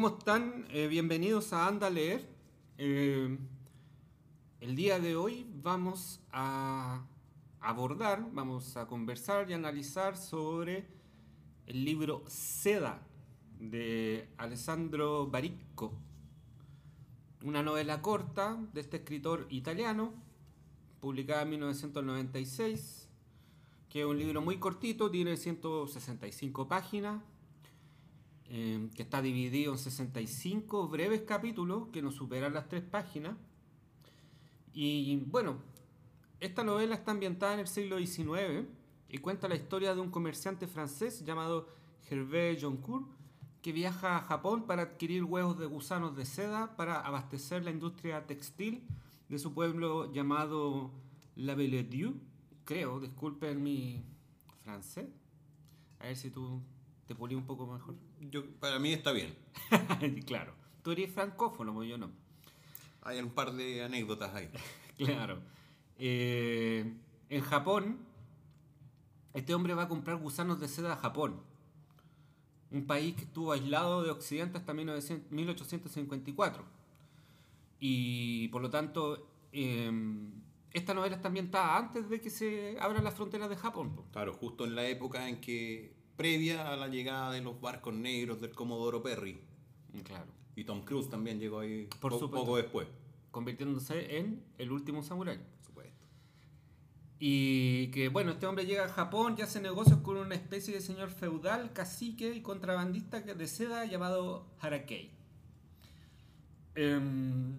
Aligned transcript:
¿Cómo 0.00 0.16
están? 0.16 0.64
Eh, 0.70 0.86
bienvenidos 0.86 1.52
a 1.52 1.66
Anda 1.66 1.88
a 1.88 1.90
Leer. 1.90 2.26
Eh, 2.78 3.36
el 4.62 4.74
día 4.74 4.98
de 4.98 5.14
hoy 5.14 5.46
vamos 5.62 6.22
a 6.32 7.04
abordar, 7.60 8.26
vamos 8.32 8.78
a 8.78 8.86
conversar 8.86 9.50
y 9.50 9.52
analizar 9.52 10.16
sobre 10.16 10.86
el 11.66 11.84
libro 11.84 12.24
Seda 12.28 13.02
de 13.58 14.26
Alessandro 14.38 15.26
Baricco. 15.26 15.92
Una 17.44 17.62
novela 17.62 18.00
corta 18.00 18.56
de 18.72 18.80
este 18.80 18.96
escritor 18.96 19.46
italiano, 19.50 20.14
publicada 21.00 21.42
en 21.42 21.50
1996, 21.50 23.06
que 23.90 24.00
es 24.00 24.06
un 24.06 24.18
libro 24.18 24.40
muy 24.40 24.56
cortito, 24.58 25.10
tiene 25.10 25.36
165 25.36 26.68
páginas, 26.68 27.22
eh, 28.52 28.90
que 28.96 29.02
está 29.02 29.22
dividido 29.22 29.72
en 29.72 29.78
65 29.78 30.88
breves 30.88 31.22
capítulos 31.22 31.86
que 31.92 32.02
no 32.02 32.10
superan 32.10 32.52
las 32.52 32.68
tres 32.68 32.82
páginas. 32.82 33.36
Y 34.72 35.18
bueno, 35.26 35.58
esta 36.40 36.64
novela 36.64 36.96
está 36.96 37.12
ambientada 37.12 37.54
en 37.54 37.60
el 37.60 37.68
siglo 37.68 37.98
XIX 37.98 38.66
y 39.08 39.18
cuenta 39.18 39.48
la 39.48 39.54
historia 39.54 39.94
de 39.94 40.00
un 40.00 40.10
comerciante 40.10 40.66
francés 40.66 41.24
llamado 41.24 41.68
Hervé 42.10 42.58
Joncourt 42.60 43.06
que 43.62 43.70
viaja 43.70 44.16
a 44.16 44.22
Japón 44.22 44.66
para 44.66 44.82
adquirir 44.82 45.22
huevos 45.22 45.56
de 45.56 45.66
gusanos 45.66 46.16
de 46.16 46.24
seda 46.24 46.76
para 46.76 47.00
abastecer 47.00 47.62
la 47.62 47.70
industria 47.70 48.26
textil 48.26 48.82
de 49.28 49.38
su 49.38 49.54
pueblo 49.54 50.12
llamado 50.12 50.90
La 51.36 51.54
Belle-Dieu. 51.54 52.14
Creo, 52.64 52.98
disculpen 52.98 53.62
mi 53.62 54.02
francés. 54.64 55.08
A 56.00 56.06
ver 56.06 56.16
si 56.16 56.30
tú 56.30 56.62
te 57.10 57.16
pulí 57.16 57.34
un 57.34 57.44
poco 57.44 57.66
mejor. 57.66 57.96
Yo, 58.20 58.46
para 58.60 58.78
mí 58.78 58.92
está 58.92 59.10
bien. 59.10 59.34
claro. 60.26 60.52
Tú 60.84 60.92
eres 60.92 61.12
francófono, 61.12 61.74
pues 61.74 61.88
yo 61.88 61.98
no. 61.98 62.08
Hay 63.02 63.18
un 63.18 63.30
par 63.30 63.52
de 63.52 63.82
anécdotas 63.82 64.32
ahí. 64.32 64.48
claro. 64.96 65.40
Eh, 65.98 66.94
en 67.28 67.40
Japón, 67.40 67.98
este 69.34 69.56
hombre 69.56 69.74
va 69.74 69.82
a 69.82 69.88
comprar 69.88 70.18
gusanos 70.18 70.60
de 70.60 70.68
seda 70.68 70.92
a 70.92 70.96
Japón. 70.96 71.40
Un 72.70 72.86
país 72.86 73.16
que 73.16 73.22
estuvo 73.22 73.50
aislado 73.50 74.04
de 74.04 74.10
Occidente 74.12 74.58
hasta 74.58 74.72
1854. 74.72 76.64
Y 77.80 78.46
por 78.50 78.62
lo 78.62 78.70
tanto, 78.70 79.26
eh, 79.50 79.90
esta 80.72 80.94
novela 80.94 81.16
está 81.16 81.26
ambientada 81.26 81.76
antes 81.76 82.08
de 82.08 82.20
que 82.20 82.30
se 82.30 82.76
abran 82.78 83.02
las 83.02 83.14
fronteras 83.14 83.50
de 83.50 83.56
Japón. 83.56 84.00
Claro, 84.12 84.32
justo 84.32 84.64
en 84.64 84.76
la 84.76 84.86
época 84.86 85.28
en 85.28 85.40
que 85.40 85.98
previa 86.20 86.70
a 86.70 86.76
la 86.76 86.88
llegada 86.88 87.32
de 87.32 87.40
los 87.40 87.58
barcos 87.62 87.94
negros 87.94 88.42
del 88.42 88.50
Comodoro 88.50 89.02
Perry. 89.02 89.40
Claro. 90.04 90.26
Y 90.54 90.64
Tom 90.64 90.84
Cruise 90.84 91.08
también 91.08 91.40
llegó 91.40 91.60
ahí 91.60 91.88
Por 91.98 92.18
poco 92.18 92.58
después. 92.58 92.86
Convirtiéndose 93.30 94.18
en 94.18 94.44
el 94.58 94.70
último 94.70 95.02
samurái. 95.02 95.40
supuesto. 95.64 96.04
Y 97.18 97.86
que 97.86 98.10
bueno, 98.10 98.32
este 98.32 98.46
hombre 98.46 98.66
llega 98.66 98.84
a 98.84 98.88
Japón 98.90 99.36
y 99.38 99.40
hace 99.40 99.62
negocios 99.62 100.00
con 100.00 100.18
una 100.18 100.34
especie 100.34 100.74
de 100.74 100.82
señor 100.82 101.08
feudal, 101.08 101.72
cacique 101.72 102.34
y 102.34 102.42
contrabandista 102.42 103.20
de 103.20 103.46
seda 103.46 103.86
llamado 103.86 104.46
Harakei. 104.60 105.10
Em, 106.74 107.56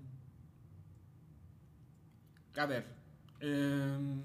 a 2.55 2.65
ver, 2.67 2.85
em, 3.39 4.21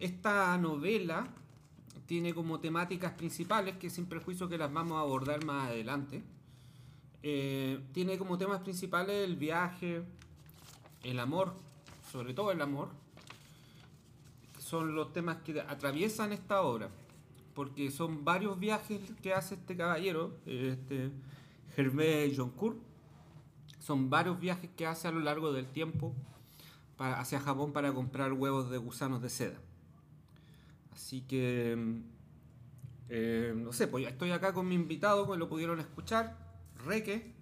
esta 0.00 0.58
novela 0.58 1.32
tiene 2.06 2.34
como 2.34 2.60
temáticas 2.60 3.12
principales, 3.12 3.76
que 3.76 3.90
sin 3.90 4.06
perjuicio 4.06 4.48
que 4.48 4.58
las 4.58 4.72
vamos 4.72 4.96
a 4.98 5.00
abordar 5.00 5.44
más 5.44 5.68
adelante. 5.68 6.22
Eh, 7.22 7.80
tiene 7.92 8.16
como 8.18 8.38
temas 8.38 8.60
principales 8.62 9.24
el 9.24 9.36
viaje, 9.36 10.02
el 11.02 11.18
amor, 11.18 11.54
sobre 12.12 12.34
todo 12.34 12.52
el 12.52 12.62
amor. 12.62 12.88
Son 14.58 14.94
los 14.94 15.12
temas 15.12 15.38
que 15.38 15.60
atraviesan 15.60 16.32
esta 16.32 16.62
obra, 16.62 16.88
porque 17.54 17.90
son 17.90 18.24
varios 18.24 18.58
viajes 18.58 19.00
que 19.22 19.34
hace 19.34 19.56
este 19.56 19.76
caballero, 19.76 20.36
este 20.46 21.10
Hervé 21.76 22.32
Joncourt. 22.36 22.78
Son 23.80 24.10
varios 24.10 24.38
viajes 24.40 24.70
que 24.76 24.86
hace 24.86 25.08
a 25.08 25.12
lo 25.12 25.20
largo 25.20 25.52
del 25.52 25.66
tiempo 25.66 26.14
hacia 26.98 27.40
Japón 27.40 27.72
para 27.72 27.92
comprar 27.92 28.32
huevos 28.32 28.70
de 28.70 28.78
gusanos 28.78 29.22
de 29.22 29.30
seda. 29.30 29.58
Así 30.96 31.20
que, 31.20 31.76
eh, 33.10 33.52
no 33.54 33.70
sé, 33.74 33.86
pues 33.86 34.06
estoy 34.06 34.30
acá 34.30 34.54
con 34.54 34.66
mi 34.66 34.74
invitado, 34.74 35.30
que 35.30 35.36
lo 35.36 35.46
pudieron 35.46 35.78
escuchar, 35.78 36.38
Reque. 36.86 37.34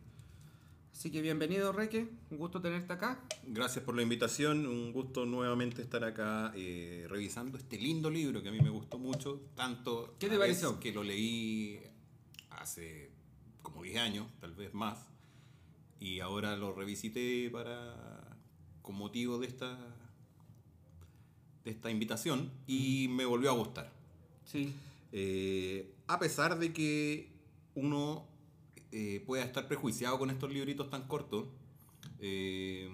Así 0.93 1.13
que 1.13 1.23
bienvenido, 1.23 1.71
Reque. 1.71 2.09
Un 2.33 2.39
gusto 2.39 2.61
tenerte 2.61 2.93
acá. 2.93 3.25
Gracias 3.45 3.85
por 3.85 3.95
la 3.95 4.03
invitación. 4.03 4.67
Un 4.67 4.93
gusto 4.93 5.25
nuevamente 5.25 5.83
estar 5.83 6.03
acá 6.03 6.53
eh, 6.57 7.07
revisando 7.09 7.57
este 7.57 7.79
lindo 7.79 8.11
libro 8.11 8.43
que 8.43 8.49
a 8.49 8.53
mí 8.53 8.59
me 8.61 8.71
gustó 8.71 8.99
mucho. 8.99 9.41
Tanto 9.55 10.17
¿Qué 10.19 10.29
te 10.29 10.37
pareció? 10.37 10.81
que 10.81 10.93
lo 10.93 11.05
leí 11.05 11.81
hace 12.51 13.13
como 13.63 13.85
10 13.85 13.99
años, 13.99 14.27
tal 14.41 14.53
vez 14.57 14.75
más. 14.75 14.99
Y 16.01 16.19
ahora 16.19 16.57
lo 16.57 16.73
revisité 16.73 17.49
para 17.51 18.37
con 18.83 18.97
motivo 18.97 19.39
de 19.39 19.47
esta 19.47 19.94
de 21.65 21.71
esta 21.71 21.91
invitación 21.91 22.51
y 22.67 23.09
me 23.09 23.25
volvió 23.25 23.51
a 23.51 23.55
gustar. 23.55 23.91
Sí. 24.45 24.73
Eh, 25.13 25.93
a 26.07 26.19
pesar 26.19 26.59
de 26.59 26.73
que 26.73 27.29
uno 27.75 28.27
eh, 28.93 29.23
pueda 29.27 29.45
estar 29.45 29.67
prejuiciado 29.67 30.19
con 30.19 30.31
estos 30.31 30.53
libritos 30.53 30.91
tan 30.91 31.09
cortos, 31.09 31.47
eh, 32.21 32.91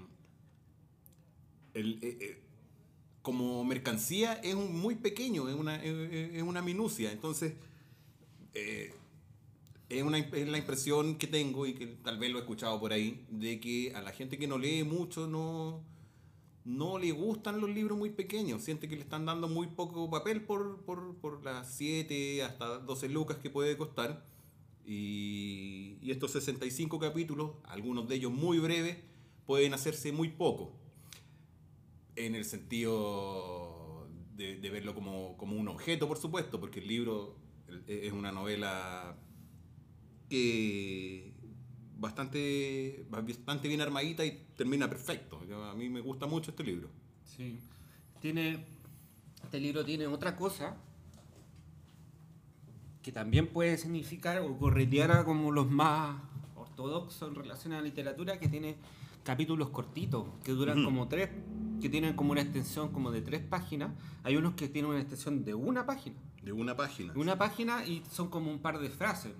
como 3.22 3.64
mercancía 3.64 4.34
es 4.34 4.54
muy 4.54 4.96
pequeño, 4.96 5.48
es 5.48 5.54
una, 5.54 5.82
es 5.82 6.42
una 6.42 6.62
minucia. 6.62 7.12
Entonces, 7.12 7.54
es, 8.52 10.02
una, 10.02 10.18
es 10.18 10.48
la 10.48 10.58
impresión 10.58 11.16
que 11.16 11.26
tengo 11.26 11.66
y 11.66 11.74
que 11.74 11.86
tal 11.86 12.18
vez 12.18 12.30
lo 12.30 12.38
he 12.38 12.40
escuchado 12.40 12.80
por 12.80 12.92
ahí, 12.92 13.24
de 13.30 13.60
que 13.60 13.92
a 13.94 14.02
la 14.02 14.12
gente 14.12 14.38
que 14.38 14.46
no 14.46 14.58
lee 14.58 14.84
mucho 14.84 15.26
no 15.26 15.82
no 16.64 16.98
le 16.98 17.12
gustan 17.12 17.60
los 17.60 17.70
libros 17.70 17.98
muy 17.98 18.10
pequeños, 18.10 18.62
siente 18.62 18.88
que 18.88 18.96
le 18.96 19.02
están 19.02 19.24
dando 19.24 19.48
muy 19.48 19.68
poco 19.68 20.10
papel 20.10 20.42
por, 20.42 20.82
por, 20.82 21.42
las 21.44 21.74
7 21.74 22.42
hasta 22.42 22.78
12 22.78 23.08
lucas 23.08 23.38
que 23.38 23.50
puede 23.50 23.76
costar. 23.76 24.24
Y, 24.84 25.98
estos 26.10 26.32
65 26.32 26.98
capítulos, 26.98 27.52
algunos 27.64 28.08
de 28.08 28.16
ellos 28.16 28.32
muy 28.32 28.58
breves, 28.58 28.98
pueden 29.46 29.74
hacerse 29.74 30.12
muy 30.12 30.28
poco. 30.28 30.72
En 32.16 32.34
el 32.34 32.44
sentido 32.44 34.08
de, 34.36 34.56
verlo 34.70 34.94
como, 34.94 35.36
como, 35.36 35.56
un 35.56 35.68
objeto, 35.68 36.08
por 36.08 36.18
supuesto, 36.18 36.60
porque 36.60 36.80
el 36.80 36.88
libro 36.88 37.36
es 37.86 38.12
una 38.12 38.32
novela 38.32 39.16
que 40.28 41.29
bastante, 42.00 43.04
bastante 43.10 43.68
bien 43.68 43.80
armadita 43.82 44.24
y 44.24 44.46
termina 44.56 44.88
perfecto. 44.88 45.40
A 45.70 45.74
mí 45.74 45.88
me 45.88 46.00
gusta 46.00 46.26
mucho 46.26 46.50
este 46.50 46.64
libro. 46.64 46.88
Sí. 47.24 47.60
Tiene, 48.20 48.64
este 49.44 49.60
libro 49.60 49.84
tiene 49.84 50.06
otra 50.06 50.34
cosa 50.34 50.76
que 53.02 53.12
también 53.12 53.46
puede 53.46 53.76
significar 53.78 54.40
o 54.40 54.58
corretear 54.58 55.24
como 55.24 55.52
los 55.52 55.70
más 55.70 56.20
ortodoxos 56.56 57.28
en 57.28 57.34
relación 57.34 57.72
a 57.74 57.76
la 57.76 57.82
literatura, 57.82 58.38
que 58.38 58.48
tiene 58.48 58.76
capítulos 59.22 59.68
cortitos, 59.70 60.26
que 60.42 60.52
duran 60.52 60.82
como 60.84 61.06
tres, 61.08 61.30
que 61.80 61.88
tienen 61.88 62.14
como 62.14 62.32
una 62.32 62.40
extensión 62.40 62.92
como 62.92 63.10
de 63.10 63.22
tres 63.22 63.42
páginas. 63.42 63.92
Hay 64.22 64.36
unos 64.36 64.54
que 64.54 64.68
tienen 64.68 64.90
una 64.90 65.00
extensión 65.00 65.44
de 65.44 65.54
una 65.54 65.86
página. 65.86 66.16
De 66.42 66.52
una 66.52 66.76
página. 66.76 67.12
Una 67.14 67.36
página 67.38 67.84
y 67.86 68.02
son 68.10 68.28
como 68.28 68.50
un 68.50 68.60
par 68.60 68.78
de 68.78 68.88
frases. 68.88 69.32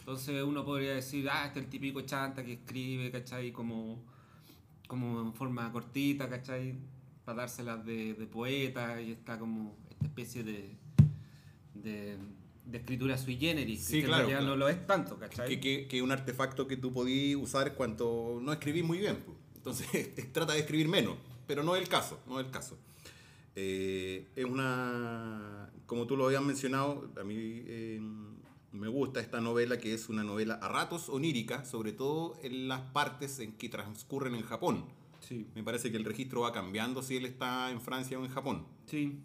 Entonces 0.00 0.42
uno 0.42 0.64
podría 0.64 0.94
decir, 0.94 1.28
ah, 1.30 1.46
este 1.46 1.60
es 1.60 1.64
el 1.66 1.70
típico 1.70 2.00
chanta 2.00 2.42
que 2.42 2.54
escribe, 2.54 3.10
¿cachai? 3.10 3.52
Como, 3.52 4.02
como 4.88 5.20
en 5.20 5.32
forma 5.34 5.70
cortita, 5.70 6.28
¿cachai? 6.28 6.74
Para 7.24 7.42
dárselas 7.42 7.84
de, 7.84 8.14
de 8.14 8.26
poeta 8.26 9.00
y 9.00 9.12
está 9.12 9.38
como 9.38 9.76
esta 9.90 10.06
especie 10.06 10.42
de, 10.42 10.74
de, 11.74 12.16
escritura 12.72 13.16
sui 13.18 13.36
generis, 13.36 13.84
sí, 13.84 14.00
que 14.00 14.06
claro, 14.06 14.28
ya 14.28 14.40
no 14.40 14.56
lo 14.56 14.68
es 14.68 14.86
tanto, 14.86 15.18
¿cachai? 15.18 15.60
Que, 15.60 15.86
que, 15.86 16.02
un 16.02 16.10
artefacto 16.10 16.66
que 16.66 16.76
tú 16.76 16.92
podías 16.92 17.36
usar 17.36 17.74
cuando 17.74 18.40
no 18.42 18.52
escribís 18.52 18.84
muy 18.84 18.98
bien. 18.98 19.18
Entonces 19.54 19.86
trata 20.32 20.54
de 20.54 20.60
escribir 20.60 20.88
menos, 20.88 21.16
pero 21.46 21.62
no 21.62 21.76
es 21.76 21.82
el 21.82 21.88
caso, 21.88 22.18
no 22.26 22.40
es 22.40 22.46
el 22.46 22.52
caso. 22.52 22.78
Eh, 23.54 24.26
es 24.34 24.44
una, 24.44 25.70
como 25.86 26.06
tú 26.06 26.16
lo 26.16 26.24
habías 26.24 26.42
mencionado, 26.42 27.10
a 27.20 27.22
mí... 27.22 27.36
Eh, 27.36 28.00
me 28.72 28.88
gusta 28.88 29.20
esta 29.20 29.40
novela 29.40 29.78
que 29.78 29.92
es 29.94 30.08
una 30.08 30.22
novela 30.24 30.54
a 30.54 30.68
ratos 30.68 31.08
onírica, 31.08 31.64
sobre 31.64 31.92
todo 31.92 32.38
en 32.42 32.68
las 32.68 32.80
partes 32.92 33.38
en 33.40 33.52
que 33.52 33.68
transcurren 33.68 34.34
en 34.34 34.42
Japón. 34.42 34.84
Sí. 35.20 35.46
Me 35.54 35.62
parece 35.62 35.90
que 35.90 35.96
el 35.96 36.04
registro 36.04 36.42
va 36.42 36.52
cambiando 36.52 37.02
si 37.02 37.16
él 37.16 37.26
está 37.26 37.70
en 37.70 37.80
Francia 37.80 38.18
o 38.18 38.24
en 38.24 38.30
Japón. 38.30 38.66
Sí. 38.86 39.18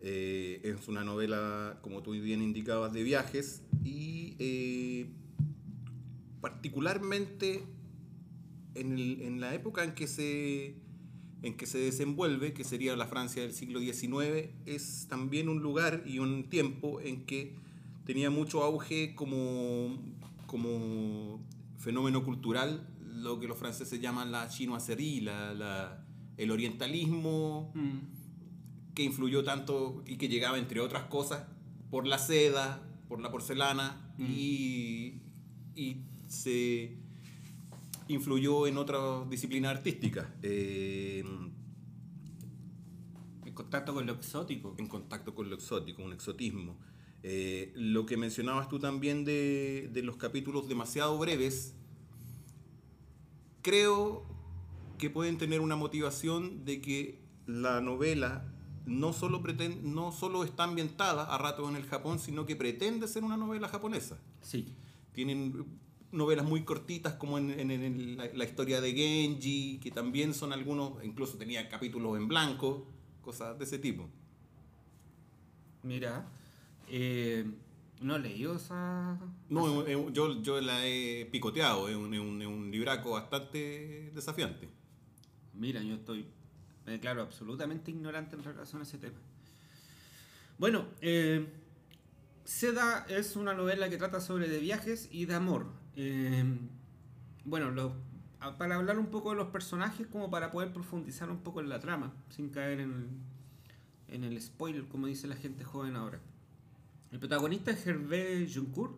Eh, 0.00 0.60
es 0.62 0.88
una 0.88 1.04
novela, 1.04 1.78
como 1.82 2.02
tú 2.02 2.12
bien 2.12 2.40
indicabas, 2.42 2.92
de 2.92 3.02
viajes 3.02 3.62
y 3.84 4.34
eh, 4.38 5.10
particularmente 6.40 7.64
en, 8.74 8.92
el- 8.98 9.22
en 9.22 9.40
la 9.40 9.54
época 9.54 9.84
en 9.84 9.92
que, 9.94 10.06
se, 10.06 10.76
en 11.42 11.56
que 11.56 11.66
se 11.66 11.78
desenvuelve, 11.78 12.52
que 12.52 12.64
sería 12.64 12.96
la 12.96 13.06
Francia 13.06 13.42
del 13.42 13.52
siglo 13.52 13.80
XIX, 13.80 14.50
es 14.66 15.06
también 15.08 15.48
un 15.48 15.60
lugar 15.62 16.02
y 16.06 16.18
un 16.20 16.48
tiempo 16.48 17.00
en 17.00 17.24
que 17.26 17.54
tenía 18.08 18.30
mucho 18.30 18.62
auge 18.64 19.14
como, 19.14 19.98
como 20.46 21.44
fenómeno 21.76 22.24
cultural 22.24 22.88
lo 23.02 23.38
que 23.38 23.46
los 23.46 23.58
franceses 23.58 24.00
llaman 24.00 24.32
la 24.32 24.48
chinoiserie, 24.48 25.20
la, 25.20 25.52
la- 25.52 26.04
el 26.38 26.50
orientalismo 26.50 27.70
Mm. 27.74 28.94
que 28.94 29.02
influyó 29.02 29.44
tanto 29.44 30.02
y 30.06 30.16
que 30.16 30.28
llegaba, 30.28 30.56
entre 30.58 30.80
otras 30.80 31.04
cosas, 31.04 31.44
por 31.90 32.06
la 32.06 32.16
seda, 32.16 32.80
por 33.08 33.20
la 33.20 33.30
porcelana 33.30 34.14
Mm. 34.16 34.24
y, 34.26 35.20
y 35.76 35.96
se 36.28 36.96
influyó 38.08 38.66
en 38.66 38.78
otras 38.78 39.28
disciplinas 39.28 39.76
artísticas. 39.76 40.26
eh, 40.42 41.24
En 43.44 43.52
contacto 43.52 43.92
con 43.92 44.06
lo 44.06 44.12
exótico. 44.14 44.74
en 44.78 44.86
contacto 44.86 45.34
con 45.34 45.50
lo 45.50 45.56
exótico, 45.56 46.02
un 46.02 46.14
exotismo. 46.14 46.78
Eh, 47.22 47.72
lo 47.74 48.06
que 48.06 48.16
mencionabas 48.16 48.68
tú 48.68 48.78
también 48.78 49.24
de, 49.24 49.90
de 49.92 50.02
los 50.02 50.16
capítulos 50.16 50.68
demasiado 50.68 51.18
breves, 51.18 51.74
creo 53.62 54.24
que 54.98 55.10
pueden 55.10 55.38
tener 55.38 55.60
una 55.60 55.76
motivación 55.76 56.64
de 56.64 56.80
que 56.80 57.20
la 57.46 57.80
novela 57.80 58.44
no 58.86 59.12
solo, 59.12 59.42
pretende, 59.42 59.80
no 59.82 60.12
solo 60.12 60.44
está 60.44 60.64
ambientada 60.64 61.24
a 61.24 61.38
ratos 61.38 61.68
en 61.68 61.76
el 61.76 61.84
Japón, 61.84 62.18
sino 62.18 62.46
que 62.46 62.56
pretende 62.56 63.06
ser 63.06 63.22
una 63.24 63.36
novela 63.36 63.68
japonesa. 63.68 64.18
Sí. 64.40 64.74
Tienen 65.12 65.66
novelas 66.10 66.46
muy 66.46 66.64
cortitas 66.64 67.14
como 67.14 67.36
en, 67.36 67.50
en- 67.50 67.70
en 67.70 68.16
la, 68.16 68.26
la 68.32 68.44
historia 68.44 68.80
de 68.80 68.92
Genji, 68.94 69.78
que 69.82 69.90
también 69.90 70.32
son 70.32 70.52
algunos, 70.52 71.04
incluso 71.04 71.36
tenía 71.36 71.68
capítulos 71.68 72.16
en 72.16 72.28
blanco, 72.28 72.86
cosas 73.20 73.58
de 73.58 73.64
ese 73.64 73.78
tipo. 73.78 74.08
Mira, 75.82 76.26
eh, 76.90 77.44
no 78.00 78.16
he 78.16 78.18
leído 78.20 78.56
esa... 78.56 79.18
No, 79.48 79.84
es 79.86 79.96
yo, 80.12 80.40
yo 80.42 80.60
la 80.60 80.86
he 80.86 81.26
picoteado, 81.30 81.88
es 81.88 81.96
un, 81.96 82.12
un- 82.18 82.42
un 82.46 82.70
libraco 82.70 83.10
bastante 83.12 84.10
desafiante. 84.14 84.68
Mira, 85.54 85.82
yo 85.82 85.94
estoy, 85.96 86.26
me 86.86 86.92
declaro 86.92 87.22
absolutamente 87.22 87.90
ignorante 87.90 88.36
en 88.36 88.44
relación 88.44 88.80
a 88.82 88.84
ese 88.84 88.98
tema. 88.98 89.18
Bueno, 90.58 90.86
eh, 91.00 91.46
Seda 92.44 93.04
es 93.08 93.36
una 93.36 93.54
novela 93.54 93.90
que 93.90 93.96
trata 93.96 94.20
sobre 94.20 94.48
de 94.48 94.58
viajes 94.60 95.08
y 95.12 95.24
de 95.26 95.34
amor. 95.34 95.66
Eh, 95.96 96.44
bueno, 97.44 97.92
para 98.56 98.76
hablar 98.76 98.98
un 98.98 99.06
poco 99.08 99.30
de 99.30 99.36
los 99.36 99.48
personajes, 99.48 100.06
como 100.06 100.30
para 100.30 100.50
poder 100.50 100.72
profundizar 100.72 101.30
un 101.30 101.38
poco 101.42 101.60
en 101.60 101.68
la 101.68 101.80
trama, 101.80 102.14
sin 102.30 102.50
caer 102.50 102.80
en 102.80 102.92
el, 104.08 104.14
en 104.14 104.24
el 104.24 104.40
spoiler, 104.40 104.86
como 104.86 105.08
dice 105.08 105.26
la 105.26 105.36
gente 105.36 105.64
joven 105.64 105.96
ahora. 105.96 106.20
El 107.10 107.18
protagonista 107.18 107.70
es 107.70 107.86
Hervé 107.86 108.46
Juncourt 108.52 108.94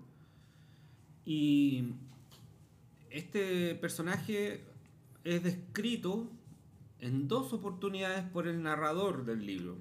y 1.24 1.94
este 3.08 3.76
personaje 3.76 4.64
es 5.22 5.42
descrito 5.44 6.28
en 6.98 7.28
dos 7.28 7.52
oportunidades 7.52 8.24
por 8.24 8.48
el 8.48 8.62
narrador 8.62 9.24
del 9.24 9.46
libro. 9.46 9.78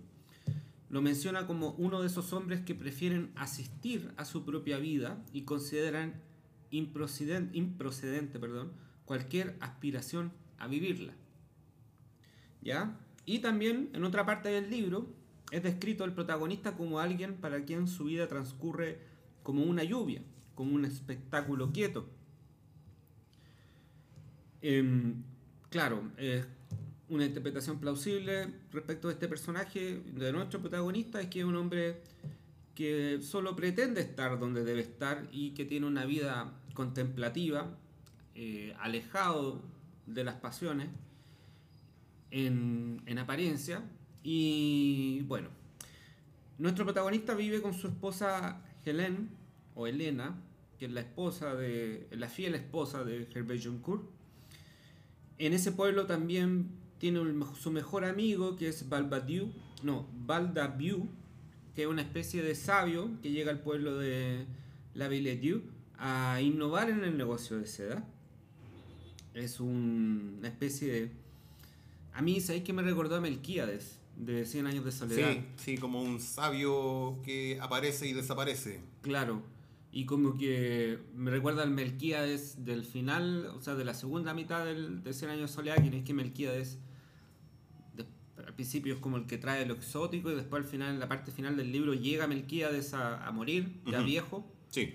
Lo 0.89 1.01
menciona 1.01 1.47
como 1.47 1.71
uno 1.71 2.01
de 2.01 2.07
esos 2.07 2.31
hombres 2.33 2.61
que 2.61 2.75
prefieren 2.75 3.31
asistir 3.35 4.13
a 4.17 4.25
su 4.25 4.45
propia 4.45 4.77
vida 4.77 5.23
y 5.33 5.41
consideran 5.41 6.21
improcedente, 6.69 7.57
improcedente 7.57 8.39
perdón, 8.39 8.73
cualquier 9.05 9.57
aspiración 9.59 10.31
a 10.59 10.67
vivirla. 10.67 11.13
¿Ya? 12.61 12.99
Y 13.25 13.39
también 13.39 13.89
en 13.93 14.03
otra 14.03 14.25
parte 14.25 14.49
del 14.49 14.69
libro 14.69 15.18
es 15.51 15.63
descrito 15.63 16.03
el 16.03 16.13
protagonista 16.13 16.75
como 16.75 16.99
alguien 16.99 17.35
para 17.35 17.63
quien 17.65 17.87
su 17.87 18.05
vida 18.05 18.27
transcurre 18.27 18.99
como 19.43 19.63
una 19.63 19.83
lluvia, 19.83 20.21
como 20.55 20.75
un 20.75 20.85
espectáculo 20.85 21.71
quieto. 21.71 22.07
Em, 24.61 25.23
claro, 25.69 26.11
es 26.17 26.45
una 27.07 27.25
interpretación 27.25 27.79
plausible 27.79 28.53
respecto 28.71 29.07
de 29.07 29.13
este 29.13 29.27
personaje, 29.27 30.01
de 30.13 30.31
nuestro 30.31 30.59
protagonista, 30.59 31.21
es 31.21 31.27
que 31.27 31.39
es 31.39 31.45
un 31.45 31.55
hombre 31.55 32.01
que 32.75 33.19
solo 33.21 33.55
pretende 33.55 34.01
estar 34.01 34.39
donde 34.39 34.63
debe 34.63 34.81
estar 34.81 35.27
y 35.31 35.51
que 35.51 35.65
tiene 35.65 35.85
una 35.87 36.05
vida 36.05 36.53
contemplativa, 36.73 37.77
eh, 38.35 38.73
alejado 38.79 39.61
de 40.05 40.23
las 40.23 40.35
pasiones 40.35 40.87
en, 42.31 43.01
en 43.05 43.17
apariencia. 43.17 43.83
Y 44.31 45.21
bueno, 45.21 45.49
nuestro 46.59 46.85
protagonista 46.85 47.33
vive 47.33 47.63
con 47.63 47.73
su 47.73 47.87
esposa 47.87 48.61
Helen, 48.85 49.27
o 49.73 49.87
Elena, 49.87 50.39
que 50.77 50.85
es 50.85 50.91
la 50.91 50.99
esposa 50.99 51.55
de, 51.55 52.07
la 52.11 52.27
fiel 52.29 52.53
esposa 52.53 53.03
de 53.03 53.27
Hervé 53.33 53.59
Joncourt. 53.59 54.03
En 55.39 55.53
ese 55.53 55.71
pueblo 55.71 56.05
también 56.05 56.67
tiene 56.99 57.21
su 57.59 57.71
mejor 57.71 58.05
amigo 58.05 58.55
que 58.55 58.67
es 58.67 58.87
Balbadieu, 58.87 59.51
no, 59.81 60.05
Baldabiu, 60.27 61.09
que 61.73 61.81
es 61.81 61.87
una 61.87 62.03
especie 62.03 62.43
de 62.43 62.53
sabio 62.53 63.09
que 63.23 63.31
llega 63.31 63.49
al 63.49 63.61
pueblo 63.61 63.97
de 63.97 64.45
La 64.93 65.07
Villedieu 65.07 65.63
a 65.97 66.39
innovar 66.39 66.91
en 66.91 67.03
el 67.03 67.17
negocio 67.17 67.57
de 67.57 67.65
seda. 67.65 68.07
Es 69.33 69.59
un- 69.59 70.35
una 70.37 70.49
especie 70.49 70.91
de... 70.93 71.11
A 72.13 72.21
mí, 72.21 72.39
¿sabéis 72.41 72.63
que 72.63 72.73
me 72.73 72.83
recordó 72.83 73.15
a 73.15 73.21
Melquíades 73.21 73.98
de 74.19 74.45
100 74.45 74.67
años 74.67 74.85
de 74.85 74.91
soledad? 74.91 75.31
Sí, 75.33 75.41
sí, 75.55 75.77
como 75.77 76.01
un 76.03 76.19
sabio 76.19 77.19
que 77.23 77.57
aparece 77.61 78.07
y 78.07 78.13
desaparece. 78.13 78.81
Claro. 79.01 79.41
Y 79.91 80.05
como 80.05 80.37
que 80.37 80.99
me 81.15 81.31
recuerda 81.31 81.63
al 81.63 81.71
Melquíades 81.71 82.63
del 82.63 82.83
final, 82.85 83.47
o 83.47 83.61
sea, 83.61 83.73
de 83.73 83.83
la 83.85 83.95
segunda 83.95 84.35
mitad 84.35 84.63
del, 84.65 85.01
de 85.03 85.13
100 85.13 85.31
años 85.31 85.49
de 85.49 85.55
soledad, 85.55 85.77
que 85.89 85.97
es 85.97 86.03
que 86.03 86.13
Melquíades 86.13 86.77
de- 87.95 88.05
al 88.45 88.53
principio 88.53 88.93
es 88.93 88.99
como 88.99 89.17
el 89.17 89.25
que 89.25 89.39
trae 89.39 89.65
lo 89.65 89.73
exótico 89.73 90.29
y 90.31 90.35
después 90.35 90.63
al 90.63 90.69
final, 90.69 90.93
en 90.93 90.99
la 90.99 91.07
parte 91.07 91.31
final 91.31 91.57
del 91.57 91.71
libro, 91.71 91.95
llega 91.95 92.27
Melquíades 92.27 92.93
a, 92.93 93.25
a 93.25 93.31
morir, 93.31 93.81
ya 93.87 94.01
viejo. 94.01 94.45
Sí, 94.69 94.93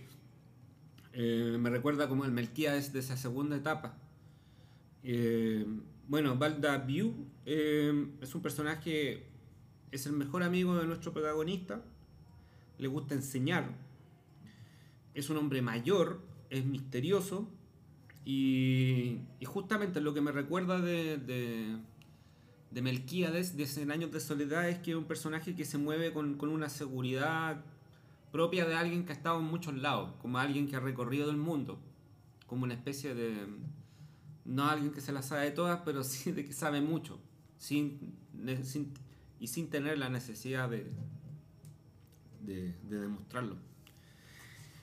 Eh, 1.17 1.57
me 1.59 1.71
recuerda 1.71 2.09
como 2.09 2.25
el 2.25 2.31
Melquíades 2.33 2.93
de 2.93 2.99
esa 3.01 3.17
segunda 3.17 3.57
etapa. 3.57 3.97
Eh, 5.03 5.65
bueno, 6.09 6.39
View 6.87 7.15
eh, 7.47 8.09
es 8.21 8.35
un 8.35 8.43
personaje, 8.43 9.27
es 9.91 10.07
el 10.07 10.13
mejor 10.13 10.43
amigo 10.43 10.77
de 10.77 10.87
nuestro 10.87 11.13
protagonista, 11.13 11.83
le 12.79 12.89
gusta 12.89 13.15
enseñar, 13.15 13.71
es 15.15 15.31
un 15.31 15.37
hombre 15.37 15.63
mayor, 15.63 16.21
es 16.51 16.65
misterioso. 16.65 17.49
Y, 18.27 19.21
justamente 19.45 20.01
lo 20.01 20.15
que 20.15 20.23
me 20.23 20.33
recuerda 20.33 20.81
de, 20.81 21.19
de, 21.19 21.77
de 22.71 22.83
Melquíades, 22.83 23.57
de 23.57 23.67
100 23.67 23.91
años 23.91 24.13
de 24.13 24.21
soledad, 24.21 24.69
es 24.69 24.79
que 24.79 24.93
es 24.93 24.97
un 24.97 25.05
personaje 25.05 25.55
que 25.55 25.65
se 25.65 25.79
mueve 25.79 26.13
con, 26.13 26.37
con 26.37 26.49
una 26.49 26.69
seguridad 26.69 27.63
propia 28.33 28.67
de 28.67 28.75
alguien 28.75 29.05
que 29.05 29.13
ha 29.13 29.15
estado 29.15 29.39
en 29.39 29.45
muchos 29.45 29.75
lados, 29.75 30.11
como 30.21 30.39
alguien 30.39 30.67
que 30.67 30.75
ha 30.75 30.81
recorrido 30.81 31.31
el 31.31 31.37
mundo, 31.37 31.79
como 32.47 32.65
una 32.65 32.75
especie 32.75 33.15
de, 33.15 33.47
no 34.45 34.67
alguien 34.69 34.93
que 34.93 35.01
se 35.01 35.13
la 35.13 35.23
sabe 35.23 35.45
de 35.47 35.51
todas, 35.53 35.81
pero 35.85 36.05
sí 36.05 36.33
de 36.33 36.45
que 36.45 36.53
sabe 36.53 36.81
mucho, 36.81 37.21
sin, 37.59 38.17
sin- 38.65 38.93
y 39.41 39.49
sin 39.49 39.69
tener 39.71 39.99
la 39.99 40.09
necesidad 40.09 40.69
de, 40.71 40.87
de, 42.43 42.75
de 42.89 43.01
demostrarlo. 43.01 43.57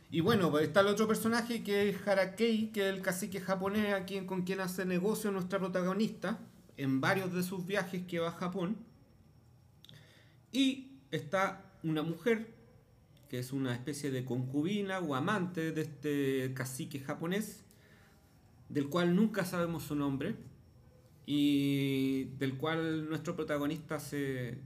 Y 0.10 0.20
bueno, 0.20 0.52
pues 0.52 0.66
está 0.68 0.82
el 0.82 0.88
otro 0.88 1.08
personaje 1.08 1.64
que 1.64 1.90
es 1.90 2.06
Harakei, 2.08 2.72
que 2.72 2.90
es 2.90 2.94
el 2.96 3.02
cacique 3.02 3.40
japonés 3.40 3.94
a 3.94 4.06
quien, 4.06 4.26
con 4.28 4.42
quien 4.44 4.60
hace 4.60 4.86
negocio 4.86 5.32
nuestra 5.32 5.60
protagonista 5.60 6.40
en 6.78 7.00
varios 7.00 7.34
de 7.34 7.44
sus 7.44 7.66
viajes 7.66 8.04
que 8.08 8.20
va 8.20 8.30
a 8.30 8.34
Japón. 8.34 8.78
Y 10.52 10.92
está 11.12 11.72
una 11.84 12.04
mujer 12.04 12.54
que 13.30 13.40
es 13.40 13.54
una 13.54 13.74
especie 13.74 14.12
de 14.12 14.26
concubina 14.26 15.00
o 15.00 15.16
amante 15.16 15.72
de 15.72 15.82
este 15.82 16.54
cacique 16.54 17.00
japonés, 17.00 17.64
del 18.72 18.90
cual 18.90 19.16
nunca 19.16 19.46
sabemos 19.46 19.84
su 19.84 19.96
nombre 19.96 20.36
y 21.26 22.26
del 22.40 22.58
cual 22.58 23.08
nuestro 23.10 23.36
protagonista 23.36 24.00
se, 24.00 24.58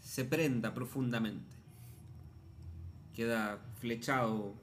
se 0.00 0.24
prenda 0.24 0.74
profundamente. 0.74 1.54
Queda 3.14 3.58
flechado 3.80 4.54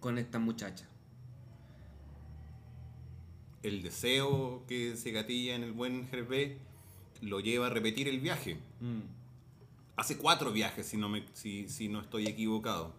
con 0.00 0.18
esta 0.18 0.38
muchacha. 0.38 0.86
el 3.62 3.82
deseo 3.82 4.64
que 4.68 4.96
se 4.96 5.10
gatilla 5.10 5.54
en 5.56 5.64
el 5.64 5.72
buen 5.72 6.08
Hervé 6.12 6.58
lo 7.20 7.40
lleva 7.40 7.66
a 7.66 7.70
repetir 7.70 8.08
el 8.08 8.20
viaje. 8.20 8.56
Mm, 8.80 9.00
Hace 9.96 10.16
cuatro 10.16 10.52
viajes, 10.52 10.86
si 10.86 10.96
no, 10.96 11.08
me, 11.08 11.24
si, 11.32 11.68
si 11.68 11.88
no 11.88 12.00
estoy 12.00 12.26
equivocado. 12.28 12.94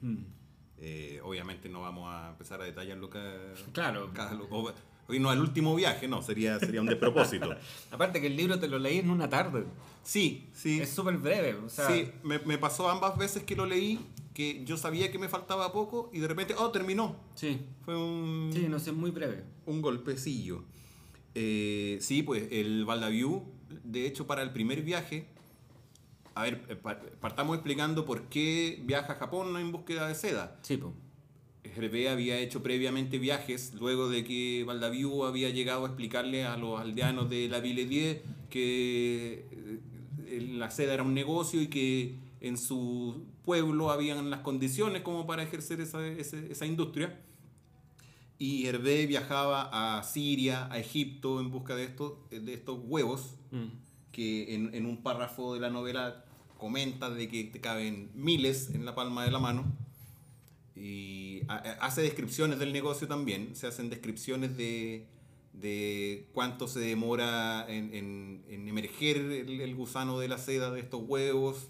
mm. 0.00 0.41
Eh, 0.84 1.20
obviamente 1.22 1.68
no 1.68 1.80
vamos 1.80 2.12
a 2.12 2.30
empezar 2.30 2.60
a 2.60 2.64
detallarlo 2.64 3.08
cada, 3.08 3.54
Claro. 3.72 4.10
cada 4.12 4.34
o- 4.50 4.72
Hoy 5.08 5.18
no 5.20 5.30
al 5.30 5.40
último 5.40 5.74
viaje, 5.74 6.06
no, 6.08 6.22
sería, 6.22 6.58
sería 6.58 6.80
un 6.80 6.86
despropósito. 6.86 7.54
Aparte 7.90 8.20
que 8.20 8.26
el 8.28 8.36
libro 8.36 8.58
te 8.58 8.66
lo 8.68 8.78
leí 8.78 8.98
en 8.98 9.10
una 9.10 9.28
tarde. 9.28 9.64
Sí, 10.02 10.48
sí. 10.54 10.80
Es 10.80 10.90
súper 10.90 11.18
breve. 11.18 11.54
O 11.54 11.68
sea, 11.68 11.88
sí, 11.88 12.10
me, 12.22 12.38
me 12.40 12.56
pasó 12.58 12.88
ambas 12.88 13.16
veces 13.18 13.42
que 13.42 13.54
lo 13.56 13.66
leí, 13.66 13.98
que 14.32 14.64
yo 14.64 14.76
sabía 14.76 15.10
que 15.12 15.18
me 15.18 15.28
faltaba 15.28 15.72
poco 15.72 16.08
y 16.12 16.20
de 16.20 16.28
repente, 16.28 16.54
oh, 16.56 16.70
terminó. 16.70 17.16
sí. 17.34 17.60
Fue 17.84 17.96
un, 17.96 18.50
Sí, 18.54 18.66
no 18.68 18.78
sé, 18.78 18.92
muy 18.92 19.10
breve. 19.10 19.44
un 19.66 19.82
golpecillo. 19.82 20.64
Eh, 21.34 21.98
sí, 22.00 22.22
pues 22.22 22.48
el 22.52 22.84
Valdaviu, 22.84 23.42
de 23.84 24.06
hecho, 24.06 24.26
para 24.26 24.42
el 24.42 24.50
primer 24.52 24.82
viaje, 24.82 25.26
a 26.34 26.42
ver, 26.42 26.64
eh, 26.68 26.76
pa- 26.76 27.00
partamos 27.20 27.56
explicando 27.56 28.04
por 28.04 28.28
qué 28.28 28.80
viaja 28.84 29.12
a 29.12 29.16
Japón 29.16 29.56
en 29.56 29.72
búsqueda 29.72 30.08
de 30.08 30.14
seda. 30.14 30.58
Sí, 30.62 30.76
pues. 30.76 30.92
Hervé 31.64 32.08
había 32.08 32.38
hecho 32.38 32.62
previamente 32.62 33.18
viajes 33.18 33.72
luego 33.74 34.08
de 34.10 34.24
que 34.24 34.64
Valdaviu 34.66 35.24
había 35.24 35.48
llegado 35.50 35.84
a 35.84 35.88
explicarle 35.88 36.44
a 36.44 36.56
los 36.56 36.80
aldeanos 36.80 37.30
de 37.30 37.48
la 37.48 37.60
Ville 37.60 37.86
10 37.86 38.20
que 38.50 39.46
eh, 40.26 40.40
la 40.56 40.70
seda 40.70 40.94
era 40.94 41.02
un 41.04 41.14
negocio 41.14 41.62
y 41.62 41.68
que 41.68 42.16
en 42.40 42.58
su 42.58 43.24
pueblo 43.44 43.90
habían 43.90 44.28
las 44.28 44.40
condiciones 44.40 45.02
como 45.02 45.26
para 45.26 45.42
ejercer 45.44 45.80
esa, 45.80 46.04
ese- 46.06 46.50
esa 46.50 46.66
industria. 46.66 47.20
Y 48.38 48.66
Hervé 48.66 49.06
viajaba 49.06 49.98
a 49.98 50.02
Siria, 50.02 50.66
a 50.72 50.78
Egipto 50.78 51.40
en 51.40 51.50
busca 51.52 51.76
de 51.76 51.84
estos, 51.84 52.14
de 52.30 52.52
estos 52.54 52.80
huevos 52.82 53.36
que 54.12 54.54
en, 54.54 54.74
en 54.74 54.86
un 54.86 55.02
párrafo 55.02 55.54
de 55.54 55.60
la 55.60 55.70
novela 55.70 56.24
comenta 56.58 57.10
de 57.10 57.28
que 57.28 57.44
te 57.44 57.60
caben 57.60 58.10
miles 58.14 58.70
en 58.74 58.84
la 58.84 58.94
palma 58.94 59.24
de 59.24 59.30
la 59.32 59.38
mano. 59.40 59.64
Y 60.74 61.42
ha- 61.48 61.76
hace 61.80 62.02
descripciones 62.02 62.58
del 62.58 62.72
negocio 62.72 63.06
también, 63.08 63.54
se 63.54 63.66
hacen 63.66 63.90
descripciones 63.90 64.56
de, 64.56 65.06
de 65.52 66.28
cuánto 66.32 66.66
se 66.68 66.80
demora 66.80 67.66
en, 67.68 67.94
en- 67.94 68.44
en 68.48 68.68
emerger 68.68 69.16
el, 69.18 69.60
el 69.60 69.74
gusano 69.74 70.18
de 70.18 70.28
la 70.28 70.38
seda 70.38 70.70
de 70.70 70.80
estos 70.80 71.02
huevos, 71.06 71.68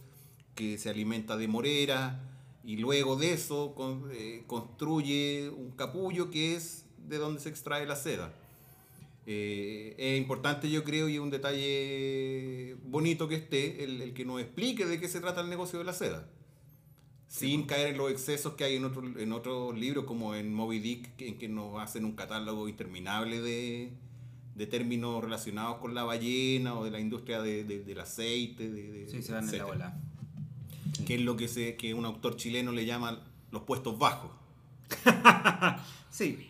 que 0.54 0.78
se 0.78 0.90
alimenta 0.90 1.36
de 1.36 1.48
morera, 1.48 2.28
y 2.64 2.76
luego 2.76 3.16
de 3.16 3.32
eso 3.32 3.74
con- 3.74 4.08
eh, 4.12 4.44
construye 4.46 5.48
un 5.50 5.72
capullo 5.72 6.30
que 6.30 6.54
es 6.54 6.84
de 7.08 7.18
donde 7.18 7.40
se 7.40 7.48
extrae 7.48 7.86
la 7.86 7.96
seda. 7.96 8.32
Eh, 9.26 9.94
es 9.98 10.18
importante, 10.20 10.68
yo 10.70 10.82
creo, 10.84 11.08
y 11.08 11.14
es 11.14 11.20
un 11.20 11.30
detalle 11.30 12.76
bonito 12.84 13.28
que 13.28 13.36
esté, 13.36 13.84
el, 13.84 14.02
el 14.02 14.14
que 14.14 14.24
nos 14.24 14.40
explique 14.40 14.84
de 14.86 14.98
qué 15.00 15.08
se 15.08 15.20
trata 15.20 15.40
el 15.42 15.48
negocio 15.50 15.78
de 15.78 15.84
la 15.84 15.92
seda. 15.92 16.28
Sin 17.28 17.62
caer 17.64 17.88
en 17.88 17.96
los 17.98 18.10
excesos 18.10 18.54
que 18.54 18.64
hay 18.64 18.76
en, 18.76 18.84
otro- 18.84 19.18
en 19.18 19.32
otros 19.32 19.78
libros, 19.78 20.04
como 20.04 20.34
en 20.34 20.52
Moby 20.52 20.80
Dick, 20.80 21.16
que- 21.16 21.28
en 21.28 21.38
que 21.38 21.48
nos 21.48 21.80
hacen 21.80 22.04
un 22.04 22.12
catálogo 22.12 22.68
interminable 22.68 23.40
de, 23.40 23.90
de 24.54 24.66
términos 24.66 25.22
relacionados 25.24 25.78
con 25.78 25.94
la 25.94 26.02
ballena 26.04 26.74
o 26.78 26.84
de 26.84 26.90
la 26.90 27.00
industria 27.00 27.40
de- 27.40 27.64
de- 27.64 27.84
del 27.84 28.00
aceite. 28.00 28.68
De, 28.68 29.06
Sí, 29.10 29.22
se 29.22 29.32
van 29.32 29.48
en 29.48 29.58
la 29.58 29.64
bola. 29.64 30.00
Que 31.06 31.14
es 31.14 31.20
lo 31.22 31.36
que, 31.36 31.48
se, 31.48 31.76
que 31.76 31.94
un 31.94 32.04
autor 32.04 32.36
chileno 32.36 32.70
le 32.72 32.84
llama 32.84 33.22
los 33.50 33.62
puestos 33.62 33.98
bajos. 33.98 34.30
Sí. 36.10 36.46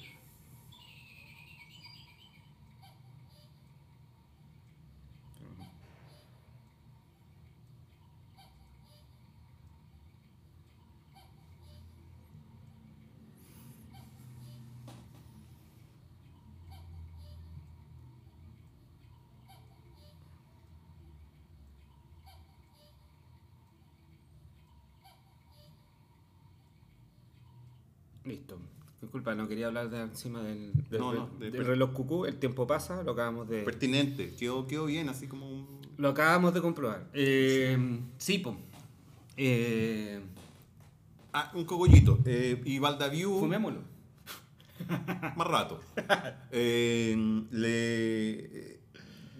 Disculpa, 29.12 29.35
no 29.35 29.47
quería 29.47 29.66
hablar 29.66 29.90
de 29.90 30.00
encima 30.00 30.42
del, 30.42 30.73
del, 30.88 30.99
No, 30.99 31.28
de- 31.38 31.50
del 31.50 31.66
reloj 31.66 31.92
cucú. 31.92 32.25
El 32.25 32.37
tiempo 32.37 32.66
pasa, 32.66 33.02
lo 33.02 33.12
acabamos 33.12 33.47
de, 33.47 33.61
Pertinente, 33.62 34.35
quedó, 34.37 34.66
quedó 34.66 34.87
bien, 34.87 35.11
así 35.11 35.26
como 35.26 35.47
un... 35.50 35.66
lo 35.99 36.09
acabamos 36.09 36.54
de 36.54 36.62
comprobar. 36.62 37.07
Eh, 37.12 37.76
sí, 38.16 38.38
po. 38.38 38.57
Eh, 39.37 40.19
Ah, 41.35 41.50
un 41.54 41.66
cogollito. 41.66 42.21
Eh, 42.25 42.62
y 42.64 42.78
Valdaviu... 42.78 43.38
fumémoslo. 43.38 43.81
más 45.37 45.47
rato. 45.47 45.78
Eh, 46.50 47.14
le 47.50 48.81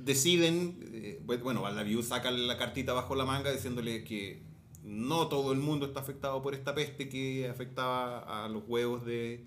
deciden, 0.05 0.77
bueno, 1.25 1.63
Valdaviu 1.63 2.03
saca 2.03 2.31
la 2.31 2.59
cartita 2.59 2.93
bajo 2.93 3.15
la 3.15 3.25
manga 3.25 3.51
diciéndole 3.51 4.05
que 4.05 4.43
no 4.85 5.29
todo 5.29 5.53
el 5.53 5.61
mundo 5.61 5.87
está 5.87 6.01
afectado 6.01 6.43
por 6.43 6.55
esta 6.55 6.75
peste 6.75 7.09
que 7.09 7.49
afectaba 7.49 8.45
a 8.45 8.49
los 8.51 8.65
huevos 8.67 9.05
de, 9.07 9.47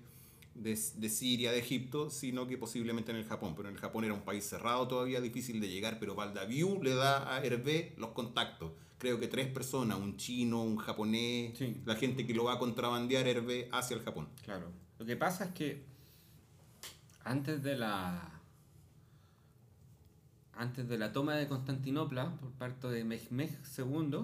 de, 0.62 0.78
de 0.96 1.08
Siria, 1.08 1.52
de 1.52 1.58
Egipto, 1.58 2.10
sino 2.10 2.46
que 2.46 2.56
posiblemente 2.58 3.10
en 3.12 3.18
el 3.18 3.24
Japón. 3.24 3.54
Pero 3.56 3.68
en 3.68 3.74
el 3.74 3.80
Japón 3.80 4.04
era 4.04 4.14
un 4.14 4.22
país 4.22 4.44
cerrado 4.44 4.86
todavía, 4.88 5.20
difícil 5.20 5.60
de 5.60 5.68
llegar, 5.68 5.98
pero 5.98 6.14
Valdaviu 6.14 6.82
le 6.82 6.94
da 6.94 7.34
a 7.34 7.44
Hervé 7.44 7.94
los 7.98 8.10
contactos. 8.10 8.72
Creo 8.98 9.20
que 9.20 9.28
tres 9.28 9.46
personas, 9.48 9.98
un 9.98 10.16
chino, 10.16 10.62
un 10.62 10.78
japonés, 10.78 11.56
Sí. 11.58 11.76
la 11.84 11.96
gente 11.96 12.26
que 12.26 12.32
lo 12.34 12.44
va 12.44 12.54
a 12.54 12.58
contrabandear 12.58 13.26
Hervé 13.28 13.68
hacia 13.72 13.96
el 13.96 14.02
Japón. 14.02 14.28
Claro. 14.44 14.70
Lo 14.98 15.04
que 15.04 15.16
pasa 15.16 15.44
es 15.44 15.50
que 15.52 15.84
antes 17.24 17.62
de 17.62 17.76
la 17.76 18.32
antes 20.54 20.88
de 20.88 20.96
la 20.96 21.12
toma 21.12 21.34
de 21.36 21.46
Constantinopla 21.48 22.36
por 22.36 22.50
parte 22.52 22.88
de 22.88 23.04
Mehmed 23.04 23.50
II, 23.76 24.20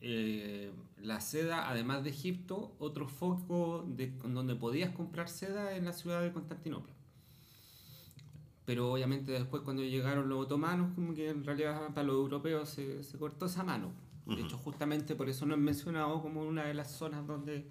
eh, 0.00 0.70
la 1.02 1.20
seda, 1.20 1.68
además 1.70 2.04
de 2.04 2.10
Egipto, 2.10 2.74
otro 2.78 3.08
foco 3.08 3.84
de, 3.88 4.12
donde 4.24 4.54
podías 4.54 4.90
comprar 4.90 5.28
seda 5.28 5.76
en 5.76 5.84
la 5.84 5.92
ciudad 5.92 6.22
de 6.22 6.32
Constantinopla. 6.32 6.92
Pero 8.64 8.92
obviamente 8.92 9.30
después 9.32 9.62
cuando 9.62 9.82
llegaron 9.84 10.28
los 10.28 10.44
otomanos, 10.44 10.92
como 10.94 11.14
que 11.14 11.28
en 11.30 11.44
realidad 11.44 11.88
para 11.94 12.02
los 12.06 12.16
europeos 12.16 12.68
se, 12.68 13.02
se 13.04 13.16
cortó 13.18 13.46
esa 13.46 13.62
mano. 13.62 13.92
De 14.26 14.34
Ujú. 14.34 14.44
hecho, 14.44 14.58
justamente 14.58 15.14
por 15.14 15.28
eso 15.28 15.46
no 15.46 15.54
es 15.54 15.60
mencionado 15.60 16.20
como 16.20 16.42
una 16.42 16.64
de 16.64 16.74
las 16.74 16.90
zonas 16.90 17.24
donde, 17.28 17.64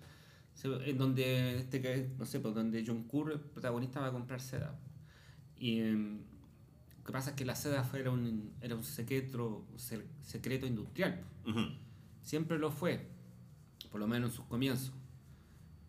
se- 0.54 0.90
en 0.90 0.98
donde, 0.98 1.58
este, 1.58 2.10
no 2.18 2.26
sé, 2.26 2.40
pues 2.40 2.56
donde 2.56 2.82
John 2.88 3.04
Curr, 3.04 3.34
el 3.34 3.40
protagonista, 3.42 4.00
va 4.00 4.08
a 4.08 4.12
comprar 4.14 4.40
seda. 4.40 4.80
Y 5.58 5.80
em, 5.82 6.20
lo 7.00 7.04
que 7.06 7.12
pasa 7.12 7.32
es 7.32 7.36
que 7.36 7.44
la 7.44 7.56
seda 7.56 7.84
fue, 7.84 8.00
era, 8.00 8.12
un, 8.12 8.54
era 8.62 8.74
un 8.76 8.84
secreto, 8.86 9.66
se- 9.76 10.06
secreto 10.24 10.66
industrial. 10.66 11.22
Ujú. 11.46 11.60
Siempre 12.26 12.58
lo 12.60 12.72
fue, 12.72 13.08
por 13.92 14.02
lo 14.02 14.08
menos 14.08 14.32
en 14.32 14.36
sus 14.36 14.46
comienzos. 14.46 14.92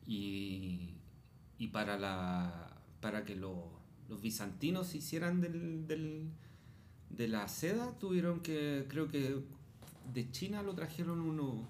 Y, 0.06 0.90
y 1.58 1.68
para, 1.68 1.98
la, 1.98 2.78
para 3.00 3.24
que 3.24 3.34
lo- 3.34 3.80
los 4.08 4.20
bizantinos 4.20 4.86
se 4.86 4.98
hicieran 4.98 5.40
del, 5.40 5.88
del- 5.88 6.30
de 7.10 7.26
la 7.28 7.48
seda, 7.48 7.98
tuvieron 7.98 8.40
que, 8.40 8.86
creo 8.88 9.08
que 9.08 9.42
de 10.12 10.30
China 10.30 10.62
lo 10.62 10.74
trajeron 10.74 11.20
unos, 11.20 11.66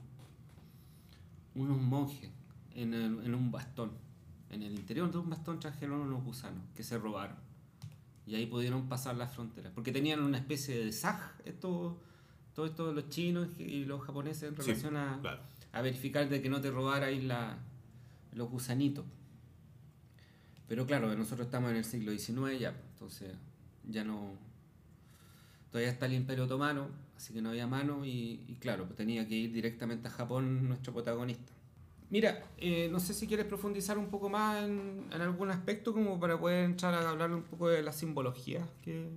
unos 1.55 1.81
monjes 1.81 2.31
en, 2.75 2.93
en 2.93 3.35
un 3.35 3.51
bastón. 3.51 3.93
En 4.51 4.63
el 4.63 4.75
interior 4.75 5.11
de 5.11 5.19
un 5.19 5.31
bastón 5.31 5.59
trajeron 5.61 6.01
unos 6.01 6.23
gusanos 6.25 6.63
que 6.75 6.83
se 6.83 6.99
robaron. 6.99 7.37
Y 8.27 8.35
ahí 8.35 8.47
pudieron 8.47 8.89
pasar 8.89 9.17
las 9.17 9.33
fronteras. 9.33 9.73
Porque 9.73 9.93
tenían 9.93 10.21
una 10.23 10.39
especie 10.39 10.85
de 10.85 10.93
SAG, 10.93 11.37
estos, 11.45 11.95
todos 12.57 12.71
estos 12.71 12.95
los 12.95 13.09
chinos 13.11 13.49
y 13.59 13.85
los 13.85 14.03
japoneses 14.03 14.45
en 14.45 14.57
Sí, 14.57 14.63
relación 14.63 14.97
a, 14.97 15.21
claro. 15.21 15.41
a 15.73 15.83
verificar 15.83 16.29
de 16.29 16.43
que 16.43 16.49
no 16.49 16.61
te 16.61 16.71
robarais 16.73 17.23
la, 17.23 17.59
los 18.33 18.51
gusanitos. 18.51 19.05
Pero 20.67 20.87
claro, 20.87 21.15
nosotros 21.15 21.47
estamos 21.47 21.71
en 21.71 21.77
el 21.77 21.85
siglo 21.85 22.11
XIX 22.13 22.59
ya, 22.59 22.75
entonces 22.95 23.33
ya 23.89 24.03
no... 24.03 24.33
Todavía 25.71 25.93
está 25.93 26.07
el 26.07 26.15
Imperio 26.15 26.45
Otomano, 26.45 26.89
así 27.17 27.35
que 27.35 27.43
no 27.43 27.51
había 27.51 27.67
mano 27.67 28.05
y, 28.07 28.43
y 28.49 28.55
claro, 28.59 28.85
pues 28.87 28.97
tenía 28.97 29.29
que 29.29 29.35
ir 29.35 29.53
directamente 29.53 30.09
a 30.09 30.11
Japón 30.11 30.67
nuestro 30.67 30.93
protagonista. 30.93 31.53
Mira, 32.09 32.43
eh, 32.57 32.89
no 32.91 33.01
sé 33.01 33.13
si 33.15 33.27
quieres 33.27 33.47
profundizar 33.47 33.99
un 33.99 34.07
poco 34.09 34.29
más 34.31 34.65
en, 34.65 35.05
en 35.13 35.21
algún 35.21 35.51
aspecto 35.51 35.93
como 35.93 36.19
para 36.19 36.39
poder 36.41 36.65
entrar 36.65 36.95
a 36.95 37.11
hablar 37.11 37.33
un 37.33 37.43
poco 37.43 37.69
de 37.69 37.83
la 37.83 37.93
simbología 37.93 38.67
que, 38.83 39.11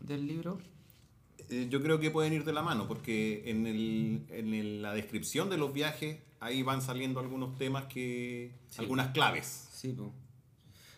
del 0.00 0.26
libro. 0.26 0.58
Eh, 1.50 1.66
Yo 1.68 1.82
creo 1.82 1.98
que 2.00 2.10
pueden 2.10 2.32
ir 2.32 2.44
de 2.44 2.52
la 2.52 2.62
mano, 2.62 2.86
porque 2.88 3.42
en, 3.50 3.66
el- 3.66 4.24
en 4.30 4.54
el- 4.54 4.82
la 4.82 4.94
descripción 4.94 5.50
de 5.50 5.56
los 5.58 5.72
viajes 5.72 6.18
ahí 6.40 6.62
van 6.62 6.80
saliendo 6.82 7.20
algunos 7.20 7.56
temas 7.58 7.84
que. 7.86 8.52
Sí. 8.68 8.80
algunas 8.80 9.08
claves. 9.08 9.68
Sí, 9.72 9.92
po. 9.92 10.12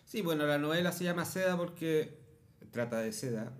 sí, 0.05 0.21
bueno, 0.21 0.45
la 0.45 0.57
novela 0.57 0.91
se 0.91 1.03
llama 1.03 1.25
Seda 1.25 1.57
porque 1.57 2.17
trata 2.71 2.99
de 2.99 3.11
seda. 3.13 3.53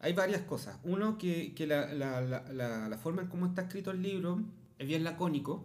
Hay 0.00 0.12
varias 0.12 0.42
cosas. 0.42 0.78
Uno, 0.84 1.18
que, 1.18 1.54
que 1.54 1.66
la, 1.66 1.92
la, 1.92 2.20
la, 2.20 2.42
la, 2.52 2.88
la 2.88 2.98
forma 2.98 3.22
en 3.22 3.28
cómo 3.28 3.46
está 3.46 3.62
escrito 3.62 3.90
el 3.90 4.02
libro 4.02 4.40
es 4.78 4.86
bien 4.86 5.04
lacónico. 5.04 5.64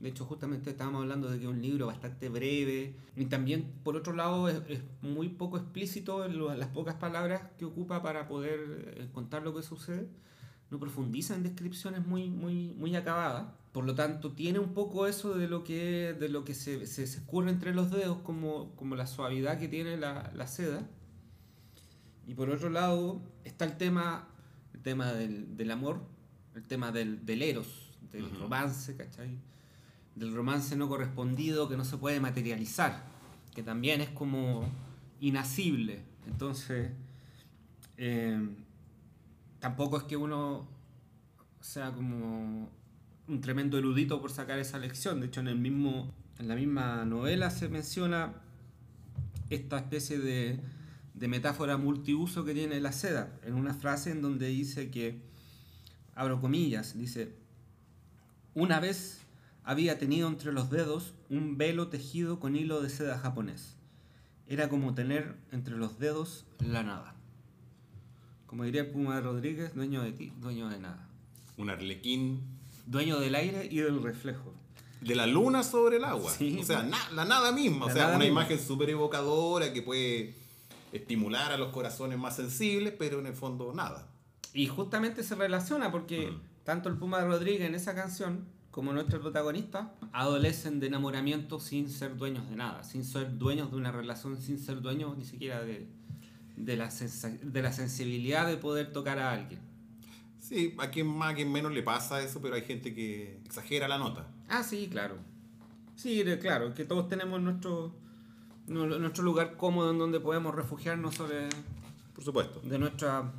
De 0.00 0.08
hecho, 0.08 0.24
justamente 0.24 0.70
estábamos 0.70 1.02
hablando 1.02 1.28
de 1.30 1.38
que 1.38 1.44
es 1.44 1.50
un 1.50 1.60
libro 1.60 1.86
bastante 1.86 2.28
breve 2.30 2.94
y 3.16 3.26
también, 3.26 3.70
por 3.84 3.96
otro 3.96 4.14
lado, 4.14 4.48
es, 4.48 4.62
es 4.68 4.80
muy 5.02 5.28
poco 5.28 5.58
explícito 5.58 6.24
en 6.24 6.38
lo- 6.38 6.54
las 6.54 6.68
pocas 6.68 6.94
palabras 6.94 7.42
que 7.58 7.66
ocupa 7.66 8.02
para 8.02 8.26
poder 8.26 8.94
eh, 8.96 9.08
contar 9.12 9.42
lo 9.42 9.54
que 9.54 9.62
sucede. 9.62 10.08
No 10.70 10.78
profundiza 10.78 11.34
en 11.34 11.42
descripciones 11.42 12.06
muy, 12.06 12.30
muy, 12.30 12.72
muy 12.78 12.96
acabadas. 12.96 13.52
Por 13.72 13.84
lo 13.84 13.94
tanto, 13.94 14.32
tiene 14.32 14.58
un 14.58 14.72
poco 14.72 15.06
eso 15.06 15.34
de 15.34 15.48
lo 15.48 15.64
que, 15.64 16.14
de 16.18 16.28
lo 16.30 16.44
que 16.44 16.54
se, 16.54 16.86
se, 16.86 17.06
se 17.06 17.18
escurre 17.18 17.50
entre 17.50 17.74
los 17.74 17.90
dedos, 17.90 18.18
como, 18.22 18.74
como 18.76 18.96
la 18.96 19.06
suavidad 19.06 19.58
que 19.58 19.68
tiene 19.68 19.96
la, 19.98 20.32
la 20.34 20.46
seda. 20.46 20.88
Y 22.26 22.34
por 22.34 22.48
otro 22.50 22.70
lado, 22.70 23.20
está 23.44 23.64
el 23.64 23.76
tema, 23.76 24.28
el 24.72 24.80
tema 24.80 25.12
del, 25.12 25.56
del 25.56 25.70
amor, 25.72 26.00
el 26.54 26.62
tema 26.62 26.90
del, 26.92 27.26
del 27.26 27.42
eros, 27.42 27.90
del 28.12 28.24
Ujú. 28.24 28.38
romance, 28.40 28.96
¿cachai? 28.96 29.36
Del 30.20 30.34
romance 30.34 30.76
no 30.76 30.86
correspondido 30.86 31.66
que 31.66 31.78
no 31.78 31.84
se 31.86 31.96
puede 31.96 32.20
materializar, 32.20 33.04
que 33.54 33.62
también 33.62 34.02
es 34.02 34.10
como 34.10 34.68
inasible. 35.18 36.02
Entonces, 36.26 36.90
eh, 37.96 38.38
tampoco 39.60 39.96
es 39.96 40.02
que 40.02 40.18
uno 40.18 40.68
sea 41.62 41.92
como 41.92 42.68
un 43.28 43.40
tremendo 43.40 43.78
erudito 43.78 44.20
por 44.20 44.30
sacar 44.30 44.58
esa 44.58 44.78
lección. 44.78 45.20
De 45.20 45.28
hecho, 45.28 45.40
en, 45.40 45.48
el 45.48 45.56
mismo, 45.58 46.12
en 46.38 46.48
la 46.48 46.54
misma 46.54 47.06
novela 47.06 47.48
se 47.48 47.70
menciona 47.70 48.34
esta 49.48 49.78
especie 49.78 50.18
de, 50.18 50.60
de 51.14 51.28
metáfora 51.28 51.78
multiuso 51.78 52.44
que 52.44 52.52
tiene 52.52 52.78
la 52.78 52.92
seda, 52.92 53.32
en 53.42 53.54
una 53.54 53.72
frase 53.72 54.10
en 54.10 54.20
donde 54.20 54.48
dice 54.48 54.90
que, 54.90 55.22
abro 56.14 56.42
comillas, 56.42 56.98
dice, 56.98 57.34
una 58.52 58.80
vez 58.80 59.22
había 59.70 59.98
tenido 59.98 60.26
entre 60.26 60.52
los 60.52 60.68
dedos 60.68 61.14
un 61.28 61.56
velo 61.56 61.86
tejido 61.88 62.40
con 62.40 62.56
hilo 62.56 62.82
de 62.82 62.90
seda 62.90 63.18
japonés. 63.18 63.76
Era 64.48 64.68
como 64.68 64.94
tener 64.94 65.36
entre 65.52 65.76
los 65.76 66.00
dedos 66.00 66.44
la 66.58 66.82
nada. 66.82 67.14
Como 68.46 68.64
diría 68.64 68.90
Puma 68.92 69.20
Rodríguez, 69.20 69.74
dueño 69.76 70.02
de 70.02 70.10
ti, 70.10 70.32
dueño 70.40 70.68
de 70.68 70.80
nada. 70.80 71.06
Un 71.56 71.70
arlequín 71.70 72.40
Dueño 72.86 73.20
del 73.20 73.36
aire 73.36 73.68
y 73.70 73.76
del 73.76 74.02
reflejo. 74.02 74.52
de 75.00 75.14
la 75.14 75.26
luna 75.28 75.62
sobre 75.62 75.98
el 75.98 76.04
agua. 76.04 76.32
Sí. 76.32 76.58
O 76.60 76.64
sea, 76.64 76.82
na- 76.82 77.10
la 77.14 77.24
nada 77.24 77.52
misma. 77.52 77.86
La 77.86 77.92
o 77.92 77.94
sea, 77.94 78.06
una 78.08 78.18
misma. 78.18 78.40
imagen 78.42 78.58
súper 78.58 78.90
evocadora 78.90 79.72
que 79.72 79.82
puede 79.82 80.34
estimular 80.90 81.52
a 81.52 81.56
los 81.58 81.68
corazones 81.72 82.18
más 82.18 82.34
sensibles, 82.34 82.92
pero 82.98 83.20
en 83.20 83.26
el 83.26 83.34
fondo 83.34 83.72
nada. 83.72 84.08
Y 84.52 84.66
justamente 84.66 85.22
se 85.22 85.36
relaciona 85.36 85.92
porque 85.92 86.30
Ujú. 86.30 86.38
tanto 86.64 86.88
el 86.88 86.96
Puma 86.96 87.20
Rodríguez 87.24 87.68
en 87.68 87.76
esa 87.76 87.94
canción 87.94 88.44
como 88.70 88.92
nuestro 88.92 89.20
protagonista 89.20 89.92
adolecen 90.12 90.78
de 90.80 90.86
enamoramiento 90.86 91.58
sin 91.60 91.88
ser 91.90 92.16
dueños 92.16 92.48
de 92.48 92.56
nada, 92.56 92.84
sin 92.84 93.04
ser 93.04 93.36
dueños 93.38 93.70
de 93.70 93.76
una 93.76 93.90
relación, 93.92 94.40
sin 94.40 94.58
ser 94.58 94.80
dueños 94.80 95.16
ni 95.18 95.24
siquiera 95.24 95.62
de, 95.62 95.86
de, 96.56 96.76
la, 96.76 96.88
de 97.42 97.62
la 97.62 97.72
sensibilidad 97.72 98.46
de 98.46 98.56
poder 98.56 98.92
tocar 98.92 99.18
a 99.18 99.32
alguien. 99.32 99.60
Sí, 100.38 100.74
a 100.78 100.90
quien 100.90 101.06
más, 101.06 101.32
a 101.32 101.34
quien 101.36 101.50
menos 101.52 101.72
le 101.72 101.82
pasa 101.82 102.22
eso, 102.22 102.40
pero 102.40 102.54
hay 102.54 102.62
gente 102.62 102.94
que 102.94 103.40
exagera 103.44 103.88
la 103.88 103.98
nota. 103.98 104.26
Ah, 104.48 104.62
sí, 104.62 104.88
claro. 104.90 105.16
Sí, 105.96 106.24
claro, 106.40 106.72
que 106.72 106.84
todos 106.84 107.08
tenemos 107.08 107.40
nuestro, 107.42 107.92
nu- 108.66 108.98
nuestro 108.98 109.22
lugar 109.22 109.56
cómodo 109.56 109.90
en 109.90 109.98
donde 109.98 110.18
podemos 110.18 110.54
refugiarnos 110.54 111.14
sobre, 111.16 111.48
Por 112.14 112.24
supuesto. 112.24 112.60
de 112.60 112.78
nuestra... 112.78 113.32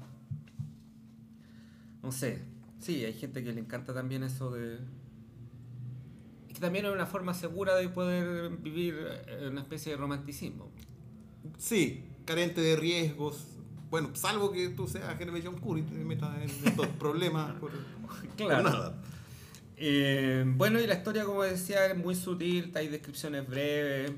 No 2.04 2.12
sé. 2.12 2.42
Sí, 2.80 3.04
hay 3.06 3.14
gente 3.14 3.44
que 3.44 3.52
le 3.54 3.62
encanta 3.62 3.94
también 3.94 4.24
eso 4.24 4.52
de... 4.52 4.78
Que 6.62 6.68
también 6.68 6.86
es 6.86 6.92
una 6.92 7.08
forma 7.08 7.34
segura 7.34 7.76
de 7.76 7.90
poder 7.90 8.50
vivir 8.58 8.96
una 9.50 9.62
especie 9.62 9.94
de 9.94 9.98
romanticismo. 9.98 10.70
Sí, 11.58 12.04
carente 12.24 12.62
de 12.62 12.76
riesgos. 12.76 13.48
Bueno, 13.90 14.12
salvo 14.14 14.52
que 14.52 14.70
tú 14.70 14.88
seas 14.88 15.18
John 15.44 15.60
Curry 15.60 15.82
y 15.82 15.84
te 15.84 15.96
metas 15.96 16.38
en 16.38 16.68
estos 16.68 16.88
problemas 17.00 17.54
por, 17.60 17.72
por 18.38 18.64
nada. 18.64 19.02
Eh, 19.76 20.44
bueno, 20.46 20.80
y 20.80 20.86
la 20.86 20.94
historia, 20.94 21.26
como 21.26 21.42
decía, 21.42 21.88
es 21.88 21.98
muy 21.98 22.14
sutil, 22.14 22.72
hay 22.76 22.90
descripciones 22.90 23.48
breves, 23.48 24.12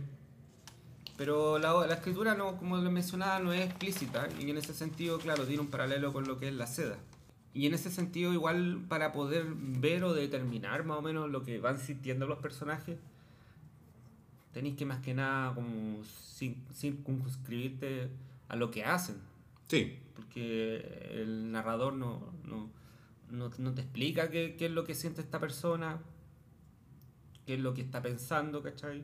pero 1.15 1.57
la, 1.59 1.87
la 1.87 1.93
escritura, 1.93 2.35
no, 2.35 2.57
como 2.57 2.77
les 2.77 2.91
mencionaba, 2.91 3.39
no 3.39 3.53
es 3.53 3.61
explícita, 3.61 4.27
y 4.37 4.49
en 4.49 4.57
ese 4.57 4.73
sentido, 4.73 5.17
claro, 5.19 5.45
tiene 5.45 5.61
un 5.61 5.69
paralelo 5.69 6.11
con 6.11 6.27
lo 6.27 6.37
que 6.37 6.49
es 6.49 6.53
la 6.53 6.67
seda. 6.67 6.97
Y 7.53 7.67
en 7.67 7.73
ese 7.73 7.91
sentido, 7.91 8.33
igual 8.33 8.85
para 8.89 9.11
poder 9.11 9.45
ver 9.55 10.03
o 10.03 10.13
determinar 10.13 10.83
más 10.85 10.97
o 10.97 11.01
menos 11.01 11.29
lo 11.29 11.43
que 11.43 11.59
van 11.59 11.77
sintiendo 11.77 12.25
los 12.27 12.39
personajes, 12.39 12.97
tenéis 14.53 14.75
que 14.75 14.85
más 14.85 15.01
que 15.01 15.13
nada 15.13 15.53
como 15.53 16.01
circunscribirte 16.73 18.09
a 18.49 18.55
lo 18.55 18.71
que 18.71 18.83
hacen 18.83 19.17
Sí, 19.73 19.97
porque 20.15 21.09
el 21.13 21.51
narrador 21.51 21.93
no, 21.93 22.31
no, 22.45 22.69
no, 23.31 23.49
no 23.57 23.73
te 23.73 23.81
explica 23.81 24.29
qué, 24.29 24.55
qué 24.55 24.67
es 24.67 24.71
lo 24.71 24.83
que 24.83 24.93
siente 24.93 25.21
esta 25.21 25.39
persona, 25.39 25.99
qué 27.45 27.55
es 27.55 27.59
lo 27.59 27.73
que 27.73 27.81
está 27.81 28.01
pensando, 28.01 28.61
¿cachai? 28.61 29.03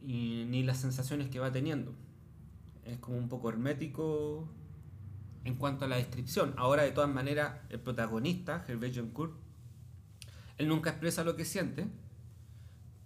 Y 0.00 0.44
ni 0.48 0.62
las 0.62 0.80
sensaciones 0.80 1.28
que 1.28 1.40
va 1.40 1.50
teniendo. 1.50 1.92
Es 2.84 2.98
como 2.98 3.18
un 3.18 3.28
poco 3.28 3.48
hermético 3.48 4.48
en 5.48 5.54
cuanto 5.54 5.86
a 5.86 5.88
la 5.88 5.96
descripción. 5.96 6.54
Ahora, 6.58 6.82
de 6.82 6.92
todas 6.92 7.10
maneras, 7.10 7.58
el 7.70 7.80
protagonista, 7.80 8.64
Hervé 8.68 8.92
Joncourt, 8.94 9.32
él 10.58 10.68
nunca 10.68 10.90
expresa 10.90 11.24
lo 11.24 11.36
que 11.36 11.46
siente, 11.46 11.86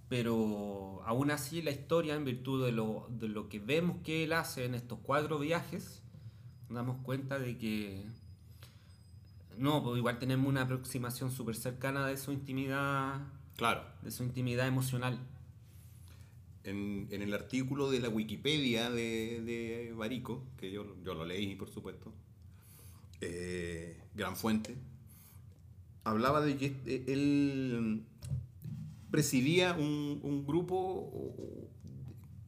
pero 0.09 1.03
aún 1.05 1.31
así 1.31 1.63
la 1.63 1.71
historia, 1.71 2.17
en 2.17 2.25
virtud 2.25 2.65
de 2.65 2.73
lo, 2.73 3.07
de 3.11 3.29
lo 3.29 3.49
que 3.49 3.61
vemos 3.61 3.99
que 4.03 4.25
él 4.25 4.33
hace 4.33 4.65
en 4.65 4.75
estos 4.75 4.99
cuatro 5.03 5.39
viajes, 5.39 6.03
nos 6.69 6.77
damos 6.77 6.97
cuenta 7.05 7.39
de 7.39 7.57
que 7.57 8.07
no, 9.57 9.83
pues 9.85 9.99
igual 9.99 10.19
tenemos 10.19 10.49
una 10.49 10.63
aproximación 10.63 11.31
súper 11.31 11.55
cercana 11.55 12.07
de 12.07 12.17
su 12.17 12.33
intimidad, 12.33 13.21
claro. 13.57 13.85
de 14.03 14.11
su 14.11 14.25
intimidad 14.25 14.67
emocional. 14.67 15.19
En, 16.65 17.09
en 17.11 17.23
el 17.23 17.35
artículo 17.35 17.91
de 17.91 18.01
la 18.01 18.09
Wikipedia 18.09 18.91
de, 18.91 19.43
de 19.43 19.93
Barico, 19.97 20.45
que 20.57 20.71
yo, 20.71 20.97
yo 21.05 21.15
lo 21.15 21.25
leí, 21.25 21.55
por 21.57 21.69
supuesto, 21.69 22.13
eh, 23.23 23.97
gran 24.15 24.37
fuente, 24.37 24.77
hablaba 26.05 26.41
de 26.41 26.57
que 26.57 26.77
eh, 26.87 27.05
él 27.09 28.05
presidía 29.11 29.75
un, 29.75 30.21
un 30.23 30.47
grupo 30.47 31.11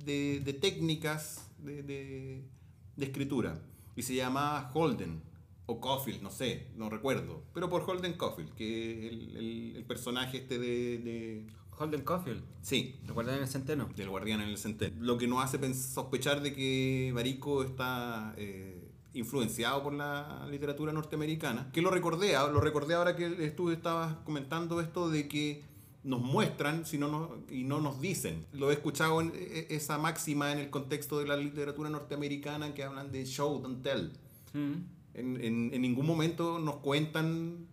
de, 0.04 0.40
de 0.44 0.52
técnicas 0.52 1.50
de, 1.58 1.82
de- 1.82 2.44
de 2.96 3.04
escritura 3.06 3.60
y 3.96 4.02
se 4.02 4.14
llamaba 4.14 4.70
Holden 4.72 5.20
o 5.66 5.80
Caulfield, 5.80 6.22
no 6.22 6.30
sé, 6.30 6.68
no 6.76 6.90
recuerdo, 6.90 7.42
pero 7.54 7.68
por 7.70 7.88
Holden 7.88 8.12
Caulfield, 8.14 8.52
que 8.54 9.06
es 9.06 9.12
el, 9.12 9.36
el- 9.36 9.76
el 9.76 9.84
personaje 9.84 10.38
este 10.38 10.58
de, 10.58 10.98
de- 10.98 11.46
Holden 11.76 12.02
Caulfield, 12.02 12.42
Sí, 12.62 12.94
¿recuerdan 13.06 13.40
el 13.40 13.48
centeno? 13.48 13.88
del 13.96 14.08
guardián 14.08 14.40
en 14.40 14.48
el 14.50 14.58
centeno. 14.58 14.94
Lo 15.00 15.18
que 15.18 15.26
nos 15.26 15.42
hace 15.42 15.74
sospechar 15.74 16.40
de 16.40 16.52
que 16.54 17.10
Barico 17.12 17.64
está 17.64 18.32
eh, 18.36 18.73
influenciado 19.14 19.82
por 19.82 19.94
la 19.94 20.46
literatura 20.50 20.92
norteamericana. 20.92 21.70
Que 21.72 21.80
lo 21.82 21.90
recordé, 21.90 22.32
lo 22.34 22.60
recordé 22.60 22.94
ahora 22.94 23.16
que 23.16 23.28
tú 23.56 23.70
estabas 23.70 24.16
comentando 24.24 24.80
esto 24.80 25.08
de 25.08 25.26
que 25.28 25.64
nos 26.02 26.20
muestran 26.20 26.84
si 26.84 26.98
no 26.98 27.08
nos- 27.08 27.30
y 27.50 27.64
no 27.64 27.80
nos 27.80 28.00
dicen. 28.00 28.44
Lo 28.52 28.70
he 28.70 28.74
escuchado 28.74 29.20
en 29.22 29.32
eh, 29.34 29.68
esa 29.70 29.96
máxima 29.98 30.52
en 30.52 30.58
el 30.58 30.68
contexto 30.68 31.18
de 31.18 31.26
la 31.26 31.36
literatura 31.36 31.88
norteamericana 31.88 32.74
que 32.74 32.82
hablan 32.84 33.10
de 33.10 33.24
show, 33.24 33.60
don't 33.62 33.82
tell. 33.82 34.12
Mm. 34.52 34.72
En, 35.14 35.40
en- 35.44 35.70
en 35.72 35.80
ningún 35.82 36.04
momento 36.06 36.58
nos 36.58 36.76
cuentan, 36.76 37.66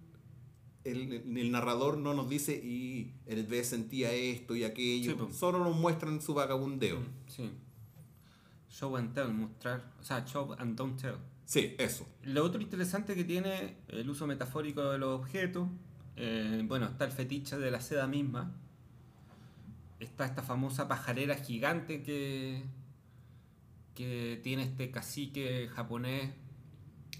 el, 0.83 1.11
el 1.37 1.51
narrador 1.51 1.97
no 1.97 2.13
nos 2.13 2.29
dice 2.29 2.53
y 2.55 3.13
el 3.25 3.45
B 3.47 3.63
sentía 3.63 4.11
esto 4.13 4.55
y 4.55 4.63
aquello, 4.63 5.11
Sí, 5.29 5.33
solo 5.37 5.59
nos 5.59 5.75
muestran 5.75 6.21
su 6.21 6.33
vagabundeo. 6.33 6.99
Sí. 7.27 7.49
Show 8.69 8.95
and 8.95 9.13
tell, 9.13 9.27
mostrar, 9.33 9.91
o 9.99 10.03
sea, 10.03 10.23
show 10.25 10.53
and 10.57 10.77
don't 10.77 10.99
tell. 11.01 11.15
Sí, 11.51 11.75
eso. 11.79 12.07
Lo 12.23 12.45
otro 12.45 12.61
interesante 12.61 13.13
que 13.13 13.25
tiene 13.25 13.75
el 13.89 14.09
uso 14.09 14.25
metafórico 14.25 14.89
de 14.89 14.97
los 14.97 15.19
objetos, 15.19 15.67
eh, 16.15 16.63
bueno, 16.65 16.85
está 16.85 17.03
el 17.03 17.11
fetiche 17.11 17.57
de 17.57 17.69
la 17.71 17.81
seda 17.81 18.07
misma, 18.07 18.53
está 19.99 20.25
esta 20.25 20.41
famosa 20.43 20.87
pajarera 20.87 21.35
gigante 21.35 22.03
que, 22.03 22.63
que 23.95 24.39
tiene 24.43 24.63
este 24.63 24.91
cacique 24.91 25.69
japonés 25.73 26.31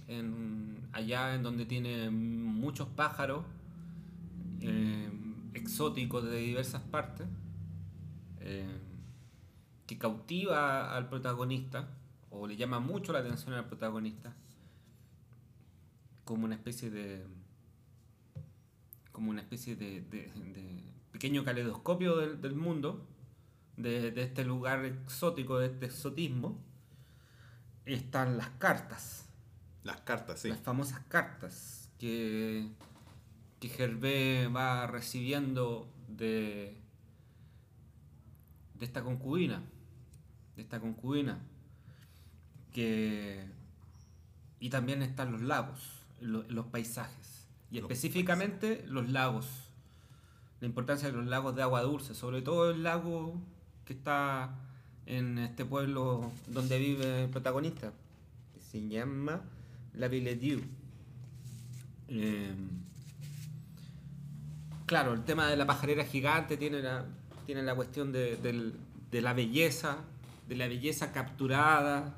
en- 0.07 0.79
allá 0.93 1.35
en 1.35 1.43
donde 1.43 1.65
tiene 1.65 2.09
muchos 2.09 2.87
pájaros 2.89 3.45
eh, 4.61 5.09
exóticos 5.53 6.23
de 6.23 6.37
diversas 6.37 6.81
partes, 6.81 7.27
eh, 8.39 8.65
que 9.87 9.97
cautiva 9.97 10.95
al 10.95 11.09
protagonista 11.09 11.87
o 12.31 12.47
le 12.47 12.55
llama 12.55 12.79
mucho 12.79 13.13
la 13.13 13.19
atención 13.19 13.53
al 13.53 13.65
protagonista 13.67 14.33
como 16.25 16.45
una 16.45 16.55
especie 16.55 16.89
de 16.89 17.25
como 19.11 19.29
una 19.31 19.41
especie 19.41 19.75
de, 19.75 20.01
de- 20.01 20.31
de 20.53 20.83
pequeño 21.11 21.43
caleidoscopio 21.43 22.15
del, 22.17 22.41
del 22.41 22.55
mundo, 22.55 23.05
de, 23.75 24.11
de 24.11 24.23
este 24.23 24.45
lugar 24.45 24.85
exótico, 24.85 25.59
de 25.59 25.67
este 25.67 25.87
exotismo, 25.87 26.57
están 27.85 28.37
las 28.37 28.49
cartas. 28.51 29.25
Las 29.83 29.99
cartas, 30.01 30.39
sí. 30.39 30.49
Las 30.49 30.59
famosas 30.61 31.01
cartas 31.09 31.89
que, 31.99 32.69
que 33.59 33.67
Gervé 33.67 34.47
va 34.47 34.87
recibiendo 34.87 35.91
de, 36.07 36.77
de 38.75 38.85
esta 38.85 39.03
concubina. 39.03 39.61
De 40.55 40.61
esta 40.61 40.79
concubina. 40.79 41.39
Que, 42.73 43.43
y 44.59 44.69
también 44.69 45.01
están 45.01 45.31
los 45.31 45.41
lagos, 45.41 45.79
lo- 46.21 46.43
los 46.49 46.65
paisajes. 46.67 47.45
Y 47.71 47.75
Los 47.75 47.83
específicamente 47.83 48.83
los 48.87 49.09
lagos. 49.09 49.47
La 50.59 50.67
importancia 50.67 51.09
de 51.09 51.17
los 51.17 51.25
lagos 51.25 51.55
de 51.55 51.63
agua 51.63 51.81
dulce, 51.81 52.13
sobre 52.13 52.41
todo 52.41 52.71
el 52.71 52.83
lago 52.83 53.33
que 53.85 53.93
está 53.93 54.51
en 55.05 55.39
este 55.39 55.65
pueblo 55.65 56.31
donde 56.47 56.77
vive 56.79 57.23
el 57.23 57.29
protagonista, 57.29 57.91
se 58.71 58.87
llama 58.87 59.41
La 59.95 60.07
Villedieu. 60.07 60.61
Eh, 62.09 62.53
claro, 64.85 65.13
el 65.13 65.23
tema 65.23 65.47
de 65.47 65.57
la 65.57 65.65
pajarera 65.65 66.05
gigante 66.05 66.57
tiene 66.57 66.81
la, 66.81 67.05
tiene 67.45 67.63
la 67.63 67.73
cuestión 67.75 68.11
de 68.11 68.73
la 69.11 69.33
belleza, 69.33 69.97
de 70.47 70.55
la 70.55 70.67
belleza 70.67 71.11
capturada. 71.11 72.17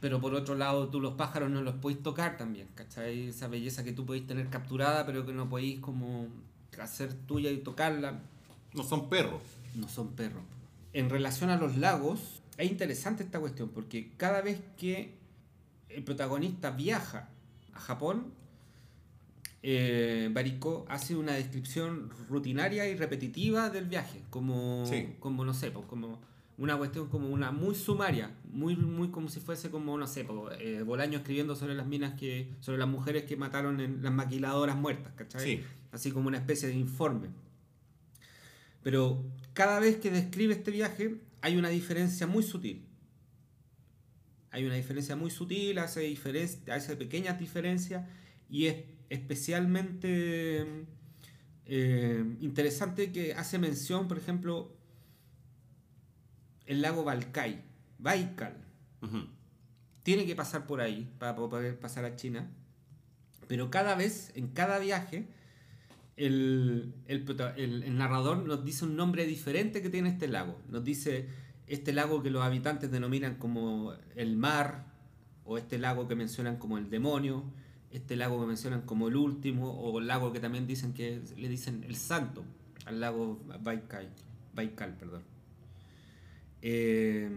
Pero 0.00 0.20
por 0.20 0.34
otro 0.34 0.54
lado, 0.54 0.88
tú 0.88 1.00
los 1.00 1.14
pájaros 1.14 1.50
no 1.50 1.60
los 1.62 1.74
podéis 1.76 2.02
tocar 2.02 2.36
también, 2.36 2.68
¿cachai? 2.74 3.28
Esa 3.28 3.48
belleza 3.48 3.82
que 3.82 3.92
tú 3.92 4.06
podéis 4.06 4.26
tener 4.26 4.48
capturada, 4.48 5.04
pero 5.04 5.26
que 5.26 5.32
no 5.32 5.48
podéis 5.48 5.80
como 5.80 6.28
hacer 6.80 7.12
tuya 7.12 7.50
y 7.50 7.58
tocarla, 7.58 8.20
No 8.74 8.84
son 8.84 9.08
perros. 9.08 9.42
no 9.74 9.88
son 9.88 10.08
perros. 10.12 10.42
En 10.92 11.10
relación 11.10 11.50
a 11.50 11.56
los 11.56 11.76
lagos, 11.76 12.42
es 12.56 12.70
interesante 12.70 13.24
esta 13.24 13.40
cuestión, 13.40 13.70
porque 13.70 14.12
cada 14.16 14.40
vez 14.40 14.60
que 14.76 15.14
el 15.88 16.04
protagonista 16.04 16.70
viaja 16.70 17.28
a 17.74 17.80
Japón, 17.80 18.32
eh, 19.62 20.28
Bariko 20.32 20.86
hace 20.88 21.16
una 21.16 21.32
descripción 21.32 22.10
rutinaria 22.28 22.88
y 22.88 22.94
repetitiva 22.96 23.70
del 23.70 23.86
viaje, 23.86 24.22
como, 24.30 24.86
Sí. 24.86 25.14
como 25.18 25.44
no 25.44 25.52
sé, 25.54 25.70
pues, 25.72 25.86
como 25.86 26.20
una 26.58 26.76
cuestión 26.76 27.08
como 27.08 27.28
una 27.28 27.52
muy 27.52 27.74
sumaria, 27.76 28.34
muy, 28.50 28.74
muy 28.76 29.10
como 29.10 29.28
si 29.28 29.38
fuese 29.38 29.70
como, 29.70 29.96
no 29.96 30.06
sé, 30.08 30.26
eh, 30.58 30.82
Bolaño 30.82 31.18
escribiendo 31.18 31.54
sobre 31.54 31.74
las 31.76 31.86
minas 31.86 32.14
que, 32.18 32.52
sobre 32.60 32.78
las 32.78 32.88
mujeres 32.88 33.24
que 33.24 33.36
mataron 33.36 33.80
en 33.80 34.02
las 34.02 34.12
maquiladoras 34.12 34.76
muertas, 34.76 35.12
¿cachai? 35.14 35.40
Sí. 35.40 35.64
Así 35.92 36.10
como 36.10 36.26
una 36.26 36.38
especie 36.38 36.68
de 36.68 36.74
informe. 36.74 37.28
Pero 38.82 39.24
cada 39.52 39.78
vez 39.78 39.96
que 39.98 40.10
describe 40.10 40.52
este 40.54 40.70
viaje 40.72 41.20
hay 41.40 41.56
una 41.56 41.68
diferencia 41.68 42.26
muy 42.26 42.42
sutil. 42.42 42.84
Hay 44.50 44.64
una 44.64 44.74
diferencia 44.74 45.14
muy 45.14 45.30
sutil, 45.30 45.78
hace, 45.78 46.08
diferen- 46.10 46.68
hace 46.72 46.96
pequeñas 46.96 47.38
diferencias 47.38 48.04
y 48.50 48.66
es 48.66 48.76
especialmente 49.10 50.86
eh, 51.66 52.24
interesante 52.40 53.12
que 53.12 53.34
hace 53.34 53.58
mención, 53.58 54.08
por 54.08 54.18
ejemplo, 54.18 54.74
el 56.68 56.80
lago 56.82 57.02
Baikal, 57.02 57.62
Baikal. 57.98 58.56
Tiene 60.04 60.24
que 60.24 60.34
pasar 60.36 60.66
por 60.66 60.80
ahí 60.80 61.12
para 61.18 61.34
poder 61.34 61.78
pasar 61.80 62.04
a 62.04 62.14
China. 62.16 62.48
Pero 63.48 63.70
cada 63.70 63.94
vez, 63.94 64.30
en 64.36 64.48
cada 64.48 64.78
viaje, 64.78 65.26
el, 66.16 66.94
el 67.06 67.24
prota- 67.24 67.54
el- 67.56 67.82
el 67.82 67.96
narrador 67.96 68.44
nos 68.46 68.64
dice 68.64 68.84
un 68.84 68.96
nombre 68.96 69.26
diferente 69.26 69.82
que 69.82 69.90
tiene 69.90 70.08
este 70.10 70.28
lago. 70.28 70.60
Nos 70.68 70.84
dice 70.84 71.28
este 71.66 71.92
lago 71.92 72.22
que 72.22 72.30
los 72.30 72.42
habitantes 72.42 72.90
denominan 72.90 73.36
como 73.36 73.92
el 74.16 74.36
mar, 74.36 74.86
o 75.44 75.56
este 75.58 75.78
lago 75.78 76.08
que 76.08 76.14
mencionan 76.14 76.56
como 76.58 76.76
el 76.78 76.90
demonio, 76.90 77.44
este 77.90 78.16
lago 78.16 78.40
que 78.40 78.46
mencionan 78.46 78.82
como 78.82 79.08
el 79.08 79.16
último, 79.16 79.70
o 79.72 79.98
el 79.98 80.06
lago 80.06 80.32
que 80.32 80.40
también 80.40 80.66
dicen 80.66 80.92
que 80.92 81.22
le 81.36 81.48
dicen 81.48 81.84
el 81.84 81.96
santo, 81.96 82.44
al 82.84 83.00
lago 83.00 83.40
Baikal, 83.62 84.10
Baikal 84.54 84.94
perdón. 84.96 85.22
Eh, 86.62 87.30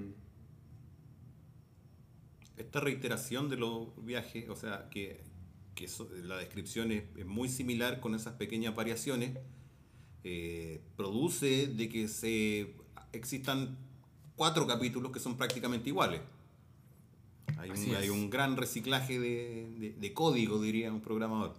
Esta 2.58 2.80
reiteración 2.80 3.50
de 3.50 3.58
los 3.58 3.88
viajes, 4.06 4.48
o 4.50 4.56
sea, 4.56 4.88
que, 4.90 5.22
la 6.24 6.38
descripción 6.38 6.92
es, 6.92 7.04
es 7.18 7.26
muy 7.26 7.50
similar 7.50 8.00
con 8.00 8.14
esas 8.14 8.34
pequeñas 8.36 8.76
variaciones, 8.76 9.32
eh, 10.24 10.80
produce 10.96 11.68
de 11.68 11.90
que 11.90 12.08
se 12.08 12.76
existan 13.14 13.78
cuatro 14.36 14.68
capítulos 14.68 15.12
que 15.12 15.20
son 15.20 15.38
prácticamente 15.38 15.90
iguales. 15.90 16.22
Hay 17.58 17.72
un, 17.72 17.76
es. 17.78 17.96
hay 17.96 18.10
un 18.10 18.30
gran 18.30 18.58
reciclaje 18.58 19.20
de, 19.20 19.68
de- 19.80 19.94
de 19.94 20.14
código, 20.14 20.62
diría 20.62 20.92
un 20.94 21.02
programador. 21.02 21.56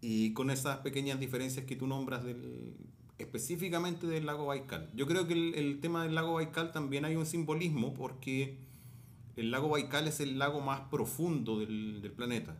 Y 0.00 0.32
con 0.32 0.50
esas 0.50 0.78
pequeñas 0.78 1.20
diferencias 1.20 1.66
que 1.66 1.76
tú 1.76 1.86
nombras 1.86 2.24
del, 2.24 2.74
específicamente 3.18 4.06
del 4.06 4.26
lago 4.26 4.46
Baikal. 4.46 4.90
Yo 4.94 5.06
creo 5.06 5.26
que 5.26 5.34
el, 5.34 5.54
el 5.54 5.80
tema 5.80 6.04
del 6.04 6.14
lago 6.14 6.34
Baikal 6.34 6.72
también 6.72 7.04
hay 7.04 7.16
un 7.16 7.26
simbolismo 7.26 7.94
porque 7.94 8.58
el 9.36 9.50
lago 9.50 9.68
Baikal 9.68 10.08
es 10.08 10.20
el 10.20 10.38
lago 10.38 10.60
más 10.60 10.82
profundo 10.90 11.58
del, 11.60 12.00
del 12.02 12.12
planeta. 12.12 12.56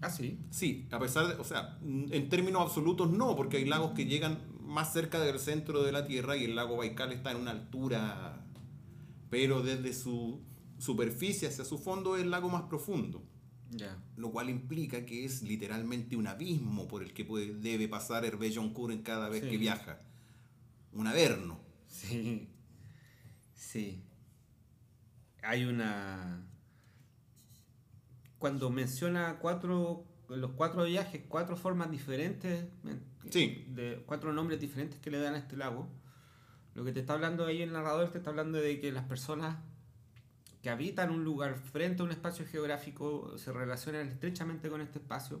ah, 0.00 0.10
sí. 0.10 0.38
Sí, 0.50 0.86
a 0.90 0.98
pesar 0.98 1.28
de, 1.28 1.34
o 1.34 1.44
sea, 1.44 1.78
en 1.82 2.28
términos 2.28 2.62
absolutos 2.62 3.10
no, 3.10 3.36
porque 3.36 3.58
hay 3.58 3.64
lagos 3.64 3.92
que 3.92 4.06
llegan 4.06 4.38
más 4.60 4.92
cerca 4.92 5.20
del 5.20 5.38
centro 5.38 5.82
de 5.82 5.92
la 5.92 6.06
Tierra 6.06 6.36
y 6.36 6.44
el 6.44 6.54
lago 6.56 6.76
Baikal 6.76 7.12
está 7.12 7.30
en 7.32 7.38
una 7.38 7.52
altura, 7.52 8.44
pero 9.30 9.62
desde 9.62 9.92
su 9.94 10.40
superficie 10.78 11.48
hacia 11.48 11.64
su 11.64 11.78
fondo 11.78 12.16
es 12.16 12.22
el 12.22 12.30
lago 12.30 12.48
más 12.48 12.62
profundo, 12.62 13.22
Lo 14.16 14.30
cual 14.30 14.48
implica 14.50 15.04
que 15.04 15.24
es 15.24 15.42
literalmente 15.42 16.16
un 16.16 16.26
abismo 16.26 16.88
por 16.88 17.02
el 17.02 17.12
que 17.12 17.24
puede, 17.24 17.54
debe 17.54 17.86
pasar 17.88 18.24
Hervé 18.24 18.54
Joncourt 18.54 19.02
cada 19.02 19.28
vez 19.28 19.42
Sí. 19.42 19.50
que 19.50 19.58
viaja. 19.58 20.00
Un 20.92 21.06
averno. 21.06 21.60
Sí. 21.86 22.48
Sí. 23.54 24.02
Hay 25.42 25.64
una. 25.64 26.46
Cuando 28.38 28.70
menciona 28.70 29.38
cuatro. 29.40 30.04
Los 30.28 30.50
cuatro 30.52 30.84
viajes, 30.84 31.22
cuatro 31.26 31.56
formas 31.56 31.90
diferentes. 31.90 32.66
Sí. 33.30 33.64
De 33.68 34.02
cuatro 34.06 34.32
nombres 34.34 34.60
diferentes 34.60 35.00
que 35.00 35.10
le 35.10 35.18
dan 35.18 35.34
a 35.34 35.38
este 35.38 35.56
lago. 35.56 35.88
Lo 36.74 36.84
que 36.84 36.92
te 36.92 37.00
está 37.00 37.14
hablando 37.14 37.46
ahí 37.46 37.62
el 37.62 37.72
narrador 37.72 38.10
te 38.10 38.18
está 38.18 38.30
hablando 38.30 38.58
de 38.58 38.78
que 38.78 38.92
las 38.92 39.04
personas 39.04 39.56
que 40.62 40.70
habitan 40.70 41.10
un 41.10 41.24
lugar 41.24 41.56
frente 41.56 42.02
a 42.02 42.04
un 42.04 42.10
espacio 42.10 42.44
geográfico 42.46 43.36
se 43.38 43.52
relacionan 43.52 44.08
estrechamente 44.08 44.68
con 44.68 44.80
este 44.80 44.98
espacio 44.98 45.40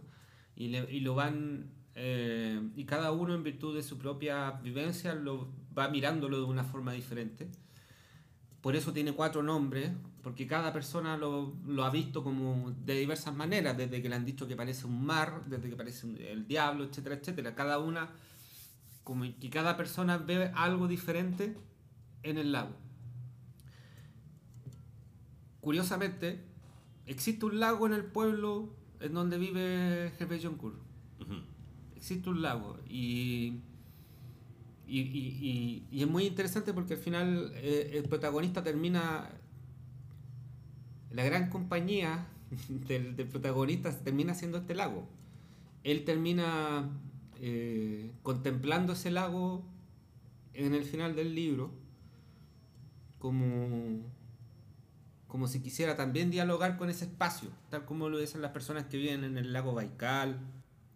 y, 0.56 0.68
le- 0.68 0.90
y 0.90 1.00
lo 1.00 1.14
van 1.14 1.70
eh, 1.94 2.60
y 2.76 2.84
cada 2.84 3.10
uno 3.12 3.34
en 3.34 3.42
virtud 3.42 3.74
de 3.74 3.82
su 3.82 3.98
propia 3.98 4.52
vivencia 4.52 5.14
lo 5.14 5.48
va 5.76 5.88
mirándolo 5.88 6.38
de 6.38 6.44
una 6.44 6.62
forma 6.64 6.92
diferente. 6.92 7.48
Por 8.60 8.76
eso 8.76 8.92
tiene 8.92 9.12
cuatro 9.12 9.42
nombres 9.42 9.90
porque 10.22 10.46
cada 10.46 10.72
persona 10.72 11.16
lo, 11.16 11.54
ha 11.84 11.90
visto 11.90 12.22
como 12.22 12.72
de 12.84 12.94
diversas 12.98 13.34
maneras 13.34 13.76
desde 13.76 14.02
que 14.02 14.08
le 14.08 14.16
han 14.16 14.24
dicho 14.24 14.46
que 14.46 14.56
parece 14.56 14.86
un 14.86 15.04
mar 15.04 15.44
desde 15.46 15.70
que 15.70 15.76
parece 15.76 16.06
el 16.32 16.46
diablo 16.46 16.84
etcétera 16.84 17.16
etcétera. 17.16 17.54
Cada 17.54 17.78
una 17.78 18.10
como 19.04 19.24
que 19.40 19.50
cada 19.50 19.76
persona 19.76 20.18
ve 20.18 20.50
algo 20.54 20.86
diferente 20.86 21.56
en 22.22 22.36
el 22.38 22.52
lago 22.52 22.76
Curiosamente, 25.68 26.40
existe 27.04 27.44
un 27.44 27.60
lago 27.60 27.86
en 27.86 27.92
el 27.92 28.02
pueblo 28.06 28.70
en 29.00 29.12
donde 29.12 29.36
vive 29.36 30.14
Jefe 30.18 30.40
Joncourt. 30.42 30.78
Existe 31.94 32.30
un 32.30 32.40
lago 32.40 32.78
y, 32.88 33.60
y, 34.86 34.98
y- 35.00 35.38
y- 35.42 35.86
y 35.90 36.02
es 36.04 36.08
muy 36.08 36.24
interesante 36.24 36.72
porque 36.72 36.94
al 36.94 37.00
final 37.00 37.52
eh, 37.56 37.90
el 38.02 38.04
protagonista 38.08 38.62
termina, 38.64 39.28
la 41.10 41.22
gran 41.24 41.50
compañía 41.50 42.26
del, 42.88 43.14
del 43.14 43.28
protagonista 43.28 43.90
termina 43.94 44.32
siendo 44.32 44.56
este 44.56 44.74
lago. 44.74 45.06
Él 45.84 46.06
termina 46.06 46.88
eh, 47.42 48.10
contemplando 48.22 48.94
ese 48.94 49.10
lago 49.10 49.66
en 50.54 50.72
el 50.72 50.84
final 50.84 51.14
del 51.14 51.34
libro 51.34 51.70
como 53.18 54.16
como 55.28 55.46
si 55.46 55.60
quisiera 55.60 55.96
también 55.96 56.30
dialogar 56.30 56.78
con 56.78 56.88
ese 56.88 57.04
espacio, 57.04 57.50
tal 57.70 57.84
como 57.84 58.08
lo 58.08 58.18
dicen 58.18 58.40
las 58.42 58.50
personas 58.50 58.86
que 58.86 58.96
viven 58.96 59.24
en 59.24 59.36
el 59.36 59.52
lago 59.52 59.74
Baikal. 59.74 60.38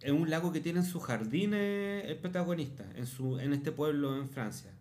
Es 0.01 0.11
un 0.11 0.31
lago 0.31 0.53
que 0.53 0.61
tiene 0.61 0.81
en 0.81 0.87
sus 0.87 1.05
jardines 1.05 2.05
el 2.07 2.17
protagonista, 2.17 2.85
en, 2.97 3.07
su, 3.07 3.39
en 3.39 3.53
este 3.53 3.71
pueblo 3.71 4.17
en 4.17 4.29
Francia. 4.29 4.73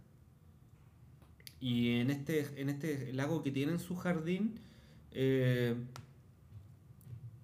Y 1.59 1.99
en 1.99 2.09
este, 2.09 2.59
en 2.59 2.69
este 2.69 3.13
lago 3.13 3.43
que 3.43 3.51
tiene 3.51 3.73
en 3.73 3.79
su 3.79 3.95
jardín, 3.95 4.59
eh, 5.11 5.75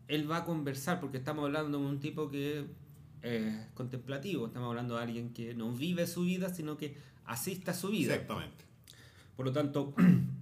él 0.08 0.32
va 0.32 0.38
a 0.38 0.46
conversar, 0.46 1.00
porque 1.00 1.18
estamos 1.18 1.46
hablando 1.46 1.78
de 1.78 1.86
un 1.86 2.00
tipo 2.00 2.32
que 2.32 2.66
eh, 3.22 3.68
contemplativo, 3.74 4.48
estamos 4.48 4.70
hablando 4.70 4.96
de 4.96 5.04
alguien 5.04 5.34
que 5.34 5.54
no 5.54 5.72
vive 5.72 6.08
su 6.08 6.22
vida, 6.22 6.54
sino 6.54 6.78
que 6.78 6.96
asiste 7.26 7.72
a 7.72 7.74
su 7.74 7.90
vida. 7.90 8.14
Exactamente. 8.14 8.64
Por 9.36 9.46
lo 9.46 9.52
tanto, 9.52 9.94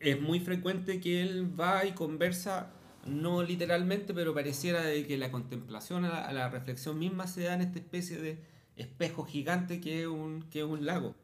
es 0.00 0.20
muy 0.20 0.40
frecuente 0.40 1.00
que 1.00 1.22
él 1.22 1.58
va 1.58 1.84
y 1.84 1.92
conversa, 1.92 2.70
no 3.06 3.42
literalmente, 3.42 4.12
pero 4.14 4.34
pareciera 4.34 4.82
de 4.82 5.06
que 5.06 5.16
la 5.16 5.30
contemplación, 5.30 6.04
a 6.04 6.32
la, 6.32 6.48
reflexión 6.48 6.98
misma 6.98 7.26
se 7.26 7.42
da 7.42 7.54
en 7.54 7.62
esta 7.62 7.78
especie 7.78 8.18
de 8.18 8.38
espejo 8.76 9.24
gigante 9.24 9.80
que 9.80 10.02
es 10.02 10.06
un, 10.06 10.42
que 10.50 10.60
es 10.60 10.66
un 10.66 10.84
lago. 10.84 11.14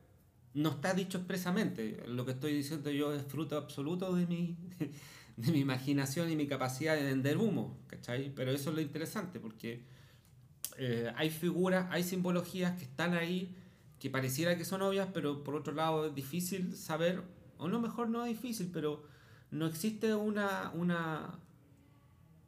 No 0.55 0.71
está 0.71 0.95
dicho 0.95 1.19
expresamente, 1.19 2.03
lo 2.07 2.25
que 2.25 2.33
estoy 2.33 2.53
diciendo 2.55 2.91
yo 2.91 3.15
es 3.15 3.25
fruto 3.25 3.57
absoluto 3.57 4.15
de 4.15 4.27
mi, 4.27 4.57
de 5.37 5.53
mi 5.53 5.61
imaginación 5.61 6.31
y 6.31 6.37
mi 6.37 6.47
capacidad 6.47 6.95
de 6.95 7.05
vender 7.05 7.39
humo, 7.39 7.79
¿cachai? 7.87 8.33
Pero 8.35 8.53
eso 8.53 8.71
es 8.71 8.77
lo 8.77 8.83
interesante, 8.83 9.41
porque 9.41 9.83
eh, 10.79 11.13
hay 11.17 11.31
figuras, 11.31 11.87
hay 11.91 12.03
simbologías 12.03 12.77
que 12.79 12.85
están 12.85 13.15
ahí, 13.15 13.55
que 13.99 14.11
pareciera 14.11 14.57
que 14.57 14.65
son 14.65 14.83
obvias, 14.83 15.09
pero 15.13 15.45
por 15.45 15.55
otro 15.55 15.73
lado 15.73 16.07
es 16.07 16.15
difícil 16.15 16.75
saber, 16.77 17.23
o 17.63 17.69
no 17.69 17.81
mejor 17.81 18.09
no 18.09 18.25
es 18.25 18.31
difícil, 18.31 18.71
pero 18.73 19.05
no 19.51 19.67
existe 19.67 20.15
una, 20.15 20.71
una, 20.75 21.39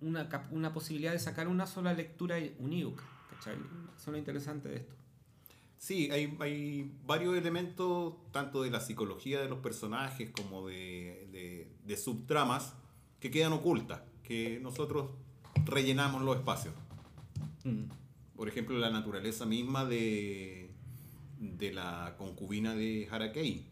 una, 0.00 0.72
posibilidad 0.72 1.12
de 1.12 1.18
sacar 1.18 1.48
una 1.48 1.66
sola 1.66 1.92
lectura 1.92 2.36
unívoca, 2.58 3.04
¿cachai? 3.30 3.54
Eso 3.54 4.02
es 4.02 4.06
lo 4.08 4.16
interesante 4.18 4.68
de 4.68 4.76
esto. 4.76 4.94
Sí, 5.78 6.10
hay, 6.10 6.34
hay 6.40 6.90
varios 7.06 7.36
elementos, 7.36 8.14
tanto 8.32 8.62
de 8.62 8.70
la 8.70 8.80
psicología 8.80 9.40
de 9.40 9.48
los 9.48 9.58
personajes 9.58 10.30
como 10.30 10.66
de, 10.66 11.28
de- 11.30 11.68
de 11.84 11.96
subtramas, 11.96 12.72
que 13.20 13.30
quedan 13.30 13.52
ocultas, 13.52 14.00
que 14.22 14.60
nosotros 14.62 15.10
rellenamos 15.66 16.22
los 16.22 16.36
espacios. 16.36 16.74
Mm. 17.64 17.84
Por 18.36 18.48
ejemplo, 18.48 18.78
la 18.78 18.90
naturaleza 18.90 19.44
misma 19.46 19.84
de, 19.84 20.70
de 21.38 21.72
la 21.72 22.14
concubina 22.18 22.74
de 22.74 23.06
Harakei. 23.10 23.66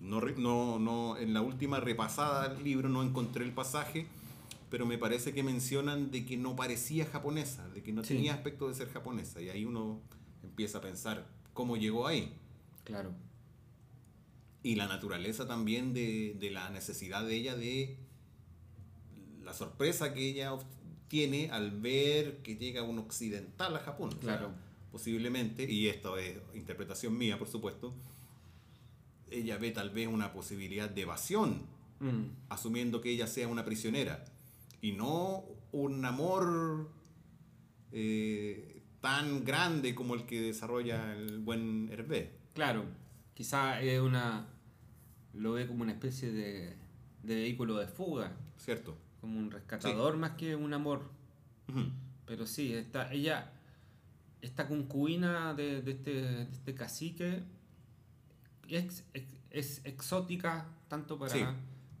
No, 0.00 0.20
no, 0.20 0.78
no, 0.78 1.16
en 1.16 1.32
la 1.34 1.40
última 1.40 1.80
repasada 1.80 2.48
del 2.48 2.62
libro 2.64 2.88
no 2.88 3.02
encontré 3.02 3.44
el 3.44 3.52
pasaje, 3.52 4.06
pero 4.70 4.84
me 4.86 4.98
parece 4.98 5.32
que 5.32 5.42
mencionan 5.42 6.10
de 6.10 6.24
que 6.26 6.36
no 6.36 6.54
parecía 6.56 7.06
japonesa, 7.06 7.66
de 7.70 7.82
que 7.82 7.92
no 7.92 8.02
Sí. 8.04 8.14
tenía 8.14 8.34
aspecto 8.34 8.68
de 8.68 8.74
ser 8.74 8.88
japonesa. 8.88 9.40
Y 9.40 9.48
ahí 9.48 9.64
uno 9.64 10.00
empieza 10.42 10.78
a 10.78 10.80
pensar 10.80 11.26
cómo 11.54 11.76
llegó 11.76 12.06
ahí. 12.06 12.32
Claro. 12.84 13.12
Y 14.62 14.74
la 14.74 14.86
naturaleza 14.86 15.46
también 15.46 15.94
de, 15.94 16.36
de 16.38 16.50
la 16.50 16.68
necesidad 16.70 17.24
de 17.24 17.34
ella 17.36 17.56
de 17.56 17.96
la 19.44 19.54
sorpresa 19.54 20.12
que 20.12 20.28
ella 20.28 20.52
obtiene 20.52 21.50
al 21.52 21.70
ver 21.70 22.38
que 22.42 22.56
llega 22.56 22.82
un 22.82 22.98
occidental 22.98 23.76
a 23.76 23.78
Japón. 23.80 24.08
O 24.08 24.12
sea, 24.12 24.20
Claro. 24.38 24.50
posiblemente, 24.90 25.70
y 25.70 25.86
esto 25.88 26.16
es 26.18 26.36
interpretación 26.54 27.16
mía, 27.16 27.38
por 27.38 27.48
supuesto, 27.48 27.94
ella 29.30 29.56
ve 29.58 29.70
tal 29.70 29.90
vez 29.90 30.08
una 30.08 30.32
posibilidad 30.32 30.88
de 30.90 31.02
evasión, 31.02 31.74
Mm. 31.98 32.26
asumiendo 32.50 33.00
que 33.00 33.08
ella 33.10 33.26
sea 33.26 33.48
una 33.48 33.64
prisionera, 33.64 34.22
y 34.82 34.92
no 34.92 35.44
un 35.72 36.04
amor 36.04 36.90
eh, 37.92 38.82
tan 39.00 39.44
grande 39.44 39.94
como 39.94 40.14
el 40.14 40.26
que 40.26 40.40
desarrolla 40.42 41.14
el 41.14 41.38
buen 41.38 41.88
Hervé. 41.90 42.32
Claro, 42.54 42.84
quizá 43.34 43.80
es 43.80 44.00
una. 44.00 44.46
Lo 45.32 45.52
ve 45.52 45.66
como 45.66 45.82
una 45.82 45.92
especie 45.92 46.30
de, 46.32 46.76
de 47.22 47.34
vehículo 47.34 47.76
de 47.76 47.86
fuga, 47.88 48.36
¿Cierto? 48.58 48.96
como 49.20 49.38
un 49.38 49.50
rescatador 49.50 50.16
más 50.18 50.32
que 50.32 50.54
un 50.56 50.72
amor. 50.74 51.10
Pero 52.26 52.46
sí, 52.46 52.72
esta, 52.74 53.12
ella, 53.12 53.52
esta 54.40 54.68
concubina 54.68 55.52
de, 55.54 55.82
de 55.82 55.90
este, 55.92 56.10
de 56.22 56.42
este 56.42 56.74
cacique 56.74 57.42
es, 58.68 59.04
es, 59.14 59.24
es 59.50 59.80
exótica 59.84 60.66
tanto 60.88 61.18
para 61.18 61.32
Sí. 61.32 61.44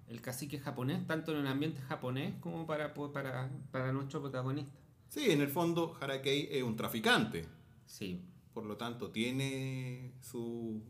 el 0.08 0.20
cacique 0.20 0.58
japonés, 0.58 1.06
tanto 1.06 1.32
en 1.32 1.38
el 1.38 1.46
ambiente 1.46 1.80
japonés 1.82 2.34
como 2.40 2.66
para, 2.66 2.92
para, 2.94 3.50
para 3.70 3.92
nuestro 3.92 4.20
protagonista. 4.20 4.72
Sí, 5.08 5.30
en 5.30 5.40
el 5.40 5.48
fondo 5.48 5.96
Harakei 6.00 6.48
es 6.50 6.62
un 6.62 6.76
traficante, 6.76 7.46
Sí, 7.86 8.20
por 8.52 8.64
lo 8.64 8.76
tanto 8.76 9.10
tiene 9.10 10.12
su, 10.20 10.82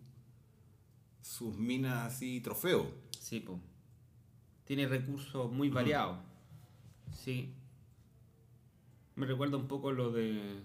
sus 1.21 1.57
minas 1.57 2.15
así 2.15 2.41
trofeo. 2.41 2.91
sí, 3.21 3.41
po. 3.41 3.61
Tiene 4.65 4.89
recursos 4.89 5.53
muy 5.53 5.69
variados. 5.71 6.19
Sí. 7.13 7.53
Me 9.15 9.25
recuerda 9.27 9.57
un 9.57 9.69
poco 9.69 9.93
lo 9.93 10.11
de. 10.11 10.61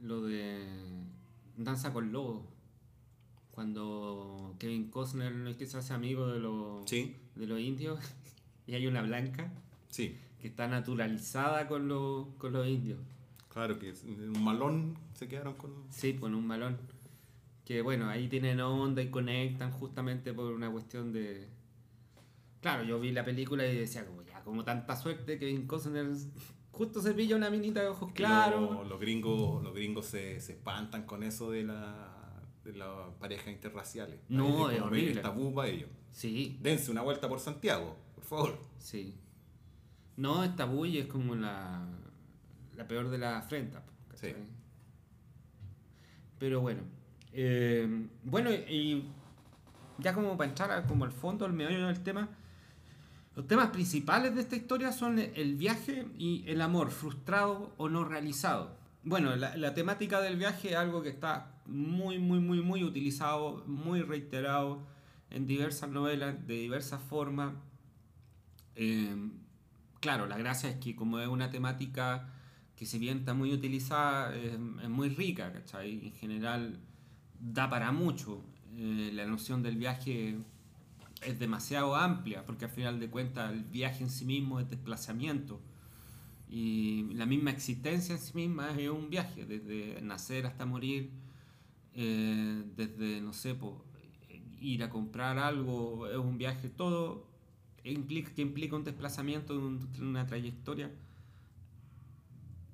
Lo 0.00 0.20
de. 0.22 0.66
Danza 1.56 1.92
con 1.92 2.10
Lobos. 2.12 2.42
Cuando 3.56 4.54
Kevin 4.58 4.90
Costner 4.90 5.34
no 5.34 5.48
es 5.48 5.56
que 5.56 5.64
se 5.64 5.78
hace 5.78 5.94
amigo 5.94 6.28
de 6.28 6.40
los, 6.40 6.84
Sí, 6.84 7.16
de 7.36 7.46
los 7.46 7.58
indios 7.58 7.98
y 8.66 8.74
hay 8.74 8.86
una 8.86 9.00
blanca 9.00 9.50
sí, 9.88 10.18
que 10.38 10.48
está 10.48 10.68
naturalizada 10.68 11.66
con 11.66 11.88
los, 11.88 12.26
con 12.36 12.52
los 12.52 12.68
indios. 12.68 12.98
claro 13.48 13.78
que 13.78 13.94
un 14.04 14.44
malón 14.44 14.98
se 15.14 15.26
quedaron 15.26 15.54
con... 15.54 15.72
Sí, 15.88 16.12
con 16.12 16.34
un 16.34 16.46
balón. 16.46 16.76
Que 17.64 17.80
bueno, 17.80 18.10
ahí 18.10 18.28
tienen 18.28 18.60
onda 18.60 19.00
y 19.00 19.08
conectan 19.08 19.72
justamente 19.72 20.34
por 20.34 20.52
una 20.52 20.70
cuestión 20.70 21.14
de. 21.14 21.48
Claro, 22.60 22.84
yo 22.84 23.00
vi 23.00 23.10
la 23.10 23.24
película 23.24 23.66
y 23.66 23.74
decía, 23.74 24.04
como 24.04 24.20
ya, 24.20 24.42
como 24.44 24.64
tanta 24.64 24.94
suerte 24.96 25.38
Kevin 25.38 25.66
Costner 25.66 26.08
justo 26.72 27.00
se 27.00 27.14
pilla 27.14 27.36
una 27.36 27.48
minita 27.48 27.80
de 27.80 27.88
ojos 27.88 28.12
claros. 28.12 28.70
Los, 28.70 28.86
los 28.86 29.00
gringos, 29.00 29.64
los 29.64 29.74
gringos 29.74 30.04
se, 30.04 30.40
se 30.40 30.52
espantan 30.52 31.06
con 31.06 31.22
eso 31.22 31.50
de 31.50 31.64
la, 31.64 32.15
las 32.74 33.14
parejas 33.20 33.48
interraciales. 33.48 34.18
No, 34.28 34.70
es 34.70 34.80
horrible. 34.80 35.12
Es 35.12 35.22
tabú 35.22 35.54
para 35.54 35.68
ellos. 35.68 35.90
Sí, 36.12 36.58
Dense 36.62 36.90
una 36.90 37.02
vuelta 37.02 37.28
por 37.28 37.38
Santiago, 37.40 37.96
por 38.14 38.24
favor. 38.24 38.58
sí. 38.78 39.14
No, 40.16 40.42
esta 40.44 40.64
bulla 40.64 41.00
es 41.00 41.06
como 41.08 41.34
la, 41.34 41.86
la 42.74 42.88
peor 42.88 43.10
de 43.10 43.18
la 43.18 43.36
afrentas. 43.38 43.82
Sí. 44.14 44.32
Pero 46.38 46.60
bueno. 46.60 46.82
eh, 47.32 48.08
bueno, 48.24 48.50
y 48.50 49.04
ya 49.98 50.14
como 50.14 50.36
para 50.36 50.48
entrar 50.50 50.70
a- 50.70 50.86
como 50.86 51.04
al 51.04 51.12
fondo, 51.12 51.44
al 51.44 51.52
meollo 51.52 51.86
del 51.86 52.02
tema, 52.02 52.28
los 53.34 53.46
temas 53.46 53.68
principales 53.70 54.34
de 54.34 54.40
esta 54.40 54.56
historia 54.56 54.90
son 54.92 55.18
el 55.18 55.56
viaje 55.56 56.06
y 56.18 56.44
el 56.48 56.62
amor, 56.62 56.90
frustrado 56.90 57.74
o 57.76 57.88
no 57.90 58.04
realizado. 58.04 58.74
Bueno, 59.08 59.36
la, 59.36 59.72
temática 59.72 60.20
del 60.20 60.36
viaje 60.36 60.70
es 60.70 60.74
algo 60.74 61.00
que 61.00 61.10
está 61.10 61.60
muy, 61.64 62.18
muy, 62.18 62.40
muy, 62.40 62.60
muy 62.60 62.82
utilizado, 62.82 63.62
muy 63.68 64.02
reiterado 64.02 64.84
en 65.30 65.46
diversas 65.46 65.90
novelas, 65.90 66.44
de 66.44 66.54
diversas 66.54 67.00
formas. 67.02 67.54
Eh, 68.74 69.30
claro, 70.00 70.26
la 70.26 70.36
gracia 70.36 70.70
es 70.70 70.78
que 70.78 70.96
como 70.96 71.20
es 71.20 71.28
una 71.28 71.52
temática 71.52 72.34
que 72.74 72.84
si 72.84 72.98
bien 72.98 73.18
está 73.18 73.32
muy 73.32 73.52
utilizada, 73.52 74.34
es, 74.34 74.54
es 74.54 74.88
muy 74.88 75.08
rica, 75.10 75.52
¿cachai? 75.52 76.04
En 76.08 76.12
general 76.14 76.80
da 77.38 77.70
para 77.70 77.92
mucho. 77.92 78.42
Eh, 78.76 79.12
la 79.12 79.24
noción 79.24 79.62
del 79.62 79.76
viaje 79.76 80.36
es 81.22 81.38
demasiado 81.38 81.94
amplia, 81.94 82.44
porque 82.44 82.64
al 82.64 82.72
final 82.72 82.98
de 82.98 83.08
cuentas 83.08 83.52
el 83.52 83.62
viaje 83.62 84.02
en 84.02 84.10
sí 84.10 84.24
mismo 84.24 84.58
es 84.58 84.68
desplazamiento. 84.68 85.60
Y 86.48 87.12
la 87.14 87.26
misma 87.26 87.50
existencia 87.50 88.14
en 88.14 88.20
sí 88.20 88.32
misma 88.34 88.70
es 88.78 88.88
un 88.90 89.10
viaje, 89.10 89.44
desde 89.46 90.00
nacer 90.02 90.46
hasta 90.46 90.64
morir, 90.64 91.10
eh, 91.94 92.64
desde, 92.76 93.20
no 93.20 93.32
sé, 93.32 93.56
ir 94.60 94.82
a 94.84 94.90
comprar 94.90 95.38
algo, 95.38 96.06
es 96.08 96.16
un 96.16 96.38
viaje, 96.38 96.68
todo 96.68 97.26
implica, 97.84 98.32
que 98.34 98.42
implica 98.42 98.76
un 98.76 98.84
desplazamiento, 98.84 99.54
un- 99.58 99.88
una 100.00 100.26
trayectoria, 100.26 100.90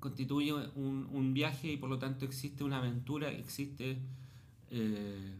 constituye 0.01 0.53
un, 0.75 1.33
viaje 1.35 1.73
y 1.73 1.77
por 1.77 1.89
lo 1.89 1.99
tanto 1.99 2.25
existe 2.25 2.65
una 2.65 2.79
aventura, 2.79 3.31
existe 3.31 3.99
eh, 4.71 5.35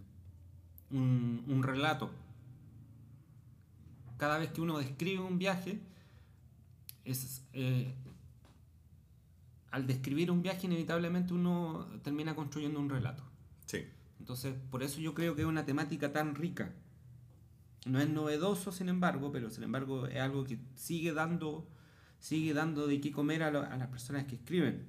un, 0.91 1.43
un 1.49 1.63
relato. 1.63 2.11
Cada 4.17 4.39
vez 4.39 4.53
que 4.53 4.61
uno 4.61 4.79
describe 4.79 5.21
un 5.21 5.39
viaje, 5.39 5.81
es, 7.05 7.43
eh, 7.53 7.95
al 9.73 9.87
describir 9.89 10.31
un 10.31 10.43
viaje 10.43 10.67
inevitablemente 10.67 11.35
uno 11.35 11.89
termina 12.05 12.37
construyendo 12.37 12.79
un 12.79 12.89
relato. 12.89 13.25
Sí. 13.67 13.79
Entonces, 14.21 14.55
por 14.71 14.83
eso 14.85 15.01
yo 15.01 15.15
creo 15.15 15.35
que 15.35 15.43
es 15.43 15.49
una 15.49 15.65
temática 15.65 16.13
tan 16.13 16.37
rica. 16.37 16.73
No 17.87 18.01
es 18.01 18.09
novedoso, 18.09 18.71
sin 18.71 18.89
embargo, 18.89 19.33
pero 19.33 19.51
sin 19.51 19.65
embargo 19.65 20.07
es 20.07 20.21
algo 20.21 20.45
que 20.45 20.61
sigue 20.77 21.13
dando, 21.13 21.67
sigue 22.21 22.55
dando 22.55 22.87
de 22.87 23.01
qué 23.01 23.11
comer 23.11 23.43
a, 23.43 23.51
lo- 23.51 23.63
a 23.63 23.77
las 23.77 23.89
personas 23.89 24.25
que 24.27 24.37
escriben. 24.37 24.87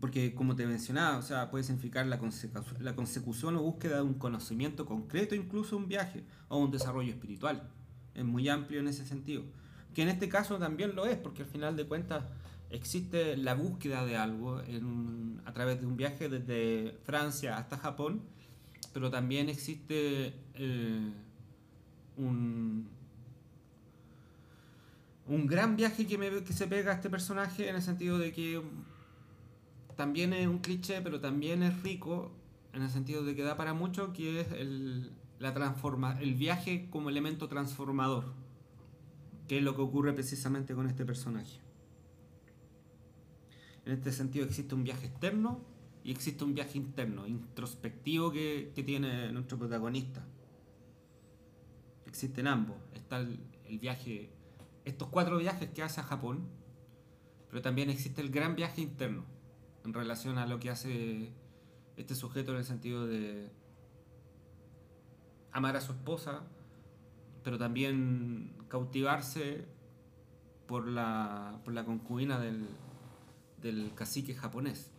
Porque, 0.00 0.32
como 0.34 0.54
te 0.54 0.64
mencionaba, 0.64 1.18
o 1.18 1.22
sea, 1.22 1.50
puede 1.50 1.64
significar 1.64 2.06
la, 2.06 2.20
consecu- 2.20 2.78
la 2.78 2.94
consecución 2.94 3.56
o 3.56 3.62
búsqueda 3.62 3.96
de 3.96 4.02
un 4.02 4.14
conocimiento 4.14 4.86
concreto, 4.86 5.34
incluso 5.34 5.76
un 5.76 5.88
viaje 5.88 6.22
o 6.48 6.58
un 6.58 6.70
desarrollo 6.70 7.10
espiritual. 7.10 7.68
Es 8.14 8.24
muy 8.24 8.48
amplio 8.48 8.78
en 8.78 8.86
ese 8.86 9.04
sentido. 9.04 9.42
Que 9.94 10.02
en 10.02 10.08
este 10.10 10.28
caso 10.28 10.56
también 10.58 10.94
lo 10.94 11.04
es, 11.06 11.16
porque 11.16 11.42
al 11.42 11.48
final 11.48 11.76
de 11.76 11.86
cuentas 11.86 12.24
existe 12.70 13.36
la 13.36 13.54
búsqueda 13.54 14.04
de 14.04 14.16
algo 14.16 14.60
en 14.60 14.84
un- 14.84 15.42
a 15.46 15.52
través 15.52 15.80
de 15.80 15.86
un 15.86 15.96
viaje 15.96 16.28
desde 16.28 16.98
Francia 17.04 17.56
hasta 17.56 17.78
Japón, 17.78 18.20
pero 18.92 19.10
también 19.10 19.48
existe 19.48 20.34
eh, 20.54 21.12
un, 22.16 22.88
un 25.26 25.46
gran 25.46 25.76
viaje 25.76 26.06
que, 26.06 26.18
me- 26.18 26.42
que 26.42 26.52
se 26.52 26.66
pega 26.66 26.92
a 26.92 26.94
este 26.94 27.10
personaje 27.10 27.68
en 27.68 27.76
el 27.76 27.82
sentido 27.82 28.18
de 28.18 28.32
que 28.32 28.60
también 29.96 30.32
es 30.32 30.46
un 30.46 30.58
cliché, 30.58 31.00
pero 31.02 31.20
también 31.20 31.62
es 31.62 31.82
rico 31.82 32.30
en 32.72 32.82
el 32.82 32.90
sentido 32.90 33.24
de 33.24 33.34
que 33.34 33.42
da 33.42 33.56
para 33.56 33.74
mucho, 33.74 34.12
que 34.12 34.40
es 34.40 34.52
el, 34.52 35.10
la 35.38 35.52
transforma, 35.54 36.18
el 36.20 36.34
viaje 36.34 36.88
como 36.90 37.08
elemento 37.10 37.48
transformador, 37.48 38.32
que 39.48 39.58
es 39.58 39.62
lo 39.64 39.74
que 39.74 39.82
ocurre 39.82 40.12
precisamente 40.12 40.74
con 40.74 40.86
este 40.86 41.04
personaje. 41.04 41.58
En 43.88 43.94
este 43.94 44.12
sentido 44.12 44.44
existe 44.44 44.74
un 44.74 44.84
viaje 44.84 45.06
externo 45.06 45.62
y 46.04 46.10
existe 46.10 46.44
un 46.44 46.54
viaje 46.54 46.76
interno, 46.76 47.26
introspectivo 47.26 48.30
que, 48.30 48.70
que 48.74 48.82
tiene 48.82 49.32
nuestro 49.32 49.56
protagonista. 49.56 50.26
Existen 52.04 52.48
ambos. 52.48 52.76
Está 52.92 53.16
el, 53.16 53.40
el 53.64 53.78
viaje, 53.78 54.28
estos 54.84 55.08
cuatro 55.08 55.38
viajes 55.38 55.70
que 55.70 55.82
hace 55.82 56.02
a 56.02 56.04
Japón, 56.04 56.50
pero 57.48 57.62
también 57.62 57.88
existe 57.88 58.20
el 58.20 58.28
gran 58.28 58.56
viaje 58.56 58.82
interno 58.82 59.24
en 59.86 59.94
relación 59.94 60.36
a 60.36 60.46
lo 60.46 60.60
que 60.60 60.68
hace 60.68 61.32
este 61.96 62.14
sujeto 62.14 62.52
en 62.52 62.58
el 62.58 62.64
sentido 62.66 63.06
de 63.06 63.50
amar 65.50 65.76
a 65.76 65.80
su 65.80 65.92
esposa, 65.92 66.42
pero 67.42 67.56
también 67.56 68.52
cautivarse 68.68 69.64
por 70.66 70.86
la, 70.86 71.62
por 71.64 71.72
la 71.72 71.86
concubina 71.86 72.38
del, 72.38 72.68
del 73.60 73.92
cacique 73.94 74.34
japonés. 74.34 74.90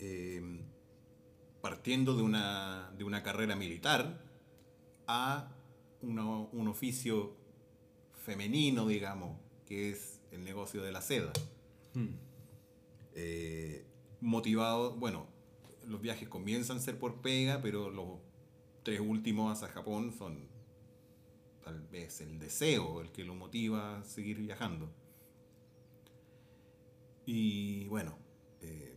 eh, 0.00 0.40
partiendo 1.60 2.14
de 2.14 2.22
una, 2.22 2.92
de 2.96 3.02
una 3.04 3.22
carrera 3.24 3.56
militar 3.56 4.22
a 5.08 5.50
una- 6.02 6.38
un 6.38 6.68
oficio 6.68 7.34
femenino, 8.24 8.86
digamos, 8.86 9.40
que 9.66 9.90
es 9.90 10.20
el 10.30 10.44
negocio 10.44 10.82
de 10.82 10.92
la 10.92 11.00
seda. 11.00 11.32
Hmm. 11.94 12.14
Eh, 13.14 13.86
motivado, 14.20 14.94
bueno, 14.94 15.26
los 15.86 16.00
viajes 16.00 16.28
comienzan 16.28 16.76
a 16.76 16.80
ser 16.80 16.98
por 16.98 17.20
pega, 17.22 17.60
pero 17.60 17.90
los 17.90 18.20
tres 18.84 19.00
últimos 19.00 19.52
hacia 19.52 19.68
Japón 19.74 20.12
son 20.16 20.46
tal 21.64 21.80
vez 21.88 22.20
el 22.20 22.38
deseo 22.38 23.00
el 23.00 23.10
que 23.10 23.24
lo 23.24 23.34
motiva 23.34 23.98
a 23.98 24.04
seguir 24.04 24.38
viajando. 24.38 24.92
Y 27.30 27.86
bueno, 27.88 28.18
eh, 28.62 28.96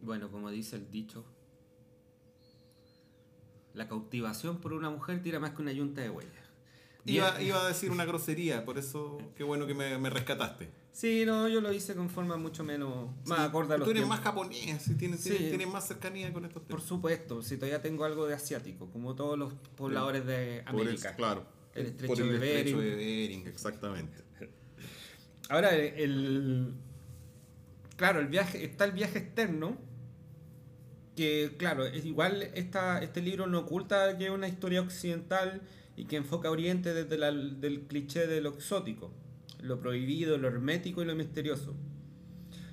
Bueno, 0.00 0.30
como 0.30 0.48
dice 0.50 0.76
el 0.76 0.90
dicho, 0.90 1.26
la 3.74 3.86
cautivación 3.86 4.60
por 4.62 4.72
una 4.72 4.88
mujer 4.88 5.22
tira 5.22 5.38
más 5.40 5.50
que 5.50 5.60
una 5.60 5.72
yunta 5.72 6.00
de 6.00 6.08
huellas. 6.08 6.32
iba, 7.04 7.40
iba 7.42 7.62
a 7.62 7.68
decir 7.68 7.90
una 7.90 8.04
grosería, 8.06 8.64
por 8.64 8.78
eso 8.78 9.18
qué 9.36 9.44
bueno 9.44 9.66
que 9.66 9.74
me, 9.74 9.98
me 9.98 10.08
rescataste. 10.08 10.70
Sí, 10.90 11.24
no, 11.26 11.46
yo 11.48 11.60
lo 11.60 11.70
hice 11.70 11.94
con 11.94 12.08
forma 12.08 12.38
mucho 12.38 12.64
menos... 12.64 13.10
más 13.26 13.40
acorde 13.40 13.74
a 13.74 13.78
los 13.78 13.84
Tú 13.84 13.90
eres 13.90 14.00
tiempos. 14.04 14.16
más 14.18 14.24
japonés, 14.24 14.88
y 14.88 14.94
tienes, 14.94 15.20
Sí. 15.20 15.30
tienes, 15.30 15.48
tienes 15.50 15.68
más 15.68 15.86
cercanía 15.86 16.32
con 16.32 16.46
estos 16.46 16.62
Por 16.62 16.68
temas. 16.78 16.84
supuesto, 16.84 17.42
si 17.42 17.56
todavía 17.56 17.82
tengo 17.82 18.04
algo 18.06 18.26
de 18.26 18.32
asiático, 18.34 18.90
como 18.90 19.14
todos 19.14 19.38
los 19.38 19.52
pobladores 19.76 20.24
de 20.24 20.62
Por 20.64 20.80
América. 20.80 21.08
eso, 21.10 21.16
claro. 21.16 21.46
El 21.74 21.86
estrecho 21.86 22.14
Por 22.14 22.22
el 22.22 22.40
de 22.40 22.56
estrecho 22.58 22.78
Bering. 22.78 22.90
de 22.90 22.96
Bering, 22.96 23.46
exactamente. 23.48 24.24
Ahora, 25.48 25.74
el, 25.74 26.74
Claro, 27.96 28.20
el 28.20 28.28
viaje, 28.28 28.64
está 28.64 28.84
el 28.84 28.92
viaje 28.92 29.18
externo, 29.18 29.76
que 31.16 31.56
claro, 31.58 31.84
es 31.86 32.04
igual 32.04 32.42
esta, 32.54 33.02
este 33.02 33.20
libro 33.20 33.46
no 33.46 33.60
oculta 33.60 34.16
que 34.16 34.26
es 34.26 34.30
una 34.30 34.46
historia 34.48 34.80
occidental 34.80 35.62
y 35.96 36.04
que 36.04 36.16
enfoca 36.16 36.48
a 36.48 36.52
Oriente 36.52 36.94
desde 36.94 37.18
la- 37.18 37.32
del 37.32 37.82
cliché 37.88 38.26
de 38.28 38.40
lo 38.40 38.50
exótico, 38.50 39.10
lo 39.60 39.80
prohibido, 39.80 40.38
lo 40.38 40.46
hermético 40.48 41.02
y 41.02 41.06
lo 41.06 41.14
misterioso. 41.16 41.74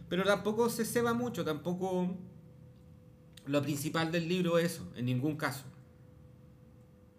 Pero 0.10 0.24
tampoco 0.24 0.70
se 0.70 0.86
ceba 0.86 1.14
mucho, 1.14 1.44
tampoco 1.44 2.16
lo 3.48 3.62
principal 3.62 4.12
del 4.12 4.28
libro 4.28 4.58
es 4.60 4.74
eso, 4.74 4.92
en 4.96 5.06
ningún 5.06 5.36
caso. 5.38 5.64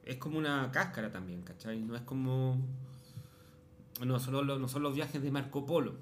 Es 0.05 0.17
como 0.17 0.39
una 0.39 0.71
cáscara 0.73 1.11
también, 1.11 1.43
¿cachai? 1.43 1.81
No 1.81 1.97
es 1.97 2.03
como... 2.03 2.57
No, 4.05 4.19
solo 4.21 4.43
lo- 4.43 4.59
no 4.59 4.69
son 4.69 4.83
los 4.83 4.95
viajes 4.95 5.23
de 5.23 5.31
Marco 5.31 5.65
Polo, 5.67 5.95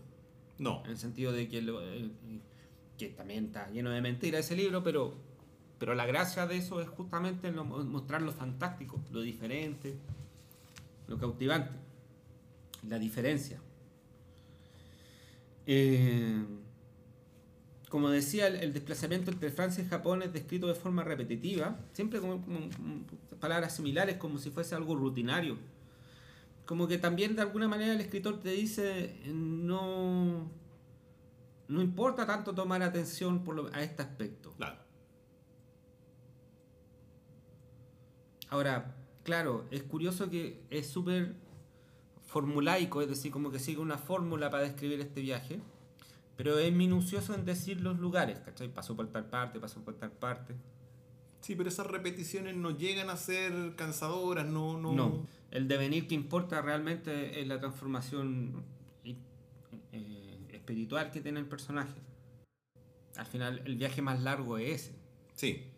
No, 0.59 0.83
en 0.85 0.93
el 0.93 0.99
sentido 0.99 1.33
de 1.33 1.49
que, 1.49 1.63
lo- 1.63 1.83
eh, 1.83 2.11
que 2.99 3.09
también 3.09 3.47
está 3.47 3.71
lleno 3.71 3.91
de 3.91 4.01
mentiras 4.01 4.45
ese 4.47 4.55
libro, 4.57 4.83
pero, 4.85 5.15
pero 5.79 5.95
la 5.95 6.07
gracia 6.07 6.47
de 6.47 6.57
eso 6.57 6.81
es 6.81 6.89
justamente 6.89 7.51
lo- 7.51 7.65
mostrar 7.65 8.23
lo 8.23 8.33
fantástico, 8.33 9.01
lo 9.13 9.21
diferente, 9.21 9.97
lo 11.09 11.19
cautivante, 11.19 11.73
la 12.89 12.99
diferencia. 13.01 13.61
Eh, 15.67 16.45
como 17.89 18.11
decía, 18.11 18.47
el, 18.49 18.57
el 18.57 18.73
desplazamiento 18.73 19.31
entre 19.31 19.51
Francia 19.51 19.83
y 19.85 19.87
Japón 19.89 20.23
es 20.23 20.33
descrito 20.33 20.67
de 20.67 20.75
forma 20.75 21.05
repetitiva, 21.05 21.79
siempre 21.93 22.21
como 22.21 22.45
palabras 23.41 23.77
similares, 23.77 24.17
como 24.17 24.39
si 24.39 24.51
fuese 24.51 24.75
algo 24.75 24.97
rutinario. 24.97 25.57
Como 26.67 26.89
que 26.89 26.99
también 26.99 27.37
de 27.37 27.43
alguna 27.43 27.69
manera 27.69 27.93
el 27.93 28.01
escritor 28.01 28.41
te 28.41 28.51
dice, 28.51 29.21
no, 29.27 30.51
no 31.69 31.83
importa 31.83 32.27
tanto 32.27 32.55
tomar 32.55 32.83
atención 32.83 33.45
por 33.45 33.55
lo- 33.57 33.71
a 33.75 33.83
este 33.83 34.03
aspecto. 34.03 34.53
claro. 34.57 34.79
Ahora, 38.49 38.95
claro, 39.25 39.65
es 39.71 39.83
curioso 39.83 40.31
que 40.31 40.63
es 40.71 40.87
súper 40.89 41.35
formulaico, 42.27 43.03
es 43.03 43.09
decir, 43.09 43.33
como 43.33 43.51
que 43.51 43.59
sigue 43.59 43.81
una 43.81 43.99
fórmula 43.99 44.51
para 44.51 44.63
describir 44.65 45.01
este 45.01 45.21
viaje, 45.21 45.61
pero 46.37 46.59
es 46.59 46.73
minucioso 46.73 47.35
en 47.35 47.45
decir 47.45 47.81
los 47.81 47.99
lugares, 47.99 48.39
¿cachai? 48.41 48.69
Pasó 48.73 48.97
por 48.97 49.09
tal 49.09 49.27
parte, 49.29 49.61
pasó 49.61 49.81
por 49.83 49.95
tal 49.95 50.13
parte. 50.13 50.55
Sí, 51.45 51.57
pero 51.57 51.69
esas 51.69 51.87
repeticiones 51.87 52.57
no 52.57 52.71
llegan 52.71 53.11
a 53.11 53.19
ser 53.19 53.75
cansadoras, 53.77 54.47
no, 54.47 54.81
no. 54.81 54.95
No, 54.95 55.27
el 55.51 55.69
devenir 55.69 56.09
que 56.09 56.15
importa 56.15 56.63
realmente 56.63 57.39
es 57.39 57.47
la 57.47 57.61
transformación 57.61 58.65
eh, 59.05 59.15
eh, 59.93 60.39
espiritual 60.55 61.11
que 61.11 61.21
tiene 61.21 61.41
el 61.41 61.47
personaje. 61.47 62.01
Al 63.19 63.27
final, 63.27 63.61
el 63.67 63.77
viaje 63.77 64.01
más 64.01 64.23
largo 64.23 64.57
es 64.57 64.85
ese. 64.85 64.97
Sí, 65.35 65.71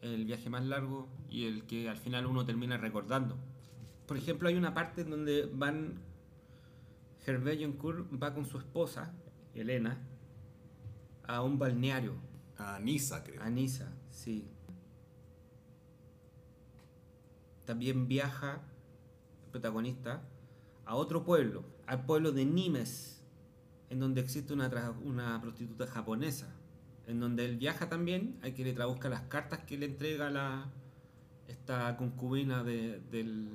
el 0.00 0.24
viaje 0.26 0.48
más 0.48 0.64
largo 0.64 1.08
y 1.28 1.46
el 1.46 1.64
que 1.64 1.88
al 1.88 1.96
final 1.96 2.26
uno 2.26 2.46
termina 2.46 2.76
recordando. 2.76 3.36
Por 4.06 4.16
ejemplo, 4.16 4.48
hay 4.48 4.54
una 4.54 4.74
parte 4.74 5.02
donde 5.02 5.50
van. 5.52 5.98
Hervé 7.26 7.60
Joncourt 7.60 8.06
va 8.22 8.32
con 8.32 8.46
su 8.46 8.58
esposa, 8.58 9.12
Elena, 9.54 9.98
a 11.26 11.42
un 11.42 11.58
balneario, 11.58 12.14
a 12.56 12.78
Nisa, 12.78 13.24
creo. 13.24 13.42
a 13.42 13.50
Niza, 13.50 13.92
sí. 14.12 14.48
También 17.68 18.08
viaja 18.08 18.62
el 19.44 19.50
protagonista 19.50 20.22
a 20.86 20.94
otro 20.94 21.22
pueblo, 21.22 21.64
al 21.86 22.06
pueblo 22.06 22.32
de 22.32 22.46
Nimes, 22.46 23.22
en 23.90 24.00
donde 24.00 24.22
existe 24.22 24.54
una, 24.54 24.70
una 25.04 25.38
prostituta 25.42 25.86
japonesa, 25.86 26.48
en 27.06 27.20
donde 27.20 27.44
él 27.44 27.58
viaja 27.58 27.90
también, 27.90 28.38
hay 28.40 28.52
que 28.52 28.64
le 28.64 28.72
traduzca 28.72 29.10
las 29.10 29.20
cartas 29.24 29.58
que 29.64 29.76
le 29.76 29.84
entrega 29.84 30.30
la, 30.30 30.70
esta 31.46 31.94
concubina 31.98 32.64
de- 32.64 33.00
del, 33.10 33.48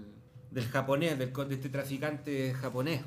del 0.51 0.66
japonés, 0.66 1.18
del, 1.18 1.34
de 1.34 1.55
este 1.55 1.70
traficante 1.70 2.53
japonés. 2.53 3.01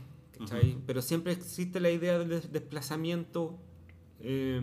Pero 0.88 1.02
siempre 1.02 1.32
existe 1.34 1.78
la 1.78 1.90
idea 1.90 2.18
del 2.18 2.28
des- 2.30 2.50
desplazamiento 2.52 3.60
eh, 4.18 4.60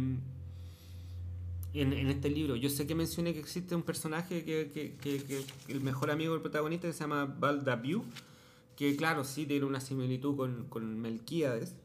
en, 1.73 1.93
este 2.09 2.29
libro. 2.29 2.55
Yo 2.55 2.69
sé 2.69 2.85
que 2.85 2.95
mencioné 2.95 3.33
que 3.33 3.39
existe 3.39 3.75
un 3.75 3.83
personaje 3.83 4.43
que, 4.43 4.69
que- 4.71 5.45
el 5.67 5.81
mejor 5.81 6.11
amigo 6.11 6.33
del 6.33 6.41
protagonista 6.41 6.87
que 6.87 6.93
se 6.93 6.99
llama 6.99 7.25
Baldaviu, 7.25 8.03
que 8.75 8.95
claro, 8.95 9.23
sí 9.23 9.45
tiene 9.45 9.65
una 9.65 9.79
similitud 9.79 10.35
con, 10.35 10.65
con 10.65 10.99
Melquíades, 10.99 11.75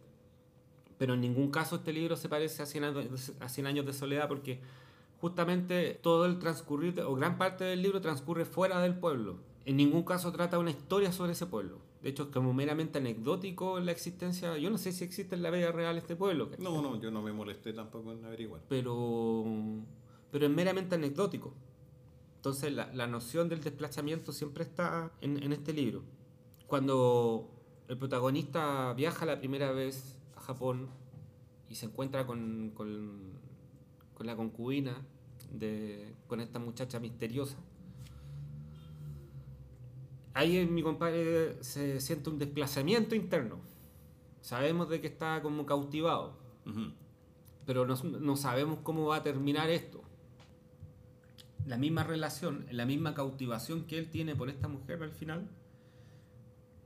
pero 0.98 1.14
en 1.14 1.20
ningún 1.20 1.50
caso 1.50 1.76
este 1.76 1.92
libro 1.92 2.16
se 2.16 2.28
parece 2.28 2.62
a 2.62 2.66
100 2.66 2.84
años, 2.84 3.32
a 3.40 3.48
100 3.48 3.66
años 3.66 3.86
de 3.86 3.92
soledad 3.92 4.28
porque 4.28 4.60
justamente 5.20 5.98
todo 6.02 6.26
el 6.26 6.38
transcurrir, 6.38 7.00
o 7.00 7.14
gran 7.14 7.38
parte 7.38 7.64
del 7.64 7.82
libro 7.82 8.00
transcurre 8.00 8.44
fuera 8.44 8.80
del 8.80 8.94
pueblo. 8.94 9.36
En 9.64 9.76
ningún 9.76 10.02
caso 10.02 10.32
trata 10.32 10.58
una 10.58 10.70
historia 10.70 11.12
sobre 11.12 11.32
ese 11.32 11.46
pueblo. 11.46 11.78
De 12.02 12.10
hecho, 12.10 12.24
es 12.24 12.28
como 12.28 12.52
meramente 12.52 12.98
anecdótico 12.98 13.80
la 13.80 13.90
existencia. 13.90 14.56
Yo 14.56 14.70
no 14.70 14.78
sé 14.78 14.92
si 14.92 15.04
existe 15.04 15.34
en 15.34 15.42
la 15.42 15.50
vida 15.50 15.72
real 15.72 15.98
este 15.98 16.14
pueblo. 16.14 16.48
¿cachai? 16.48 16.64
No, 16.64 16.80
no, 16.80 17.00
yo 17.00 17.10
no 17.10 17.22
me 17.22 17.32
molesté 17.32 17.72
tampoco 17.72 18.12
en 18.12 18.24
averiguar. 18.24 18.62
pero, 18.68 19.44
pero 20.30 20.46
es 20.46 20.52
meramente 20.52 20.94
anecdótico. 20.94 21.54
Entonces 22.36 22.72
la, 22.72 22.92
la 22.94 23.08
noción 23.08 23.48
del 23.48 23.62
desplazamiento 23.62 24.32
siempre 24.32 24.62
está 24.62 25.10
en, 25.20 25.42
en 25.42 25.52
este 25.52 25.72
libro. 25.72 26.02
Cuando 26.68 27.50
el 27.88 27.98
protagonista 27.98 28.92
viaja 28.94 29.26
la 29.26 29.38
primera 29.38 29.72
vez 29.72 30.18
a 30.36 30.40
Japón 30.40 30.88
y 31.68 31.74
se 31.74 31.86
encuentra 31.86 32.26
con, 32.26 32.70
con, 32.74 33.32
con 34.14 34.26
la 34.26 34.36
concubina 34.36 35.04
de, 35.52 36.14
con 36.26 36.40
esta 36.40 36.58
muchacha 36.58 37.00
misteriosa. 37.00 37.56
Ahí 40.38 40.64
mi 40.66 40.84
compadre 40.84 41.60
se 41.64 42.00
siente 42.00 42.30
un 42.30 42.38
desplazamiento 42.38 43.16
interno. 43.16 43.58
Sabemos 44.40 44.88
de 44.88 45.00
que 45.00 45.08
está 45.08 45.42
como 45.42 45.66
cautivado, 45.66 46.38
pero 47.66 47.84
no, 47.84 47.96
no 47.96 48.36
sabemos 48.36 48.78
cómo 48.84 49.06
va 49.06 49.16
a 49.16 49.22
terminar 49.24 49.68
esto. 49.68 50.00
La 51.66 51.76
misma 51.76 52.04
relación, 52.04 52.66
la 52.70 52.86
misma 52.86 53.14
cautivación 53.14 53.84
que 53.86 53.98
él 53.98 54.10
tiene 54.10 54.36
por 54.36 54.48
esta 54.48 54.68
mujer 54.68 55.02
al 55.02 55.10
final, 55.10 55.50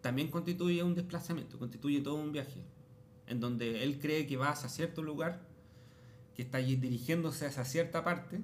también 0.01 0.31
constituye 0.31 0.83
un 0.83 0.95
desplazamiento, 0.95 1.59
constituye 1.59 2.01
todo 2.01 2.15
un 2.15 2.33
viaje, 2.33 2.65
en 3.27 3.39
donde 3.39 3.83
él 3.83 4.01
cree 4.01 4.27
que 4.27 4.39
va 4.39 4.49
hacia 4.49 4.71
cierto 4.71 5.03
lugar, 5.03 5.47
que 6.35 6.41
está 6.41 6.57
allí 6.57 6.77
dirigiéndose 6.77 7.45
hacia 7.45 7.67
cierta 7.67 8.03
parte, 8.03 8.41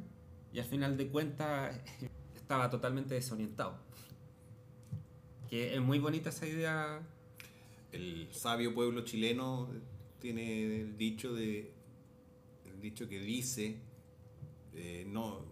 y 0.52 0.58
al 0.58 0.66
final 0.66 0.98
de 0.98 1.08
cuentas 1.08 1.80
estaba 2.36 2.68
totalmente 2.68 3.14
desorientado. 3.14 3.87
Que 5.48 5.74
es 5.74 5.80
muy 5.80 5.98
bonita 5.98 6.30
esa 6.30 6.46
idea. 6.46 7.00
El 7.92 8.28
sabio 8.32 8.74
pueblo 8.74 9.02
chileno 9.02 9.68
tiene 10.20 10.80
el 10.80 10.96
dicho 10.96 11.32
de 11.32 11.72
el 12.66 12.80
dicho 12.80 13.08
que 13.08 13.20
dice 13.20 13.80
eh, 14.74 15.04
no 15.06 15.46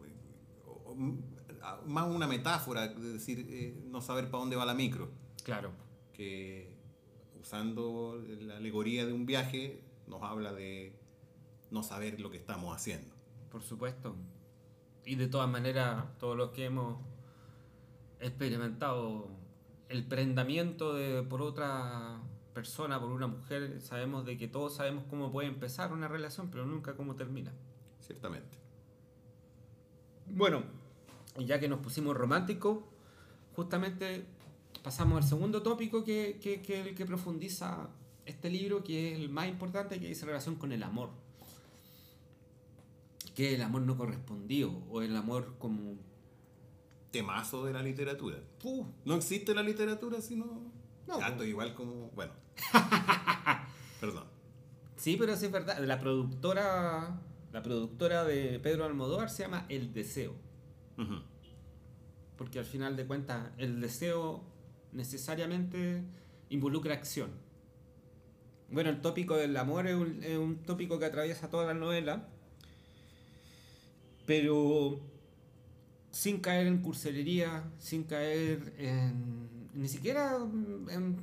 más 1.87 2.09
una 2.09 2.27
metáfora 2.27 2.89
de 2.89 3.13
decir 3.13 3.47
eh, 3.49 3.81
no 3.87 4.01
saber 4.01 4.31
para 4.31 4.41
dónde 4.41 4.57
va 4.57 4.67
la 4.67 4.75
micro 4.75 5.11
Claro, 5.45 5.71
que 6.13 6.77
usando 7.41 8.23
la 8.41 8.57
alegoría 8.57 9.07
de 9.07 9.13
un 9.13 9.25
viaje 9.25 9.81
nos 10.09 10.23
habla 10.23 10.53
de 10.53 10.93
no 11.71 11.83
saber 11.83 12.21
lo 12.21 12.31
que 12.31 12.37
estamos 12.37 12.75
haciendo 12.75 13.17
por 13.57 13.63
supuesto. 13.63 14.15
Y 15.07 15.15
de 15.15 15.29
todas 15.29 15.49
maneras, 15.49 16.05
todos 16.19 16.37
los 16.37 16.51
que 16.51 16.67
hemos 16.67 16.99
experimentado 18.21 19.31
el 19.89 20.05
prendamiento 20.05 20.95
de, 20.95 21.23
por 21.23 21.43
otra 21.43 22.21
persona, 22.55 23.01
por 23.01 23.11
una 23.11 23.27
mujer, 23.27 23.81
sabemos 23.81 24.25
de 24.25 24.37
que 24.37 24.49
todos 24.49 24.77
sabemos 24.77 25.05
cómo 25.11 25.31
puede 25.31 25.49
empezar 25.49 25.93
una 25.93 26.09
relación, 26.09 26.49
pero 26.51 26.65
nunca 26.67 26.97
cómo 26.97 27.15
termina. 27.15 27.53
ciertamente 28.01 28.57
Bueno, 30.27 30.63
ya 31.39 31.61
que 31.61 31.69
nos 31.69 31.81
pusimos 31.81 32.17
románticos, 32.17 32.79
justamente 33.55 34.25
pasamos 34.83 35.19
al 35.23 35.29
segundo 35.29 35.63
tópico 35.63 36.05
que, 36.05 36.39
que, 36.41 36.63
que 36.63 36.81
el 36.81 36.95
que 36.95 37.07
profundiza 37.07 37.89
este 38.25 38.51
libro, 38.51 38.83
que 38.83 39.13
es 39.13 39.19
el 39.19 39.29
más 39.29 39.49
importante, 39.49 40.01
que 40.01 40.09
dice 40.09 40.27
relación 40.27 40.57
con 40.57 40.73
el 40.73 40.83
amor. 40.83 41.11
Que 43.35 43.49
es 43.49 43.55
el 43.55 43.63
amor 43.63 43.83
no 43.83 43.97
correspondido, 43.97 44.71
o 44.91 45.03
el 45.03 45.17
amor 45.17 45.55
como... 45.59 45.95
temazo 47.11 47.65
de 47.65 47.73
la 47.73 47.83
literatura 47.83 48.39
¡Puh! 48.61 48.87
no 49.05 49.15
existe 49.15 49.55
la 49.55 49.63
literatura 49.63 50.21
sino 50.21 50.45
No, 51.07 51.15
pues. 51.19 51.29
estoy 51.29 51.49
igual 51.49 51.75
como 51.75 52.11
bueno 52.11 52.33
perdón 54.01 54.25
Sí, 54.97 55.17
pero 55.19 55.37
sí 55.37 55.45
es 55.47 55.53
verdad. 55.53 55.79
La 55.85 56.01
productora, 56.01 57.21
la 57.53 57.63
productora 57.63 58.25
de 58.25 58.59
Pedro 58.61 58.87
Almodóvar 58.87 59.29
se 59.29 59.43
llama 59.43 59.67
El 59.69 59.93
Deseo. 59.93 60.35
Porque 62.39 62.59
al 62.59 62.65
final 62.65 62.97
de 62.97 63.07
cuentas, 63.07 63.51
el 63.59 63.81
deseo 63.83 64.43
necesariamente 64.93 66.03
involucra 66.49 66.95
acción. 66.95 67.31
Bueno, 68.71 68.89
el 68.89 69.03
tópico 69.03 69.37
del 69.37 69.55
amor 69.59 69.87
es 69.87 69.95
un, 69.95 70.23
es 70.25 70.39
un 70.39 70.57
tópico 70.63 70.99
que 70.99 71.05
atraviesa 71.05 71.51
toda 71.51 71.67
la 71.67 71.75
novela, 71.75 72.27
pero 74.25 74.99
sin 76.17 76.41
caer 76.41 76.67
en 76.67 76.79
cursilería, 76.81 77.71
sin 77.79 78.05
caer 78.05 78.73
en. 78.79 79.69
ni 79.75 79.87
siquiera 79.87 80.39
en, 80.89 81.21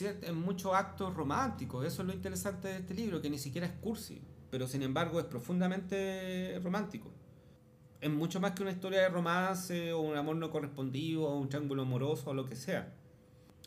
en 0.00 0.36
muchos 0.36 0.72
actos 0.72 1.12
románticos. 1.12 1.84
Eso 1.84 2.02
es 2.02 2.08
lo 2.08 2.14
interesante 2.14 2.68
de 2.68 2.76
este 2.76 2.94
libro, 2.94 3.20
que 3.20 3.28
ni 3.28 3.38
siquiera 3.38 3.66
es 3.66 3.72
cursi, 3.72 4.22
pero 4.48 4.68
sin 4.68 4.82
embargo 4.82 5.18
es 5.18 5.26
profundamente 5.26 6.60
romántico 6.62 7.10
es 8.00 8.10
mucho 8.10 8.40
más 8.40 8.52
que 8.52 8.62
una 8.62 8.72
historia 8.72 9.00
de 9.00 9.08
romance 9.08 9.92
o 9.92 10.00
un 10.00 10.16
amor 10.16 10.34
no 10.36 10.50
correspondido 10.50 11.22
o 11.22 11.38
un 11.38 11.48
triángulo 11.48 11.82
amoroso 11.82 12.30
o 12.30 12.34
lo 12.34 12.46
que 12.46 12.56
sea. 12.56 12.92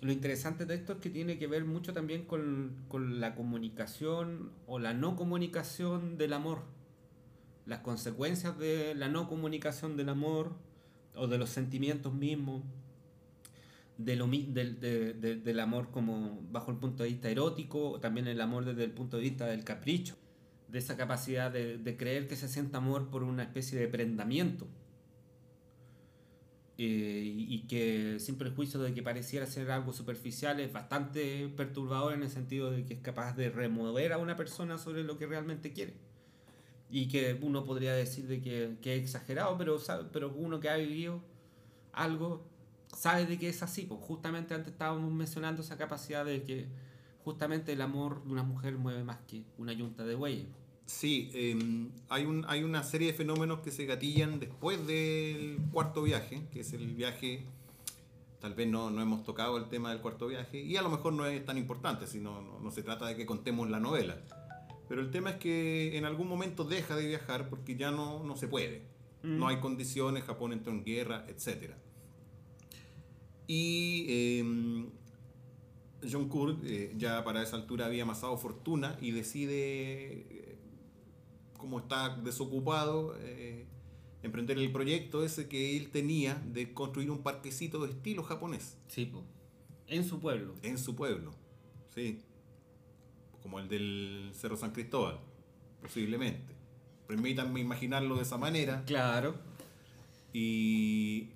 Lo 0.01 0.11
interesante 0.11 0.65
de 0.65 0.75
esto 0.75 0.93
es 0.93 0.99
que 0.99 1.09
tiene 1.09 1.37
que 1.37 1.47
ver 1.47 1.63
mucho 1.63 1.93
también 1.93 2.25
con 2.25 3.19
la 3.19 3.33
comunicación 3.33 4.51
o 4.67 4.79
la 4.79 4.93
no 4.93 5.15
comunicación 5.15 6.17
del 6.17 6.33
amor. 6.33 6.74
Las 7.65 7.79
consecuencias 7.79 8.57
de 8.59 8.93
la 8.95 9.09
no 9.09 9.27
comunicación 9.27 9.97
del 9.97 10.09
amor 10.09 10.53
o 11.15 11.27
de 11.27 11.37
los 11.37 11.49
sentimientos 11.49 12.13
mismos. 12.13 12.63
De 13.97 14.15
lo, 14.17 14.27
del, 14.27 14.79
de- 14.81 15.13
de- 15.13 15.35
del 15.37 15.59
amor 15.59 15.89
como 15.89 16.41
bajo 16.51 16.69
el 16.71 16.77
punto 16.77 17.03
de 17.03 17.09
vista 17.09 17.29
erótico, 17.29 17.91
o 17.91 17.99
también 17.99 18.27
el 18.27 18.41
amor 18.41 18.65
desde 18.65 18.83
el 18.83 18.91
punto 18.91 19.15
de 19.17 19.23
vista 19.23 19.45
del 19.47 19.63
capricho 19.63 20.15
de 20.67 20.79
esa 20.79 20.97
capacidad 20.97 21.49
de, 21.51 21.77
de 21.77 21.95
creer 21.95 22.27
que 22.27 22.35
se 22.35 22.49
siente 22.49 22.75
amor 22.75 23.09
por 23.09 23.23
una 23.23 23.43
especie 23.43 23.79
de 23.79 23.87
prendamiento. 23.87 24.67
Eh, 26.77 27.23
y 27.47 27.67
que 27.67 28.17
sin 28.19 28.37
prejuicio 28.37 28.81
de 28.81 28.93
que 28.93 29.01
pareciera 29.01 29.45
ser 29.45 29.71
algo 29.71 29.93
superficial 29.93 30.59
es 30.59 30.73
bastante 30.73 31.47
perturbador 31.55 32.13
en 32.13 32.23
el 32.23 32.29
sentido 32.29 32.69
de 32.69 32.83
que 32.85 32.95
es 32.95 32.99
capaz 32.99 33.33
de 33.37 33.49
remover 33.49 34.11
a 34.11 34.17
una 34.17 34.35
persona 34.35 34.77
sobre 34.77 35.03
lo 35.05 35.17
que 35.17 35.25
realmente 35.25 35.71
quiere. 35.71 35.93
Y 36.89 37.07
que 37.07 37.37
uno 37.41 37.65
podría 37.65 37.93
decir 37.93 38.27
de 38.27 38.41
que, 38.41 38.75
que 38.81 38.95
es 38.95 39.01
exagerado, 39.03 39.57
pero, 39.57 39.79
sabe- 39.79 40.07
pero 40.13 40.29
uno 40.31 40.59
que 40.59 40.69
ha 40.69 40.77
vivido 40.77 41.19
algo 41.93 42.45
sabe 42.95 43.25
de 43.25 43.37
que 43.39 43.49
es 43.49 43.63
así. 43.63 43.83
Pues 43.83 43.99
justamente 44.01 44.53
antes 44.53 44.71
estábamos 44.73 45.11
mencionando 45.11 45.61
esa 45.61 45.77
capacidad 45.77 46.23
de 46.23 46.43
que 46.43 46.67
justamente 47.23 47.73
el 47.73 47.81
amor 47.81 48.23
de 48.23 48.31
una 48.31 48.43
mujer 48.43 48.77
mueve 48.77 49.03
más 49.03 49.17
que 49.27 49.43
una 49.57 49.73
yunta 49.73 50.05
de 50.05 50.15
bueyes. 50.15 50.45
Sí, 50.85 51.31
eh, 51.33 51.89
hay, 52.09 52.25
un, 52.25 52.45
hay 52.47 52.63
una 52.63 52.83
serie 52.83 53.07
de 53.11 53.13
fenómenos 53.17 53.61
que 53.61 53.71
se 53.71 53.85
gatillan 53.87 54.39
después 54.39 54.85
del 54.85 55.57
cuarto 55.71 56.03
viaje, 56.03 56.43
que 56.53 56.59
es 56.59 56.73
el 56.73 56.93
viaje, 56.93 57.43
tal 58.39 58.53
vez 58.53 58.67
no, 58.67 58.91
no 58.91 59.01
hemos 59.01 59.23
tocado 59.23 59.57
el 59.57 59.65
tema 59.67 59.89
del 59.89 59.99
cuarto 59.99 60.27
viaje, 60.27 60.61
y 60.61 60.77
a 60.77 60.83
lo 60.83 60.89
mejor 60.89 61.13
no 61.13 61.25
es 61.25 61.43
tan 61.43 61.57
importante, 61.57 62.05
sino 62.05 62.39
no, 62.39 62.59
no 62.59 62.69
se 62.69 62.83
trata 62.83 63.07
de 63.07 63.15
que 63.15 63.25
contemos 63.25 63.67
la 63.71 63.79
novela. 63.79 64.15
Pero 64.87 65.01
el 65.01 65.11
tema 65.11 65.31
es 65.31 65.35
que 65.37 65.97
en 65.97 66.05
algún 66.05 66.27
momento 66.27 66.63
deja 66.63 66.95
de 66.95 67.07
viajar 67.07 67.49
porque 67.49 67.75
ya 67.75 67.91
no, 67.91 68.23
no 68.23 68.35
se 68.35 68.47
puede. 68.47 68.83
Mm. 69.23 69.37
No 69.39 69.47
hay 69.47 69.57
condiciones, 69.57 70.23
Japón 70.23 70.53
entró 70.53 70.71
en 70.71 70.83
guerra, 70.83 71.25
etc. 71.27 71.71
Y 73.47 74.05
eh, 74.09 74.85
John 76.09 76.29
Kurt 76.29 76.63
eh, 76.65 76.93
ya 76.97 77.23
para 77.23 77.41
esa 77.41 77.55
altura 77.55 77.85
había 77.87 78.03
amasado 78.03 78.37
fortuna 78.37 78.97
y 79.01 79.11
decide, 79.11 80.21
eh, 80.29 80.57
como 81.57 81.79
está 81.79 82.15
desocupado, 82.17 83.15
eh, 83.21 83.65
emprender 84.23 84.57
el 84.57 84.71
proyecto 84.71 85.23
ese 85.23 85.47
que 85.47 85.77
él 85.77 85.89
tenía 85.91 86.35
de 86.45 86.73
construir 86.73 87.11
un 87.11 87.19
parquecito 87.23 87.79
de 87.85 87.91
estilo 87.91 88.23
japonés 88.23 88.77
Sí, 88.87 89.05
po. 89.05 89.23
en 89.87 90.03
su 90.03 90.19
pueblo. 90.19 90.55
en 90.63 90.77
su 90.77 90.95
pueblo. 90.95 91.31
Sí. 91.93 92.19
Como 93.45 93.59
el 93.59 93.69
del 93.69 94.31
Cerro 94.33 94.57
San 94.57 94.71
Cristóbal, 94.71 95.19
posiblemente. 95.79 96.55
Permítanme 97.05 97.59
imaginarlo 97.59 98.15
de 98.15 98.23
esa 98.23 98.39
manera. 98.39 98.83
Claro. 98.87 99.35
Y, 100.33 101.27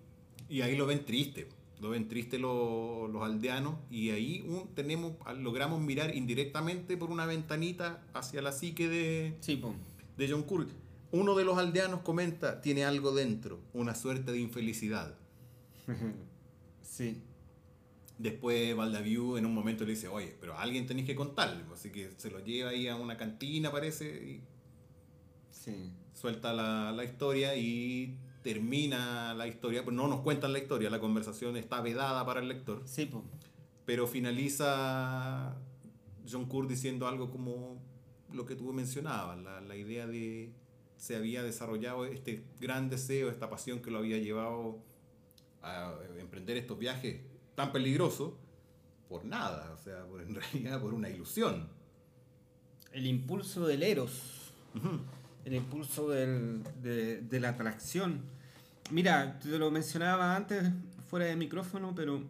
y 0.49 0.61
ahí 0.61 0.75
lo 0.75 0.87
ven 0.87 1.05
triste, 1.05 1.47
lo 1.79 1.91
ven 1.91 2.07
triste 2.07 2.39
lo- 2.39 3.07
los 3.07 3.21
aldeanos 3.21 3.75
y 3.91 4.09
ahí 4.09 4.43
un- 4.47 4.73
tenemos, 4.73 5.13
logramos 5.37 5.81
mirar 5.81 6.15
indirectamente 6.15 6.97
por 6.97 7.11
una 7.11 7.27
ventanita 7.27 8.01
hacia 8.15 8.41
la 8.41 8.53
psique 8.53 8.89
de, 8.89 9.37
Sí, 9.41 9.61
de 10.17 10.27
John 10.31 10.41
Kurt. 10.41 10.69
Uno 11.11 11.35
de 11.35 11.45
los 11.45 11.59
aldeanos 11.59 11.99
comenta, 12.01 12.59
tiene 12.63 12.85
algo 12.85 13.11
dentro, 13.11 13.59
una 13.73 13.93
suerte 13.93 14.31
de 14.31 14.39
infelicidad. 14.39 15.13
sí. 16.81 17.21
Después 18.19 18.75
Valdaviu 18.75 19.37
en 19.37 19.45
un 19.45 19.53
momento 19.53 19.85
le 19.85 19.91
dice, 19.91 20.09
oye, 20.09 20.35
pero 20.41 20.53
a 20.53 20.61
alguien 20.61 20.85
tenéis 20.85 21.07
que 21.07 21.15
contarle. 21.15 21.63
Así 21.73 21.89
que 21.89 22.11
se 22.17 22.29
lo 22.29 22.39
lleva 22.43 22.71
ahí 22.71 22.87
a 22.89 22.95
una 22.97 23.15
cantina, 23.17 23.71
parece, 23.71 24.05
y 24.07 24.41
Sí. 25.51 25.91
suelta 26.13 26.53
la, 26.53 26.91
la 26.91 27.03
historia 27.05 27.55
y 27.55 28.17
termina 28.43 29.33
la 29.33 29.47
historia. 29.47 29.83
Pues 29.85 29.95
no 29.95 30.07
nos 30.09 30.19
cuentan 30.19 30.51
la 30.51 30.59
historia, 30.59 30.89
la 30.89 30.99
conversación 30.99 31.55
está 31.55 31.79
vedada 31.81 32.25
para 32.25 32.41
el 32.41 32.49
lector. 32.49 32.81
Sí, 32.85 33.05
po. 33.05 33.23
Pero 33.85 34.05
finaliza 34.05 35.55
John 36.29 36.45
Kurt 36.45 36.69
diciendo 36.69 37.07
algo 37.07 37.31
como 37.31 37.81
lo 38.33 38.45
que 38.45 38.55
tú 38.55 38.71
mencionabas, 38.73 39.39
la, 39.39 39.61
la 39.61 39.75
idea 39.77 40.05
de 40.07 40.51
se 40.97 41.15
había 41.15 41.41
desarrollado 41.41 42.05
este 42.05 42.43
gran 42.59 42.89
deseo, 42.89 43.29
esta 43.29 43.49
pasión 43.49 43.79
que 43.81 43.89
lo 43.91 43.99
había 43.99 44.17
llevado 44.17 44.77
a 45.61 45.95
emprender 46.19 46.57
estos 46.57 46.77
viajes 46.77 47.21
tan 47.59 47.73
peligrosos, 47.73 48.31
por 49.09 49.25
nada, 49.25 49.71
o 49.73 49.77
sea, 49.77 50.05
por, 50.05 50.21
en 50.21 50.33
realidad 50.41 50.79
por 50.81 50.93
una 50.93 51.09
ilusión. 51.09 51.67
El 52.93 53.05
impulso 53.05 53.67
del 53.67 53.83
eros, 53.83 54.53
el 55.43 55.53
impulso 55.55 56.07
del- 56.09 56.63
de, 56.81 57.19
de 57.19 57.39
la 57.41 57.49
atracción. 57.49 58.21
Mira, 58.91 59.39
te 59.39 59.59
lo 59.59 59.69
mencionaba 59.71 60.37
antes 60.37 60.71
fuera 61.09 61.25
de 61.25 61.35
micrófono, 61.35 61.93
pero 61.93 62.23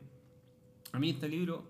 a 0.94 0.98
mí 1.00 1.12
este 1.12 1.30
libro 1.30 1.64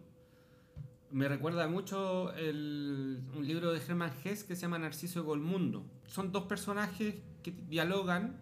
me 1.12 1.28
recuerda 1.28 1.68
mucho 1.68 2.32
el- 2.36 3.20
un 3.36 3.46
libro 3.46 3.74
de 3.74 3.80
Hermann 3.86 4.14
Hesse 4.24 4.46
que 4.46 4.56
se 4.56 4.62
llama 4.62 4.80
Narciso 4.80 5.20
y 5.20 5.24
Golmundo. 5.24 5.84
Son 6.08 6.32
dos 6.32 6.46
personajes 6.46 7.16
que 7.44 7.52
dialogan, 7.52 8.38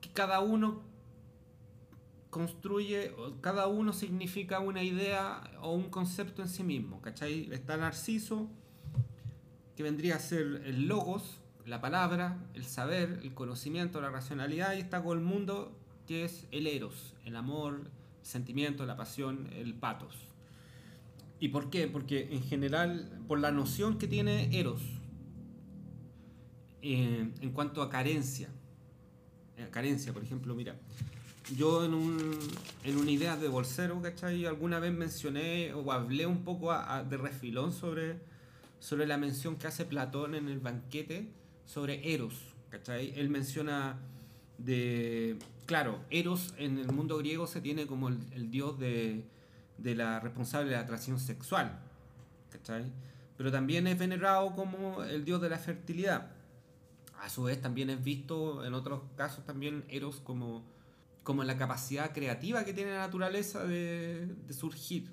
que 0.00 0.08
cada 0.12 0.40
uno 0.40 0.80
construye, 2.32 3.14
cada 3.42 3.66
uno 3.66 3.92
significa 3.92 4.58
una 4.58 4.82
idea 4.82 5.42
o 5.60 5.74
un 5.74 5.90
concepto 5.90 6.40
en 6.40 6.48
sí 6.48 6.64
mismo, 6.64 7.02
¿cachai? 7.02 7.52
Está 7.52 7.76
Narciso, 7.76 8.48
que 9.76 9.82
vendría 9.82 10.16
a 10.16 10.18
ser 10.18 10.62
el 10.64 10.88
logos, 10.88 11.40
la 11.66 11.82
palabra, 11.82 12.38
el 12.54 12.64
saber, 12.64 13.20
el 13.22 13.34
conocimiento, 13.34 14.00
la 14.00 14.08
racionalidad, 14.08 14.74
y 14.76 14.78
está 14.78 14.96
Golmundo, 14.96 15.76
que 16.06 16.24
es 16.24 16.46
el 16.52 16.66
eros, 16.66 17.14
el 17.26 17.36
amor, 17.36 17.90
el 18.22 18.26
sentimiento, 18.26 18.86
la 18.86 18.96
pasión, 18.96 19.50
el 19.52 19.74
patos. 19.74 20.16
¿Y 21.38 21.48
por 21.48 21.68
qué? 21.68 21.86
Porque 21.86 22.32
en 22.32 22.42
general, 22.44 23.10
por 23.28 23.40
la 23.40 23.52
noción 23.52 23.98
que 23.98 24.08
tiene 24.08 24.58
eros 24.58 24.80
eh, 26.80 27.30
en 27.42 27.52
cuanto 27.52 27.82
a 27.82 27.90
carencia. 27.90 28.48
Eh, 29.58 29.68
carencia, 29.70 30.14
por 30.14 30.22
ejemplo, 30.22 30.54
mira, 30.54 30.76
yo 31.56 31.84
en, 31.84 31.94
un, 31.94 32.38
en 32.84 32.96
una 32.96 33.10
idea 33.10 33.36
de 33.36 33.48
bolsero, 33.48 34.00
¿cachai? 34.00 34.46
Alguna 34.46 34.78
vez 34.78 34.92
mencioné 34.92 35.72
o 35.74 35.92
hablé 35.92 36.26
un 36.26 36.44
poco 36.44 36.72
de 36.72 37.16
refilón 37.16 37.72
sobre, 37.72 38.18
sobre 38.78 39.06
la 39.06 39.16
mención 39.16 39.56
que 39.56 39.66
hace 39.66 39.84
Platón 39.84 40.34
en 40.34 40.48
el 40.48 40.60
banquete 40.60 41.32
sobre 41.66 42.14
Eros, 42.14 42.34
¿cachai? 42.70 43.12
Él 43.16 43.28
menciona 43.28 43.98
de... 44.58 45.38
Claro, 45.66 46.00
Eros 46.10 46.54
en 46.58 46.78
el 46.78 46.90
mundo 46.92 47.18
griego 47.18 47.46
se 47.46 47.60
tiene 47.60 47.86
como 47.86 48.08
el, 48.08 48.18
el 48.32 48.50
dios 48.50 48.78
de, 48.78 49.24
de 49.78 49.94
la 49.94 50.20
responsable 50.20 50.70
de 50.70 50.76
la 50.76 50.82
atracción 50.82 51.18
sexual, 51.18 51.78
¿cachai? 52.50 52.84
Pero 53.36 53.50
también 53.50 53.86
es 53.86 53.98
venerado 53.98 54.54
como 54.54 55.02
el 55.02 55.24
dios 55.24 55.40
de 55.40 55.48
la 55.48 55.58
fertilidad. 55.58 56.30
A 57.20 57.28
su 57.28 57.44
vez 57.44 57.60
también 57.60 57.90
es 57.90 58.02
visto 58.02 58.64
en 58.64 58.74
otros 58.74 59.02
casos 59.16 59.44
también 59.44 59.84
Eros 59.88 60.20
como, 60.20 60.64
como 61.22 61.44
la 61.44 61.56
capacidad 61.56 62.12
creativa 62.12 62.64
que 62.64 62.74
tiene 62.74 62.92
la 62.92 62.98
naturaleza 62.98 63.64
de, 63.64 64.34
surgir. 64.50 65.10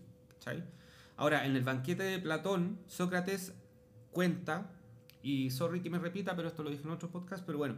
Ahora, 1.17 1.45
en 1.45 1.55
el 1.55 1.63
banquete 1.63 2.03
de 2.03 2.19
Platón, 2.19 2.79
Sócrates 2.87 3.53
cuenta, 4.11 4.71
y 5.21 5.51
sorry 5.51 5.81
que 5.81 5.89
me 5.89 5.99
repita, 5.99 6.35
pero 6.35 6.47
esto 6.47 6.63
lo 6.63 6.69
dije 6.69 6.83
en 6.83 6.91
otro 6.91 7.09
podcast, 7.09 7.45
pero 7.45 7.57
bueno, 7.57 7.75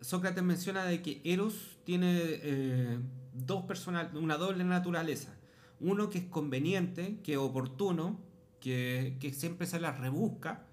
Sócrates 0.00 0.42
menciona 0.42 0.84
de 0.84 1.02
que 1.02 1.20
Eros 1.24 1.78
tiene 1.84 2.20
eh, 2.22 2.98
dos 3.32 3.64
personal, 3.64 4.10
una 4.16 4.36
doble 4.36 4.62
naturaleza. 4.62 5.34
Uno 5.80 6.10
que 6.10 6.18
es 6.18 6.24
conveniente, 6.24 7.18
que 7.24 7.32
es 7.32 7.38
oportuno, 7.38 8.20
que, 8.60 9.16
que 9.20 9.32
siempre 9.32 9.66
se 9.66 9.80
la 9.80 9.92
rebusca 9.92 10.66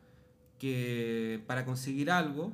que 0.59 1.43
para 1.45 1.65
conseguir 1.65 2.09
algo, 2.09 2.53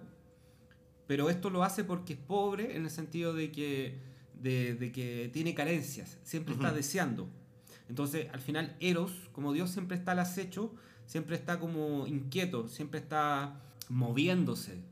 pero 1.05 1.29
esto 1.29 1.49
lo 1.49 1.63
hace 1.63 1.83
porque 1.83 2.13
es 2.13 2.19
pobre 2.19 2.75
en 2.75 2.85
el 2.85 2.89
sentido 2.89 3.33
de 3.33 3.51
que, 3.51 3.99
de, 4.41 4.75
de 4.75 4.91
que 4.91 5.29
tiene 5.33 5.53
carencias, 5.53 6.17
siempre 6.23 6.53
está 6.53 6.71
deseando. 6.71 7.27
Entonces, 7.89 8.27
al 8.31 8.41
final, 8.41 8.75
Eros, 8.79 9.11
como 9.31 9.51
Dios 9.51 9.71
siempre 9.71 9.97
está 9.97 10.11
al 10.11 10.19
acecho, 10.19 10.73
siempre 11.05 11.35
está 11.35 11.59
como 11.59 12.05
inquieto, 12.05 12.67
siempre 12.67 12.99
está 12.99 13.59
moviéndose. 13.89 14.83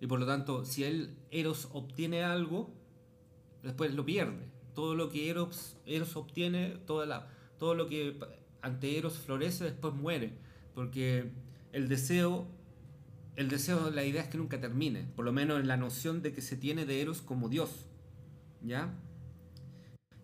Y 0.00 0.06
por 0.06 0.18
lo 0.18 0.26
tanto, 0.26 0.64
si 0.64 0.84
él, 0.84 1.14
Eros, 1.30 1.68
obtiene 1.72 2.24
algo, 2.24 2.72
después 3.62 3.94
lo 3.94 4.06
pierde. 4.06 4.48
Todo 4.74 4.94
lo 4.94 5.10
que 5.10 5.28
Eros, 5.28 5.76
Eros 5.84 6.16
obtiene, 6.16 6.78
toda 6.86 7.04
la, 7.04 7.28
todo 7.58 7.74
lo 7.74 7.88
que 7.88 8.18
ante 8.62 8.96
Eros 8.96 9.18
florece, 9.18 9.64
después 9.64 9.92
muere. 9.92 10.32
Porque 10.74 11.30
el 11.72 11.88
deseo, 11.88 12.46
el 13.36 13.50
deseo, 13.50 13.90
la 13.90 14.04
idea 14.04 14.22
es 14.22 14.28
que 14.28 14.38
nunca 14.38 14.58
termine. 14.60 15.04
Por 15.14 15.26
lo 15.26 15.32
menos 15.32 15.60
en 15.60 15.68
la 15.68 15.76
noción 15.76 16.22
de 16.22 16.32
que 16.32 16.40
se 16.40 16.56
tiene 16.56 16.86
de 16.86 17.02
Eros 17.02 17.20
como 17.20 17.50
Dios. 17.50 17.86
¿Ya? 18.62 18.94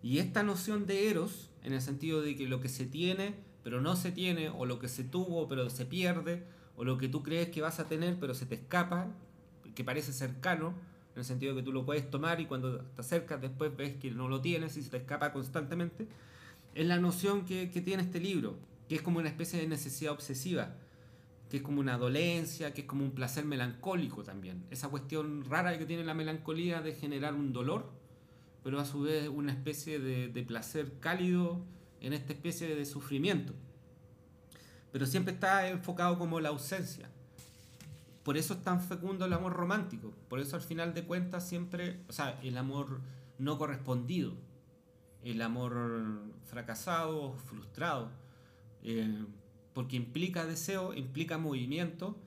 Y 0.01 0.19
esta 0.19 0.43
noción 0.43 0.85
de 0.85 1.09
Eros, 1.09 1.49
en 1.63 1.73
el 1.73 1.81
sentido 1.81 2.21
de 2.21 2.35
que 2.35 2.47
lo 2.47 2.61
que 2.61 2.69
se 2.69 2.85
tiene, 2.85 3.35
pero 3.63 3.81
no 3.81 3.95
se 3.95 4.11
tiene, 4.11 4.49
o 4.49 4.65
lo 4.65 4.79
que 4.79 4.87
se 4.87 5.03
tuvo, 5.03 5.47
pero 5.47 5.69
se 5.69 5.85
pierde, 5.85 6.45
o 6.75 6.83
lo 6.83 6.97
que 6.97 7.09
tú 7.09 7.23
crees 7.23 7.49
que 7.49 7.61
vas 7.61 7.79
a 7.79 7.87
tener, 7.87 8.17
pero 8.19 8.33
se 8.33 8.45
te 8.45 8.55
escapa, 8.55 9.07
que 9.75 9.83
parece 9.83 10.13
cercano, 10.13 10.75
en 11.13 11.19
el 11.19 11.25
sentido 11.25 11.53
de 11.53 11.61
que 11.61 11.65
tú 11.65 11.73
lo 11.73 11.85
puedes 11.85 12.09
tomar 12.09 12.39
y 12.39 12.45
cuando 12.45 12.79
te 12.79 13.01
acercas 13.01 13.41
después 13.41 13.75
ves 13.75 13.95
que 13.95 14.11
no 14.11 14.27
lo 14.27 14.39
tienes 14.39 14.77
y 14.77 14.83
se 14.83 14.91
te 14.91 14.97
escapa 14.97 15.33
constantemente, 15.33 16.07
es 16.75 16.85
la 16.85 16.97
noción 16.97 17.43
que, 17.43 17.71
que 17.71 17.81
tiene 17.81 18.03
este 18.03 18.19
libro, 18.19 18.57
que 18.87 18.95
es 18.95 19.01
como 19.01 19.19
una 19.19 19.29
especie 19.29 19.59
de 19.59 19.67
necesidad 19.67 20.13
obsesiva, 20.13 20.75
que 21.49 21.57
es 21.57 21.63
como 21.63 21.79
una 21.79 21.97
dolencia, 21.97 22.73
que 22.73 22.81
es 22.81 22.87
como 22.87 23.03
un 23.03 23.11
placer 23.11 23.45
melancólico 23.45 24.23
también. 24.23 24.65
Esa 24.69 24.89
cuestión 24.89 25.43
rara 25.45 25.77
que 25.77 25.85
tiene 25.85 26.03
la 26.03 26.13
melancolía 26.13 26.81
de 26.81 26.93
generar 26.93 27.33
un 27.33 27.51
dolor, 27.51 27.91
pero 28.67 28.81
a 28.81 28.85
su 28.85 28.99
vez 28.99 29.29
una 29.29 29.53
especie 29.53 29.97
de, 29.97 30.43
placer 30.43 30.99
cálido 30.99 31.65
en 32.01 32.11
esta 32.11 32.33
especie 32.33 32.75
de 32.75 32.83
sufrimiento. 32.83 33.53
Pero 34.91 35.05
siempre 35.05 35.35
está 35.35 35.69
enfocado 35.69 36.19
como 36.19 36.41
la 36.41 36.49
ausencia. 36.49 37.09
Por 38.23 38.35
eso 38.35 38.55
es 38.55 38.63
tan 38.63 38.81
fecundo 38.81 39.23
el 39.23 39.31
amor 39.31 39.53
romántico. 39.53 40.13
Por 40.27 40.41
eso 40.41 40.57
al 40.57 40.61
final 40.61 40.93
de 40.93 41.05
cuentas 41.05 41.47
siempre, 41.47 42.01
o 42.09 42.11
sea, 42.11 42.41
el 42.43 42.57
amor 42.57 42.99
no 43.37 43.57
correspondido, 43.57 44.33
el 45.23 45.41
amor 45.41 46.23
fracasado, 46.43 47.35
frustrado, 47.37 48.11
eh, 48.83 49.23
porque 49.73 49.95
implica 49.95 50.45
deseo, 50.45 50.93
implica 50.93 51.37
movimiento, 51.37 52.17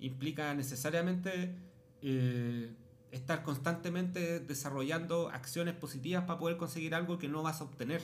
implica 0.00 0.54
necesariamente 0.54 1.54
eh, 2.00 2.72
estar 3.12 3.42
constantemente 3.42 4.40
desarrollando 4.40 5.28
acciones 5.30 5.74
positivas 5.74 6.24
para 6.24 6.38
poder 6.38 6.56
conseguir 6.56 6.94
algo 6.94 7.18
que 7.18 7.28
no 7.28 7.42
vas 7.42 7.60
a 7.60 7.64
obtener. 7.64 8.02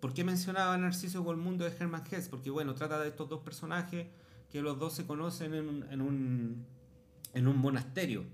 ¿Por 0.00 0.12
qué 0.12 0.24
mencionaba 0.24 0.76
Narciso 0.76 1.24
con 1.24 1.40
el 1.40 1.58
de 1.58 1.66
Hermann 1.66 2.04
Hesse? 2.10 2.28
Porque 2.28 2.50
bueno, 2.50 2.74
trata 2.74 3.00
de 3.00 3.08
estos 3.08 3.28
dos 3.28 3.40
personajes 3.40 4.06
que 4.50 4.60
los 4.60 4.78
dos 4.78 4.92
se 4.92 5.06
conocen 5.06 5.54
en 5.54 6.00
un, 6.00 7.56
monasterio. 7.56 8.24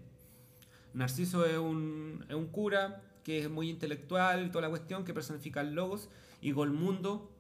Narciso 0.93 1.47
es 1.47 1.59
un, 1.59 2.25
cura 2.51 3.03
que 3.25 3.41
es 3.41 3.51
muy 3.51 3.71
intelectual 3.71 4.51
toda 4.51 4.63
la 4.63 4.71
cuestión, 4.71 5.05
que 5.05 5.15
personifica 5.15 5.61
el 5.61 5.75
logos, 5.75 6.09
y 6.41 6.51
Golmundo 6.51 7.31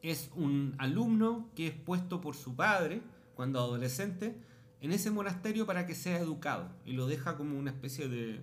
es 0.00 0.30
un 0.34 0.74
alumno 0.78 1.50
que 1.56 1.66
es 1.66 1.74
puesto 1.74 2.20
por 2.20 2.36
su 2.36 2.54
padre 2.54 3.02
cuando 3.34 3.58
adolescente 3.58 4.36
en 4.82 4.90
ese 4.90 5.12
monasterio 5.12 5.64
para 5.64 5.86
que 5.86 5.94
sea 5.94 6.18
educado 6.18 6.68
y 6.84 6.92
lo 6.92 7.06
deja 7.06 7.36
como 7.36 7.56
una 7.56 7.70
especie 7.70 8.08
de, 8.08 8.40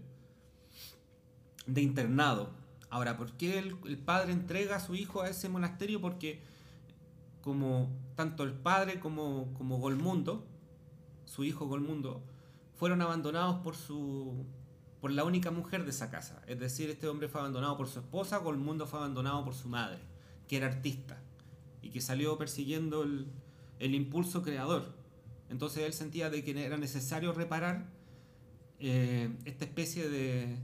de 1.68 1.82
internado. 1.82 2.50
Ahora, 2.90 3.18
¿por 3.18 3.34
qué 3.34 3.60
el, 3.60 3.98
padre 3.98 4.32
entrega 4.32 4.78
a 4.78 4.80
su 4.80 4.96
hijo 4.96 5.22
a 5.22 5.30
ese 5.30 5.50
monasterio? 5.50 6.00
Porque 6.00 6.42
como 7.42 7.90
tanto 8.16 8.44
el 8.44 8.54
padre 8.54 9.02
como, 9.02 9.54
como 9.58 9.80
Golmundo, 9.80 10.48
su 11.26 11.44
hijo 11.44 11.68
Golmundo, 11.68 12.24
fueron 12.74 13.02
abandonados 13.02 13.58
por 13.58 13.76
su 13.76 14.46
por 15.02 15.12
la 15.12 15.24
única 15.24 15.50
mujer 15.52 15.84
de 15.86 15.92
esa 15.92 16.10
casa. 16.10 16.42
Es 16.46 16.60
decir, 16.60 16.90
este 16.90 17.08
hombre 17.08 17.30
fue 17.30 17.40
abandonado 17.40 17.78
por 17.78 17.88
su 17.88 18.00
esposa, 18.00 18.38
Golmundo 18.38 18.86
fue 18.86 19.00
abandonado 19.00 19.46
por 19.46 19.54
su 19.54 19.70
madre, 19.70 20.00
que 20.48 20.58
era 20.58 20.68
artista 20.68 21.22
y 21.82 21.90
que 21.90 22.02
salió 22.02 22.38
persiguiendo 22.38 23.04
el, 23.04 23.28
el 23.80 23.96
impulso 23.96 24.42
creador. 24.42 24.99
Entonces 25.50 25.84
él 25.84 25.93
sentía 25.93 26.30
de 26.30 26.43
que 26.43 26.52
era 26.66 26.78
necesario 26.78 27.34
reparar 27.34 27.86
eh, 28.80 29.30
esta 29.45 29.66
especie 29.66 30.10
de, 30.10 30.58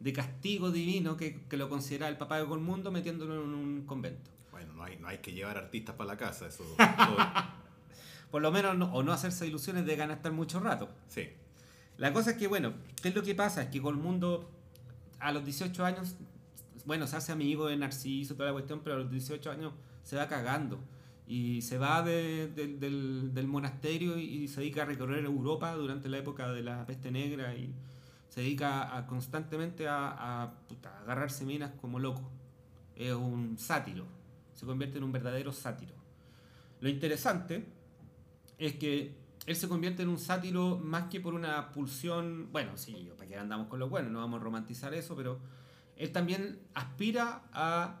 de 0.00 0.12
castigo 0.12 0.70
divino 0.70 1.16
que, 1.16 1.42
que 1.48 1.56
lo 1.56 1.68
consideraba 1.68 2.10
el 2.10 2.18
papá 2.18 2.36
de 2.36 2.44
Golmundo 2.44 2.90
metiéndolo 2.92 3.42
en 3.42 3.54
un 3.54 3.86
convento. 3.86 4.30
Bueno, 4.50 4.72
no 4.74 4.84
hay, 4.84 4.96
no 4.98 5.08
hay 5.08 5.18
que 5.18 5.32
llevar 5.32 5.56
artistas 5.58 5.94
para 5.96 6.08
la 6.08 6.16
casa, 6.16 6.46
eso. 6.46 6.62
eso- 6.78 7.16
Por 8.30 8.42
lo 8.42 8.50
menos, 8.52 8.76
no- 8.76 8.92
o 8.92 9.02
no 9.02 9.12
hacerse 9.12 9.46
ilusiones 9.46 9.86
de 9.86 9.96
ganar 9.96 10.18
estar 10.18 10.32
mucho 10.32 10.60
rato. 10.60 10.88
sí. 11.08 11.28
La 11.98 12.12
cosa 12.12 12.32
es 12.32 12.36
que, 12.36 12.46
bueno, 12.46 12.74
¿qué 13.00 13.08
es 13.08 13.14
lo 13.14 13.22
que 13.22 13.34
pasa? 13.34 13.62
Es 13.62 13.68
que 13.70 13.78
Golmundo 13.78 14.50
a 15.18 15.32
los 15.32 15.42
18 15.46 15.82
años, 15.82 16.14
bueno, 16.84 17.06
se 17.06 17.16
hace 17.16 17.32
amigo 17.32 17.68
de 17.68 17.76
Narciso, 17.78 18.34
toda 18.34 18.48
la 18.50 18.52
cuestión, 18.52 18.82
pero 18.84 18.96
a 18.96 18.98
los 18.98 19.10
18 19.10 19.50
años 19.50 19.72
se 20.02 20.14
va 20.16 20.28
cagando. 20.28 20.78
Y 21.26 21.62
se 21.62 21.78
va 21.78 22.02
de- 22.02 22.48
de- 22.48 22.76
del, 23.32 23.46
monasterio 23.48 24.18
y, 24.18 24.46
se 24.48 24.60
dedica 24.60 24.82
a 24.82 24.84
recorrer 24.86 25.24
Europa 25.24 25.74
durante 25.74 26.08
la 26.08 26.18
época 26.18 26.52
de 26.52 26.62
la 26.62 26.86
peste 26.86 27.10
negra 27.10 27.54
y 27.56 27.74
se 28.28 28.40
dedica 28.42 29.04
constantemente 29.08 29.88
a, 29.88 30.08
a, 30.10 30.42
a 30.44 31.00
agarrarse 31.02 31.44
minas 31.44 31.72
como 31.80 31.98
loco. 31.98 32.30
es 32.96 33.12
un 33.14 33.58
sátiro, 33.58 34.06
se 34.54 34.66
convierte 34.66 34.98
en 34.98 35.04
un 35.04 35.12
verdadero 35.12 35.52
sátiro. 35.52 35.94
Lo 36.80 36.88
interesante 36.88 37.66
es 38.58 38.74
que 38.76 39.16
él 39.46 39.56
se 39.56 39.68
convierte 39.68 40.02
en 40.02 40.08
un 40.08 40.18
sátiro 40.18 40.78
más 40.78 41.04
que 41.08 41.20
por 41.20 41.34
una 41.34 41.70
pulsión, 41.72 42.48
bueno, 42.52 42.76
sí, 42.76 43.10
para 43.16 43.28
que 43.28 43.36
andamos 43.36 43.68
con 43.68 43.78
lo 43.78 43.88
bueno, 43.88 44.10
no 44.10 44.20
vamos 44.20 44.40
a 44.40 44.44
romantizar 44.44 44.94
eso, 44.94 45.14
pero 45.16 45.38
él 45.96 46.10
también 46.12 46.58
aspira 46.74 47.42
a 47.52 48.00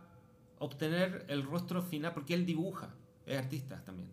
obtener 0.58 1.24
el 1.28 1.42
rostro 1.44 1.82
final, 1.82 2.12
porque 2.14 2.34
él 2.34 2.46
dibuja, 2.46 2.94
es 3.26 3.38
artista 3.38 3.82
también. 3.84 4.08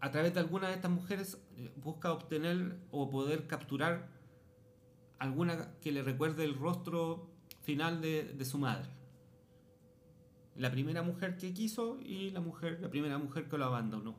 A 0.00 0.10
través 0.10 0.32
de 0.32 0.40
alguna 0.40 0.68
de 0.68 0.74
estas 0.74 0.90
mujeres 0.90 1.38
eh, 1.56 1.72
busca 1.76 2.12
obtener 2.12 2.78
o 2.92 3.10
poder 3.10 3.46
capturar 3.48 4.08
alguna 5.18 5.74
que 5.80 5.90
le 5.90 6.02
recuerde 6.02 6.44
el 6.44 6.54
rostro 6.54 7.28
final 7.62 8.00
de, 8.00 8.22
de 8.24 8.44
su 8.44 8.58
madre. 8.58 8.88
La 10.54 10.70
primera 10.70 11.02
mujer 11.02 11.36
que 11.36 11.52
quiso 11.52 11.98
y 12.00 12.30
la, 12.30 12.40
mujer, 12.40 12.78
la 12.80 12.90
primera 12.90 13.18
mujer 13.18 13.48
que 13.48 13.58
lo 13.58 13.64
abandonó. 13.64 14.16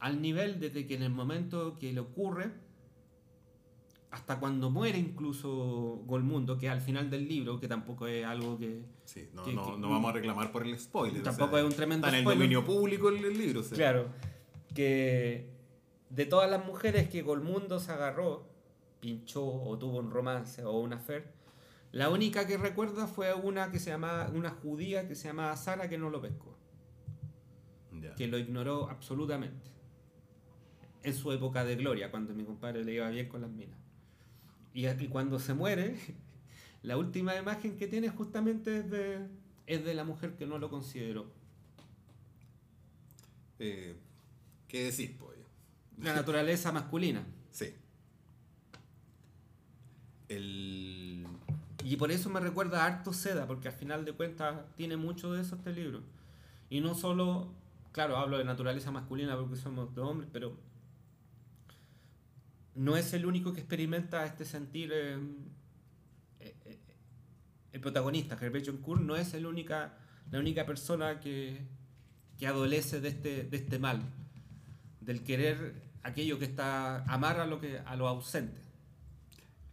Al 0.00 0.20
nivel 0.20 0.60
desde 0.60 0.86
que 0.86 0.94
en 0.94 1.02
el 1.02 1.10
momento 1.10 1.78
que 1.78 1.92
le 1.92 2.00
ocurre, 2.00 2.52
hasta 4.10 4.38
cuando 4.40 4.70
muere 4.70 4.98
incluso 4.98 6.00
Golmundo, 6.06 6.56
que 6.56 6.68
al 6.68 6.80
final 6.80 7.10
del 7.10 7.28
libro, 7.28 7.58
que 7.60 7.68
tampoco 7.68 8.06
es 8.06 8.24
algo 8.24 8.56
que... 8.58 8.84
Sí, 9.04 9.28
no, 9.34 9.42
que- 9.44 9.52
no, 9.52 9.72
que- 9.72 9.78
no 9.78 9.90
vamos 9.90 10.10
a 10.10 10.12
reclamar 10.14 10.52
por 10.52 10.64
el 10.66 10.78
spoiler. 10.78 11.22
Tampoco 11.22 11.58
es 11.58 11.64
un 11.64 11.72
tremendo 11.72 12.06
Está 12.06 12.16
en 12.16 12.20
el 12.20 12.24
spoiler. 12.24 12.38
dominio 12.38 12.64
público 12.64 13.08
el, 13.10 13.24
el 13.24 13.36
libro. 13.36 13.60
o 13.60 13.62
sea. 13.62 13.76
Claro, 13.76 14.08
que 14.74 15.50
de 16.10 16.26
todas 16.26 16.50
las 16.50 16.64
mujeres 16.64 17.08
que 17.08 17.22
Golmundo 17.22 17.78
se 17.80 17.92
agarró, 17.92 18.46
pinchó 19.00 19.44
o 19.44 19.76
tuvo 19.78 19.98
un 19.98 20.10
romance 20.10 20.64
o 20.64 20.78
una 20.78 20.96
affair, 20.96 21.26
la 21.92 22.08
única 22.10 22.46
que 22.46 22.56
recuerda 22.58 23.06
fue 23.06 23.32
una 23.34 23.70
que 23.70 23.78
se 23.78 23.90
llamaba, 23.90 24.28
una 24.34 24.50
judía 24.50 25.06
que 25.08 25.14
se 25.14 25.28
llamaba 25.28 25.56
Sara 25.56 25.88
que 25.88 25.98
no 25.98 26.10
lo 26.10 26.20
pescó, 26.20 26.56
que 28.16 28.28
lo 28.28 28.38
ignoró 28.38 28.88
absolutamente. 28.88 29.70
En 31.02 31.14
su 31.14 31.30
época 31.32 31.64
de 31.64 31.76
gloria, 31.76 32.10
cuando 32.10 32.34
mi 32.34 32.44
compadre 32.44 32.82
le 32.84 32.94
iba 32.94 33.08
bien 33.10 33.28
con 33.28 33.40
las 33.40 33.50
minas. 33.50 33.78
Y, 34.76 34.86
y 34.86 35.08
cuando 35.08 35.38
se 35.38 35.54
muere, 35.54 35.96
la 36.82 36.98
última 36.98 37.34
imagen 37.34 37.78
que 37.78 37.88
tiene 37.88 38.10
justamente 38.10 38.80
es 38.80 38.90
de, 38.90 39.26
es 39.66 39.82
de 39.82 39.94
la 39.94 40.04
mujer 40.04 40.36
que 40.36 40.44
no 40.44 40.58
lo 40.58 40.68
consideró. 40.68 41.32
Eh, 43.58 43.96
¿Qué 44.68 44.84
decís, 44.84 45.12
pollo? 45.12 45.46
La 46.02 46.14
naturaleza 46.14 46.72
masculina. 46.72 47.24
Sí. 47.50 47.72
El... 50.28 51.26
Y 51.82 51.96
por 51.96 52.12
eso 52.12 52.28
me 52.28 52.40
recuerda 52.40 52.82
a 52.82 52.86
harto 52.86 53.14
Seda, 53.14 53.46
porque 53.46 53.68
al 53.68 53.74
final 53.74 54.04
de 54.04 54.12
cuentas 54.12 54.60
tiene 54.76 54.98
mucho 54.98 55.32
de 55.32 55.40
eso 55.40 55.56
este 55.56 55.72
libro. 55.72 56.02
Y 56.68 56.82
no 56.82 56.94
solo, 56.94 57.50
claro, 57.92 58.18
hablo 58.18 58.36
de 58.36 58.44
naturaleza 58.44 58.90
masculina 58.90 59.38
porque 59.38 59.56
somos 59.56 59.94
dos 59.94 60.06
hombres, 60.06 60.28
pero 60.30 60.54
no 62.76 62.96
es 62.96 63.12
el 63.14 63.26
único 63.26 63.52
que 63.52 63.60
experimenta 63.60 64.24
este 64.24 64.44
sentir. 64.44 64.92
eh, 64.92 65.18
eh, 66.40 66.54
eh, 66.64 66.78
el 67.72 67.80
protagonista, 67.80 68.38
Herbert 68.40 68.66
John 68.66 69.06
no 69.06 69.16
es 69.16 69.34
el 69.34 69.46
única, 69.46 69.98
la 70.30 70.38
única 70.38 70.64
persona 70.64 71.20
que, 71.20 71.60
que 72.38 72.46
adolece 72.46 73.00
de 73.00 73.08
este, 73.08 73.44
de 73.44 73.56
este 73.56 73.78
mal, 73.78 74.02
del 75.00 75.22
querer 75.24 75.82
aquello 76.02 76.38
que 76.38 76.44
está, 76.44 77.04
amar 77.04 77.40
a 77.40 77.46
lo, 77.46 77.60
que, 77.60 77.78
a 77.78 77.96
lo 77.96 78.08
ausente. 78.08 78.60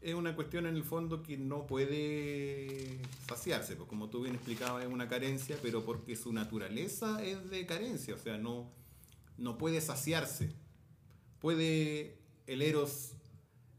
Es 0.02 0.16
una 0.16 0.36
cuestión 0.36 0.66
en 0.66 0.76
el 0.76 0.84
fondo 0.84 1.24
que 1.24 1.38
no 1.38 1.66
puede 1.66 3.00
saciarse, 3.28 3.78
pues 3.78 3.88
como 3.88 4.10
tú 4.10 4.24
bien 4.24 4.36
explicabas, 4.36 4.84
es 4.84 4.92
una 4.92 5.08
carencia, 5.08 5.58
pero 5.62 5.86
porque 5.86 6.18
su 6.18 6.34
naturaleza 6.34 7.24
es 7.24 7.50
de 7.50 7.66
carencia, 7.66 8.16
o 8.16 8.18
sea, 8.18 8.38
no, 8.38 8.70
no 9.38 9.58
puede 9.58 9.80
saciarse. 9.80 10.52
Puede 11.40 12.23
el 12.48 12.62
Eros 12.62 13.16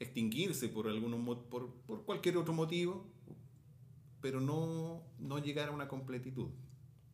extinguirse 0.00 0.68
por, 0.68 0.88
algún, 0.88 1.20
mo- 1.22 1.42
por, 1.44 1.70
por 1.86 2.04
cualquier 2.04 2.36
otro 2.36 2.52
motivo, 2.52 3.06
pero 4.20 4.40
no, 4.40 5.02
no 5.18 5.38
llegar 5.38 5.68
a 5.68 5.72
una 5.72 5.88
completitud, 5.88 6.48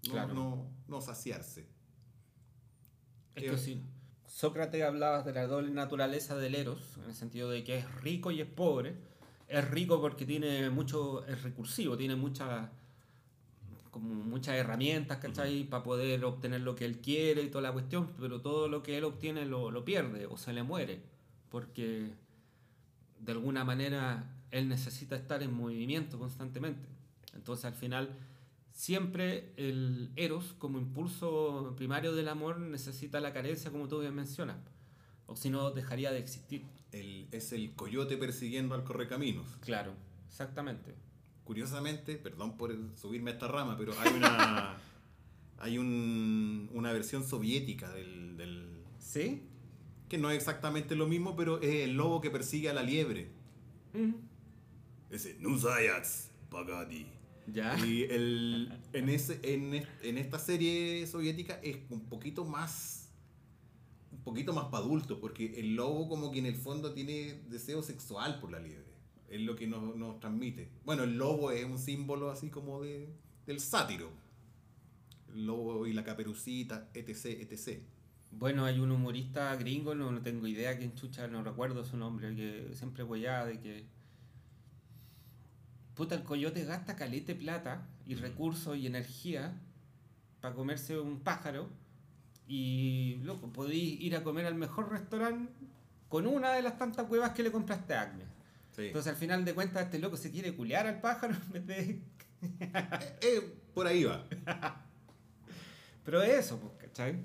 no, 0.07 0.13
Claro. 0.13 0.35
no, 0.35 0.67
no 0.89 1.01
saciarse. 1.01 1.67
Es 3.35 3.43
Eh, 3.45 3.47
que 3.51 3.59
sí. 3.59 3.83
Sócrates 4.27 4.83
hablaba 4.83 5.23
de 5.23 5.33
la 5.33 5.47
doble 5.47 5.71
naturaleza 5.71 6.37
del 6.37 6.55
Eros, 6.55 6.97
en 6.99 7.05
el 7.11 7.15
sentido 7.15 7.51
de 7.51 7.65
que 7.65 7.79
es 7.79 7.95
rico 8.01 8.31
y 8.31 8.41
es 8.41 8.47
pobre. 8.47 8.95
Es 9.49 9.69
rico 9.69 10.01
porque 10.01 10.25
tiene 10.25 10.71
mucho, 10.71 11.27
es 11.27 11.43
recursivo, 11.43 11.97
tiene 11.97 12.15
muchas 12.15 12.71
como 13.91 14.15
muchas 14.15 14.55
herramientas, 14.55 15.19
¿cachai? 15.19 15.65
Para 15.65 15.83
poder 15.83 16.25
obtener 16.25 16.61
lo 16.61 16.77
que 16.77 16.85
él 16.85 17.01
quiere 17.01 17.43
y 17.43 17.49
toda 17.51 17.63
la 17.63 17.73
cuestión, 17.73 18.13
pero 18.21 18.41
todo 18.41 18.69
lo 18.69 18.85
que 18.85 18.97
él 18.97 19.03
obtiene 19.03 19.45
lo, 19.47 19.73
lo 19.73 19.85
pierde 19.85 20.27
o 20.27 20.37
se 20.37 20.53
le 20.53 20.63
muere, 20.63 21.03
porque 21.51 22.13
de 23.21 23.33
alguna 23.33 23.65
manera 23.65 24.35
él 24.51 24.69
necesita 24.69 25.17
estar 25.17 25.43
en 25.43 25.53
movimiento 25.53 26.19
constantemente. 26.19 26.89
Entonces 27.35 27.65
al 27.67 27.75
final 27.75 28.17
siempre 28.73 29.53
el 29.57 30.11
eros 30.17 30.55
como 30.59 30.79
impulso 30.79 31.75
primario 31.77 32.15
del 32.15 32.29
amor 32.29 32.59
necesita 32.59 33.21
la 33.21 33.33
carencia 33.33 33.71
como 33.71 33.89
tú 33.89 34.01
bien 34.01 34.15
mencionas, 34.15 34.57
o 35.27 35.37
si 35.37 35.51
no 35.51 35.71
dejaría 35.71 36.11
de 36.13 36.19
existir. 36.19 36.65
El- 36.93 37.29
es 37.31 37.53
el 37.53 37.73
coyote 37.75 38.17
persiguiendo 38.17 38.75
al 38.75 38.85
correcaminos. 38.85 39.47
Claro, 39.61 39.93
exactamente. 40.29 40.95
Curiosamente, 41.45 42.17
perdón 42.17 42.57
por 42.57 42.75
subirme 42.97 43.31
a 43.31 43.35
esta 43.35 43.49
rama, 43.49 43.77
pero 43.77 43.93
hay 44.01 44.13
una 44.17 44.77
hay 45.59 45.77
un- 45.79 46.71
una 46.73 46.93
versión 46.93 47.23
soviética 47.25 47.91
del, 47.93 48.37
del- 48.37 48.83
¿Sí? 48.99 49.43
Que 50.11 50.19
no 50.19 50.31
es 50.31 50.37
exactamente 50.37 50.97
lo 50.97 51.07
mismo, 51.07 51.37
pero 51.37 51.63
es 51.63 51.85
el 51.85 51.95
lobo 51.95 52.21
que 52.21 52.31
persigue 52.31 52.69
a 52.69 52.75
la 52.75 52.83
liebre. 52.83 53.31
Mm. 53.95 54.11
Ese 55.09 55.37
Nuzayats 55.39 56.31
Pagadi. 56.51 57.07
Ya. 57.47 57.79
Y 57.87 58.03
el, 58.03 58.77
en, 58.93 59.09
ese, 59.09 59.41
en, 59.43 59.87
en 60.03 60.19
esta 60.19 60.39
serie 60.39 61.07
soviética 61.07 61.61
es 61.63 61.79
un 61.91 62.01
poquito 62.01 62.45
más 62.45 63.01
un 64.13 64.25
poquito 64.25 64.53
más 64.53 64.67
para 64.67 64.85
adultos, 64.85 65.19
porque 65.21 65.61
el 65.61 65.77
lobo 65.77 66.09
como 66.09 66.33
que 66.33 66.41
en 66.41 66.47
el 66.47 66.57
fondo 66.57 66.93
tiene 66.93 67.41
deseo 67.49 67.83
sexual 67.83 68.41
por 68.41 68.51
la 68.51 68.59
liebre. 68.59 68.91
Es 69.29 69.41
lo 69.41 69.55
que 69.55 69.69
nos, 69.69 69.95
nos 69.97 70.19
transmite. 70.19 70.69
Bueno, 70.85 71.05
el 71.05 71.17
lobo 71.17 71.53
es 71.53 71.65
un 71.65 71.79
símbolo 71.79 72.31
así 72.31 72.51
como 72.51 72.83
de, 72.83 73.09
del 73.47 73.61
sátiro. 73.61 74.11
El 75.33 75.47
lobo 75.47 75.87
y 75.87 75.93
la 75.93 76.03
caperucita, 76.03 76.91
etc, 76.95 77.27
etc. 77.27 77.81
Bueno, 78.33 78.65
hay 78.65 78.79
un 78.79 78.91
humorista 78.93 79.55
gringo, 79.57 79.95
no, 79.95 80.11
no 80.11 80.23
tengo 80.23 80.47
idea 80.47 80.79
quién 80.79 80.95
chucha, 80.95 81.27
no 81.27 81.43
recuerdo 81.43 81.85
su 81.85 81.97
nombre, 81.97 82.35
que 82.35 82.71
siempre 82.75 83.03
huellaba 83.03 83.47
de 83.47 83.61
que. 83.61 83.85
Puta, 85.95 86.15
el 86.15 86.23
coyote 86.23 86.65
gasta 86.65 86.97
calete 86.97 87.35
plata 87.35 87.87
y 88.07 88.15
recursos 88.15 88.77
y 88.77 88.87
energía 88.87 89.61
para 90.41 90.55
comerse 90.55 90.99
un 90.99 91.21
pájaro. 91.21 91.69
Y, 92.47 93.21
loco, 93.23 93.53
podéis 93.53 94.01
ir 94.01 94.17
a 94.17 94.25
comer 94.25 94.47
al 94.47 94.55
mejor 94.55 94.91
restaurante 94.91 95.53
con 96.09 96.27
una 96.27 96.53
de 96.53 96.63
las 96.63 96.79
tantas 96.79 97.09
huevas 97.09 97.31
que 97.31 97.43
le 97.43 97.53
compraste 97.53 97.95
a. 97.95 98.13
Sí. 98.75 98.87
Entonces, 98.87 99.13
al 99.13 99.19
final 99.19 99.45
de 99.45 99.55
cuentas, 99.55 99.85
este 99.85 99.99
loco 99.99 100.17
se 100.17 100.31
quiere 100.31 100.55
culear 100.55 100.87
al 100.87 101.01
pájaro 101.01 101.35
en 101.35 101.53
vez 101.53 101.67
de. 101.67 102.03
Eh, 102.43 103.19
eh, 103.21 103.55
por 103.75 103.87
ahí 103.87 104.05
va. 104.05 104.25
Pero 106.05 106.23
eso, 106.23 106.59
pues, 106.59 106.73
¿cachai? 106.79 107.23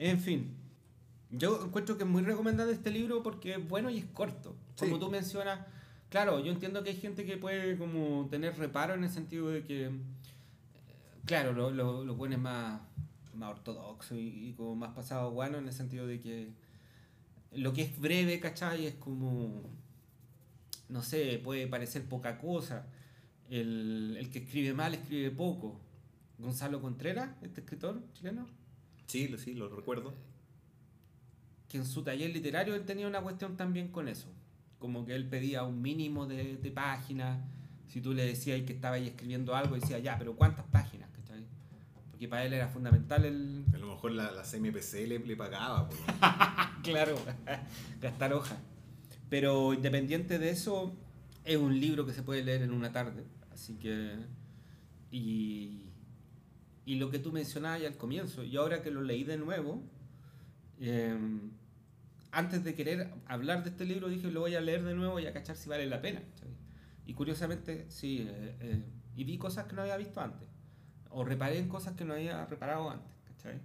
En 0.00 0.18
fin, 0.18 0.54
yo 1.30 1.62
encuentro 1.64 1.96
que 1.98 2.04
es 2.04 2.08
muy 2.08 2.22
recomendable 2.22 2.72
este 2.72 2.90
libro 2.90 3.22
porque 3.22 3.52
es 3.54 3.68
bueno 3.68 3.90
y 3.90 3.98
es 3.98 4.06
corto. 4.06 4.56
Como 4.78 4.94
Sí. 4.94 4.98
tú 5.00 5.10
mencionas, 5.10 5.60
claro, 6.08 6.42
yo 6.42 6.50
entiendo 6.50 6.82
que 6.82 6.88
hay 6.90 6.96
gente 6.96 7.26
que 7.26 7.36
puede 7.36 7.76
como 7.76 8.26
tener 8.30 8.56
reparo 8.56 8.94
en 8.94 9.04
el 9.04 9.10
sentido 9.10 9.48
de 9.50 9.62
que, 9.62 9.84
eh, 9.88 9.90
claro, 11.26 11.52
lo, 11.52 11.70
lo, 11.70 12.02
lo 12.02 12.16
pones 12.16 12.38
más, 12.38 12.80
más 13.34 13.50
ortodoxo 13.50 14.16
y, 14.16 14.48
y 14.48 14.52
como 14.54 14.74
más 14.74 14.94
pasado 14.94 15.32
bueno 15.32 15.58
en 15.58 15.66
el 15.68 15.74
sentido 15.74 16.06
de 16.06 16.18
que 16.18 16.48
lo 17.52 17.74
que 17.74 17.82
es 17.82 18.00
breve, 18.00 18.40
¿cachai? 18.40 18.86
Es 18.86 18.94
como, 18.94 19.62
no 20.88 21.02
sé, 21.02 21.38
puede 21.44 21.66
parecer 21.66 22.04
poca 22.06 22.38
cosa. 22.38 22.86
El, 23.50 24.16
el 24.18 24.30
que 24.30 24.38
escribe 24.38 24.72
mal 24.72 24.94
escribe 24.94 25.30
poco. 25.30 25.78
Gonzalo 26.38 26.80
Contreras, 26.80 27.30
este 27.42 27.60
escritor 27.60 28.00
chileno, 28.14 28.46
Sí, 29.10 29.28
lo- 29.28 29.38
sí, 29.38 29.54
lo 29.54 29.68
recuerdo. 29.68 30.14
que 31.68 31.78
en 31.78 31.86
su 31.86 32.02
taller 32.02 32.30
literario 32.30 32.74
él 32.74 32.84
tenía 32.84 33.06
una 33.06 33.20
cuestión 33.20 33.56
también 33.56 33.88
con 33.88 34.08
eso. 34.08 34.28
Como 34.80 35.04
que 35.06 35.14
él 35.14 35.28
pedía 35.28 35.62
un 35.62 35.80
mínimo 35.80 36.26
de, 36.26 36.56
de 36.56 36.70
páginas. 36.70 37.38
Si 37.86 38.00
tú 38.00 38.12
le 38.12 38.24
decías 38.26 38.60
que 38.62 38.72
estaba 38.72 38.96
ahí 38.96 39.06
escribiendo 39.08 39.54
algo, 39.54 39.74
decía, 39.76 39.98
ya, 40.00 40.18
pero 40.18 40.34
¿cuántas 40.34 40.64
páginas? 40.66 41.08
¿cachai? 41.14 41.44
Porque 42.10 42.26
para 42.28 42.44
él 42.44 42.52
era 42.54 42.68
fundamental 42.68 43.24
el... 43.24 43.64
A 43.74 43.78
lo 43.78 43.86
mejor 43.88 44.12
la, 44.12 44.32
la 44.32 44.42
CMPC 44.42 45.06
le, 45.06 45.18
le 45.20 45.36
pagaba. 45.36 45.88
pues. 45.88 46.00
claro, 46.82 47.16
gastar 48.00 48.32
hoja. 48.32 48.56
Pero 49.28 49.72
independiente 49.72 50.38
de 50.40 50.50
eso, 50.50 50.92
es 51.44 51.56
un 51.56 51.78
libro 51.78 52.04
que 52.04 52.12
se 52.12 52.22
puede 52.24 52.42
leer 52.42 52.62
en 52.62 52.72
una 52.72 52.90
tarde. 52.92 53.24
Así 53.52 53.74
que. 53.74 54.16
Y, 55.12 55.89
y 56.90 56.96
lo 56.96 57.08
que 57.08 57.20
tú 57.20 57.30
mencionabas 57.30 57.82
ya 57.82 57.86
al 57.86 57.96
comienzo, 57.96 58.42
y 58.42 58.56
ahora 58.56 58.82
que 58.82 58.90
lo 58.90 59.00
leí 59.00 59.22
de 59.22 59.36
nuevo, 59.36 59.80
eh, 60.80 61.16
antes 62.32 62.64
de 62.64 62.74
querer 62.74 63.12
hablar 63.26 63.62
de 63.62 63.70
este 63.70 63.84
libro 63.84 64.08
dije 64.08 64.28
lo 64.28 64.40
voy 64.40 64.56
a 64.56 64.60
leer 64.60 64.82
de 64.82 64.94
nuevo 64.94 65.20
y 65.20 65.26
a 65.28 65.32
cachar 65.32 65.54
si 65.54 65.68
vale 65.68 65.86
la 65.86 66.02
pena. 66.02 66.20
¿cachai? 66.20 66.48
Y 67.06 67.14
curiosamente, 67.14 67.86
sí, 67.90 68.26
eh, 68.28 68.56
eh, 68.58 68.82
y 69.14 69.22
vi 69.22 69.38
cosas 69.38 69.66
que 69.66 69.76
no 69.76 69.82
había 69.82 69.96
visto 69.98 70.20
antes, 70.20 70.48
o 71.10 71.24
reparé 71.24 71.58
en 71.58 71.68
cosas 71.68 71.94
que 71.94 72.04
no 72.04 72.14
había 72.14 72.44
reparado 72.46 72.90
antes. 72.90 73.12
¿cachai? 73.36 73.60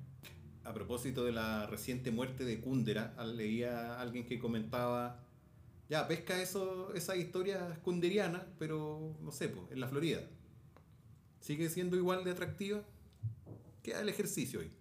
A 0.63 0.71
propósito 0.75 1.25
de 1.25 1.31
la 1.31 1.65
reciente 1.65 2.11
muerte 2.11 2.45
de 2.45 2.61
Kundera, 2.61 3.15
leía 3.23 3.95
a 3.95 4.01
alguien 4.01 4.27
que 4.27 4.37
comentaba, 4.37 5.19
ya, 5.89 6.07
pesca 6.07 6.39
eso, 6.39 6.93
esa 6.93 7.15
historia 7.15 7.79
kunderiana, 7.81 8.45
pero 8.59 9.17
no 9.19 9.31
sé, 9.31 9.49
pues, 9.49 9.71
en 9.71 9.79
la 9.79 9.87
Florida. 9.87 10.21
¿Sigue 11.39 11.69
siendo 11.69 11.97
igual 11.97 12.23
de 12.23 12.29
atractiva? 12.29 12.83
Queda 13.85 14.01
el 14.01 14.09
ejercicio 14.09 14.61
ahí. 14.61 14.71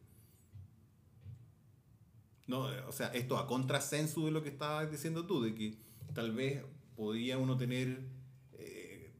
No, 2.46 2.68
o 2.88 2.92
sea, 2.92 3.08
esto 3.08 3.36
a 3.36 3.46
contrasensu 3.46 4.24
de 4.24 4.30
lo 4.30 4.42
que 4.42 4.48
estabas 4.48 4.90
diciendo 4.90 5.26
tú, 5.26 5.42
de 5.42 5.54
que 5.54 5.76
tal 6.14 6.32
vez 6.32 6.62
podía 6.96 7.36
uno 7.36 7.56
tener 7.58 8.00
eh, 8.54 9.12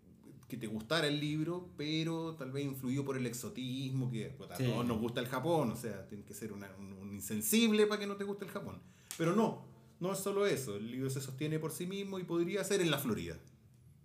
que 0.49 0.57
te 0.57 0.67
gustara 0.67 1.07
el 1.07 1.21
libro, 1.21 1.69
pero 1.77 2.35
tal 2.37 2.51
vez 2.51 2.65
influyó 2.65 3.05
por 3.05 3.19
el 3.19 3.27
exotismo, 3.27 4.11
que 4.11 4.35
Sí. 4.57 4.65
todos 4.65 4.87
nos 4.87 4.99
gusta 4.99 5.21
el 5.21 5.27
Japón, 5.27 5.71
o 5.73 5.77
sea, 5.77 6.07
tiene 6.09 6.25
que 6.25 6.33
ser 6.33 6.51
una- 6.55 6.75
un, 6.79 6.95
un 6.95 7.13
insensible 7.13 7.87
para 7.87 8.01
que 8.01 8.07
no 8.07 8.17
te 8.17 8.25
guste 8.25 8.47
el 8.47 8.51
Japón. 8.51 8.81
Pero 9.19 9.37
no, 9.37 9.67
no 10.01 10.13
es 10.15 10.19
solo 10.19 10.47
eso, 10.47 10.77
el 10.77 10.91
libro 10.91 11.11
se 11.11 11.21
sostiene 11.21 11.59
por 11.59 11.73
sí 11.73 11.87
mismo 11.87 12.19
y 12.19 12.25
podría 12.25 12.65
ser 12.65 12.81
en 12.81 12.91
la 12.91 12.99
Florida. 12.99 13.37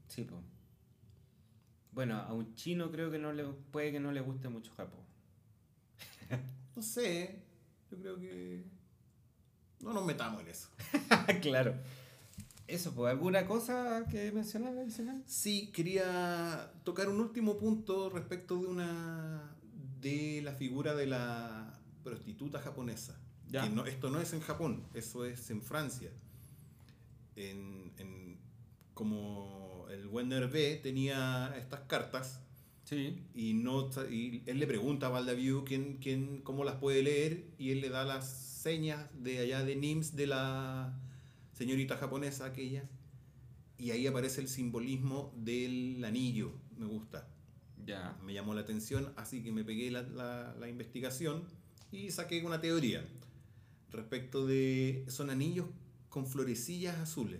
Sí, 0.09 0.25
po. 0.25 0.41
Bueno, 1.93 2.15
a 2.17 2.34
un 2.34 2.53
chino 2.55 2.91
creo 2.91 3.09
que 3.11 3.17
no 3.19 3.32
le 3.32 3.45
puede 3.45 3.93
que 3.93 3.99
no 4.01 4.11
le 4.11 4.19
guste 4.21 4.49
mucho 4.49 4.73
Japón. 4.75 5.07
No 6.75 6.82
sé, 6.82 7.41
yo 7.91 7.97
creo 7.97 8.17
que 8.19 8.63
no 9.82 9.93
nos 9.93 10.05
metamos 10.05 10.41
en 10.41 10.47
eso. 10.47 10.69
claro. 11.41 11.75
Eso, 12.67 12.93
pues, 12.93 13.11
¿alguna 13.11 13.45
cosa 13.47 14.05
que 14.09 14.32
mencionar 14.32 14.77
adicional? 14.77 15.23
Sí, 15.25 15.71
quería 15.73 16.71
tocar 16.84 17.09
un 17.09 17.19
último 17.19 17.57
punto 17.57 18.09
respecto 18.09 18.57
de 18.61 18.67
una 18.67 19.55
de 19.99 20.41
la 20.43 20.53
figura 20.53 20.93
de 20.95 21.07
la 21.07 21.80
prostituta 22.03 22.59
japonesa. 22.61 23.19
Ya. 23.49 23.63
Que 23.63 23.69
no, 23.71 23.86
esto 23.86 24.09
no 24.11 24.21
es 24.21 24.32
en 24.34 24.41
Japón, 24.41 24.84
eso 24.93 25.25
es 25.25 25.49
en 25.49 25.61
Francia. 25.63 26.11
En, 27.36 27.91
en- 27.97 28.38
como 28.93 29.86
el 29.89 30.07
buen 30.07 30.32
Hervé 30.32 30.75
tenía 30.75 31.53
estas 31.57 31.82
cartas 31.82 32.41
Sí. 32.90 33.22
y, 33.36 33.54
no, 33.54 33.88
y 34.10 34.42
él 34.48 34.58
le 34.60 34.66
pregunta 34.66 35.06
a 35.06 35.10
Valdaviu 35.10 35.64
quién, 35.64 35.98
quién, 36.02 36.42
cómo 36.42 36.64
las 36.64 36.78
puede 36.78 37.04
leer 37.04 37.46
y 37.60 37.70
él 37.70 37.82
le 37.82 37.90
da 37.90 38.04
las 38.04 38.28
señas 38.64 39.08
de 39.14 39.38
allá 39.38 39.64
de 39.64 39.76
Nims 39.76 40.16
de 40.16 40.26
la 40.26 40.98
señorita 41.54 41.98
japonesa 41.98 42.46
aquella 42.46 42.90
y 43.78 43.92
ahí 43.92 44.08
aparece 44.08 44.42
el 44.42 44.48
simbolismo 44.48 45.32
del 45.38 46.04
anillo, 46.04 46.52
me 46.80 46.88
gusta, 46.88 47.28
Ya. 47.86 48.18
me 48.26 48.34
llamó 48.34 48.56
la 48.56 48.62
atención, 48.62 49.14
así 49.18 49.44
que 49.44 49.52
me 49.52 49.64
pegué 49.64 49.92
la, 49.92 50.02
la- 50.02 50.56
la 50.60 50.68
investigación 50.68 51.44
y 51.92 52.10
saqué 52.10 52.42
una 52.44 52.60
teoría 52.60 53.06
respecto 53.92 54.48
de, 54.48 55.06
son 55.10 55.30
anillos 55.30 55.68
con 56.10 56.26
florecillas 56.26 56.98
azules 56.98 57.40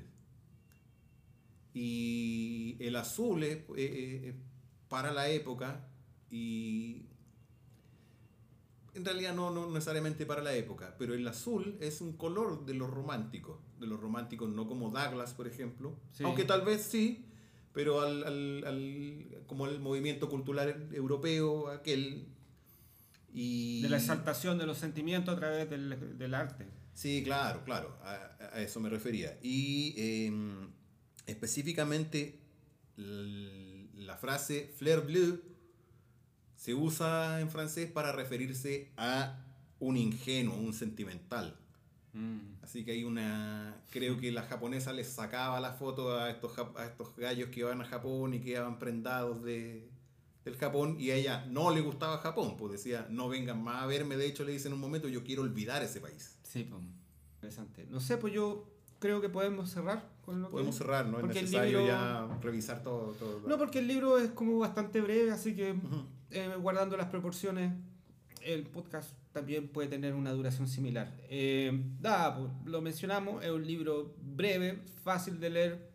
y 1.74 2.78
el 2.80 2.95
azul 2.95 3.43
es, 3.43 3.60
para 4.89 5.11
la 5.13 5.29
época 5.29 5.85
y 6.29 7.05
en 8.95 9.05
realidad 9.05 9.33
no, 9.35 9.51
no 9.51 9.69
necesariamente 9.69 10.25
para 10.25 10.41
la 10.41 10.53
época, 10.55 10.95
pero 10.97 11.13
el 11.13 11.25
azul 11.27 11.77
es 11.79 12.01
un 12.01 12.13
color 12.13 12.65
de 12.65 12.73
los 12.73 12.89
románticos, 12.89 13.59
de 13.79 13.87
los 13.87 13.99
románticos 13.99 14.49
no 14.49 14.67
como 14.67 14.89
Douglas, 14.89 15.33
por 15.33 15.47
ejemplo, 15.47 15.95
Sí. 16.11 16.23
aunque 16.23 16.43
tal 16.43 16.61
vez 16.63 16.81
sí, 16.83 17.25
pero 17.71 18.01
al, 18.01 18.23
al- 18.23 18.63
al- 18.65 19.43
como 19.47 19.67
el 19.67 19.79
movimiento 19.79 20.27
cultural 20.29 20.89
europeo, 20.91 21.69
aquel... 21.69 22.27
Y... 23.31 23.83
De 23.83 23.89
la 23.89 23.97
exaltación 23.97 24.57
de 24.57 24.65
los 24.65 24.79
sentimientos 24.79 25.35
a 25.35 25.37
través 25.37 25.69
del, 25.69 26.17
del 26.17 26.33
arte. 26.33 26.65
Sí, 26.95 27.21
claro, 27.23 27.63
claro, 27.63 27.95
a, 28.01 28.15
a 28.53 28.59
eso 28.61 28.79
me 28.79 28.89
refería. 28.89 29.37
Y 29.43 29.93
eh, 29.97 30.31
específicamente 31.27 32.39
la 34.10 34.18
frase 34.18 34.74
fleur 34.76 35.05
bleue 35.05 35.39
se 36.55 36.74
usa 36.74 37.39
en 37.41 37.49
francés 37.51 37.91
para 37.91 38.12
referirse 38.12 38.91
a 38.97 39.38
un 39.80 39.97
ingenuo, 39.97 40.55
un 40.55 40.74
sentimental. 40.74 41.55
Mm. 42.14 42.64
Así 42.64 42.84
que 42.84 42.93
hay 42.93 43.03
una. 43.03 43.84
Creo 43.91 44.18
que 44.18 44.32
la 44.32 44.41
japonesa 44.41 44.93
les 44.93 45.10
sacaba 45.10 45.60
la 45.60 45.74
foto 45.74 46.18
a 46.18 46.32
estos, 46.32 46.57
a 46.57 46.86
estos 46.86 47.16
gallos 47.18 47.49
que 47.49 47.60
iban 47.60 47.82
a 47.82 47.86
Japón 47.86 48.34
y 48.34 48.39
que 48.39 48.49
iban 48.49 48.80
prendados 48.80 49.43
de, 49.43 49.88
del 50.43 50.57
Japón 50.57 50.95
y 50.99 51.12
a 51.12 51.16
ella 51.16 51.45
no 51.47 51.70
le 51.70 51.82
gustaba 51.82 52.18
Japón, 52.18 52.57
pues 52.57 52.72
decía, 52.72 53.05
no 53.12 53.30
vengan 53.30 53.64
más 53.64 53.84
a 53.84 53.86
verme. 53.86 54.18
De 54.18 54.26
hecho, 54.26 54.43
le 54.43 54.53
dice 54.53 54.70
en 54.70 54.74
un 54.74 54.80
momento, 54.80 55.07
yo 55.07 55.24
quiero 55.24 55.43
olvidar 55.43 55.84
ese 55.84 56.01
país. 56.01 56.36
Sí, 56.41 56.64
pues. 56.64 56.82
Interesante. 57.36 57.86
No 57.91 57.99
sé, 57.99 58.18
pues 58.18 58.34
yo 58.34 58.68
creo 59.00 59.22
que 59.22 59.30
podemos 59.30 59.70
cerrar 59.70 60.08
con 60.26 60.41
lo 60.41 60.47
que- 60.47 60.52
Podemos 60.54 60.76
cerrar, 60.76 61.06
¿no? 61.08 61.18
Es 61.18 61.22
Porque 61.22 61.41
necesario 61.41 61.80
libro- 61.80 61.88
ya 61.88 62.38
revisar 62.41 62.84
todo. 62.84 63.14
todo 63.14 63.41
No, 63.47 63.58
porque 63.58 63.80
el 63.80 63.88
libro 63.88 64.18
es 64.18 64.30
como 64.32 64.60
bastante 64.60 65.02
breve, 65.02 65.32
así 65.32 65.56
que 65.56 65.76
eh, 66.32 66.56
guardando 66.62 66.95
las 66.97 67.08
proporciones, 67.08 67.74
el 68.43 68.64
podcast 68.68 69.12
también 69.34 69.68
puede 69.68 69.88
tener 69.88 70.14
una 70.16 70.32
duración 70.32 70.68
similar. 70.68 71.14
Eh, 71.30 71.84
pues, 72.02 72.52
lo 72.66 72.82
mencionamos, 72.82 73.43
es 73.43 73.52
un 73.52 73.66
libro 73.66 74.14
breve, 74.22 74.80
fácil 75.04 75.39
de 75.39 75.50
leer, 75.50 75.89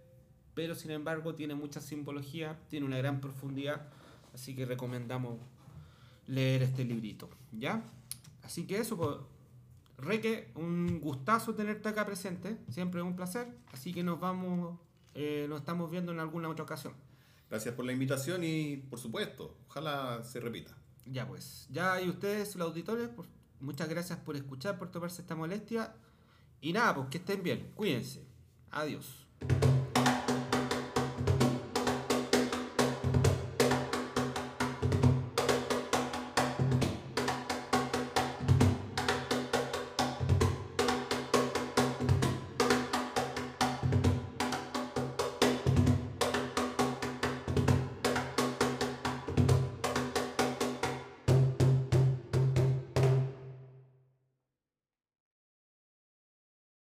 pero 0.54 0.74
sin 0.74 0.90
embargo 0.92 1.34
tiene 1.34 1.54
mucha 1.54 1.80
simbología, 1.80 2.58
tiene 2.68 2.86
una 2.86 2.96
gran 2.98 3.20
profundidad, 3.20 3.88
así 4.32 4.54
que 4.54 4.64
recomendamos 4.66 5.38
leer 6.26 6.62
este 6.62 6.84
librito, 6.84 7.28
¿ya? 7.52 7.82
Así 8.42 8.66
que 8.66 8.78
eso, 8.78 8.96
pues, 8.96 9.16
Reque, 9.96 10.50
un 10.54 11.00
gustazo 11.00 11.54
tenerte 11.54 11.88
acá 11.88 12.04
presente, 12.04 12.58
siempre 12.68 13.00
es 13.00 13.06
un 13.06 13.16
placer, 13.16 13.46
así 13.72 13.92
que 13.92 14.02
nos 14.02 14.18
vamos, 14.20 14.78
eh, 15.14 15.46
nos 15.48 15.60
estamos 15.60 15.90
viendo 15.90 16.12
en 16.12 16.20
alguna 16.20 16.48
otra 16.48 16.64
ocasión. 16.64 16.94
Gracias 17.48 17.74
por 17.74 17.84
la 17.84 17.92
invitación 17.92 18.42
y, 18.42 18.76
por 18.76 18.98
supuesto, 18.98 19.56
ojalá 19.68 20.24
se 20.24 20.40
repita. 20.40 20.76
Ya 21.06 21.28
pues, 21.28 21.66
ya 21.70 22.00
y 22.00 22.08
ustedes, 22.08 22.56
los 22.56 22.68
auditores, 22.68 23.08
pues, 23.14 23.28
muchas 23.60 23.88
gracias 23.88 24.18
por 24.18 24.36
escuchar, 24.36 24.78
por 24.78 24.90
tomarse 24.90 25.22
esta 25.22 25.36
molestia. 25.36 25.94
Y 26.60 26.72
nada, 26.72 26.94
pues 26.94 27.08
que 27.08 27.18
estén 27.18 27.42
bien, 27.42 27.70
cuídense. 27.74 28.26
Adiós. 28.70 29.26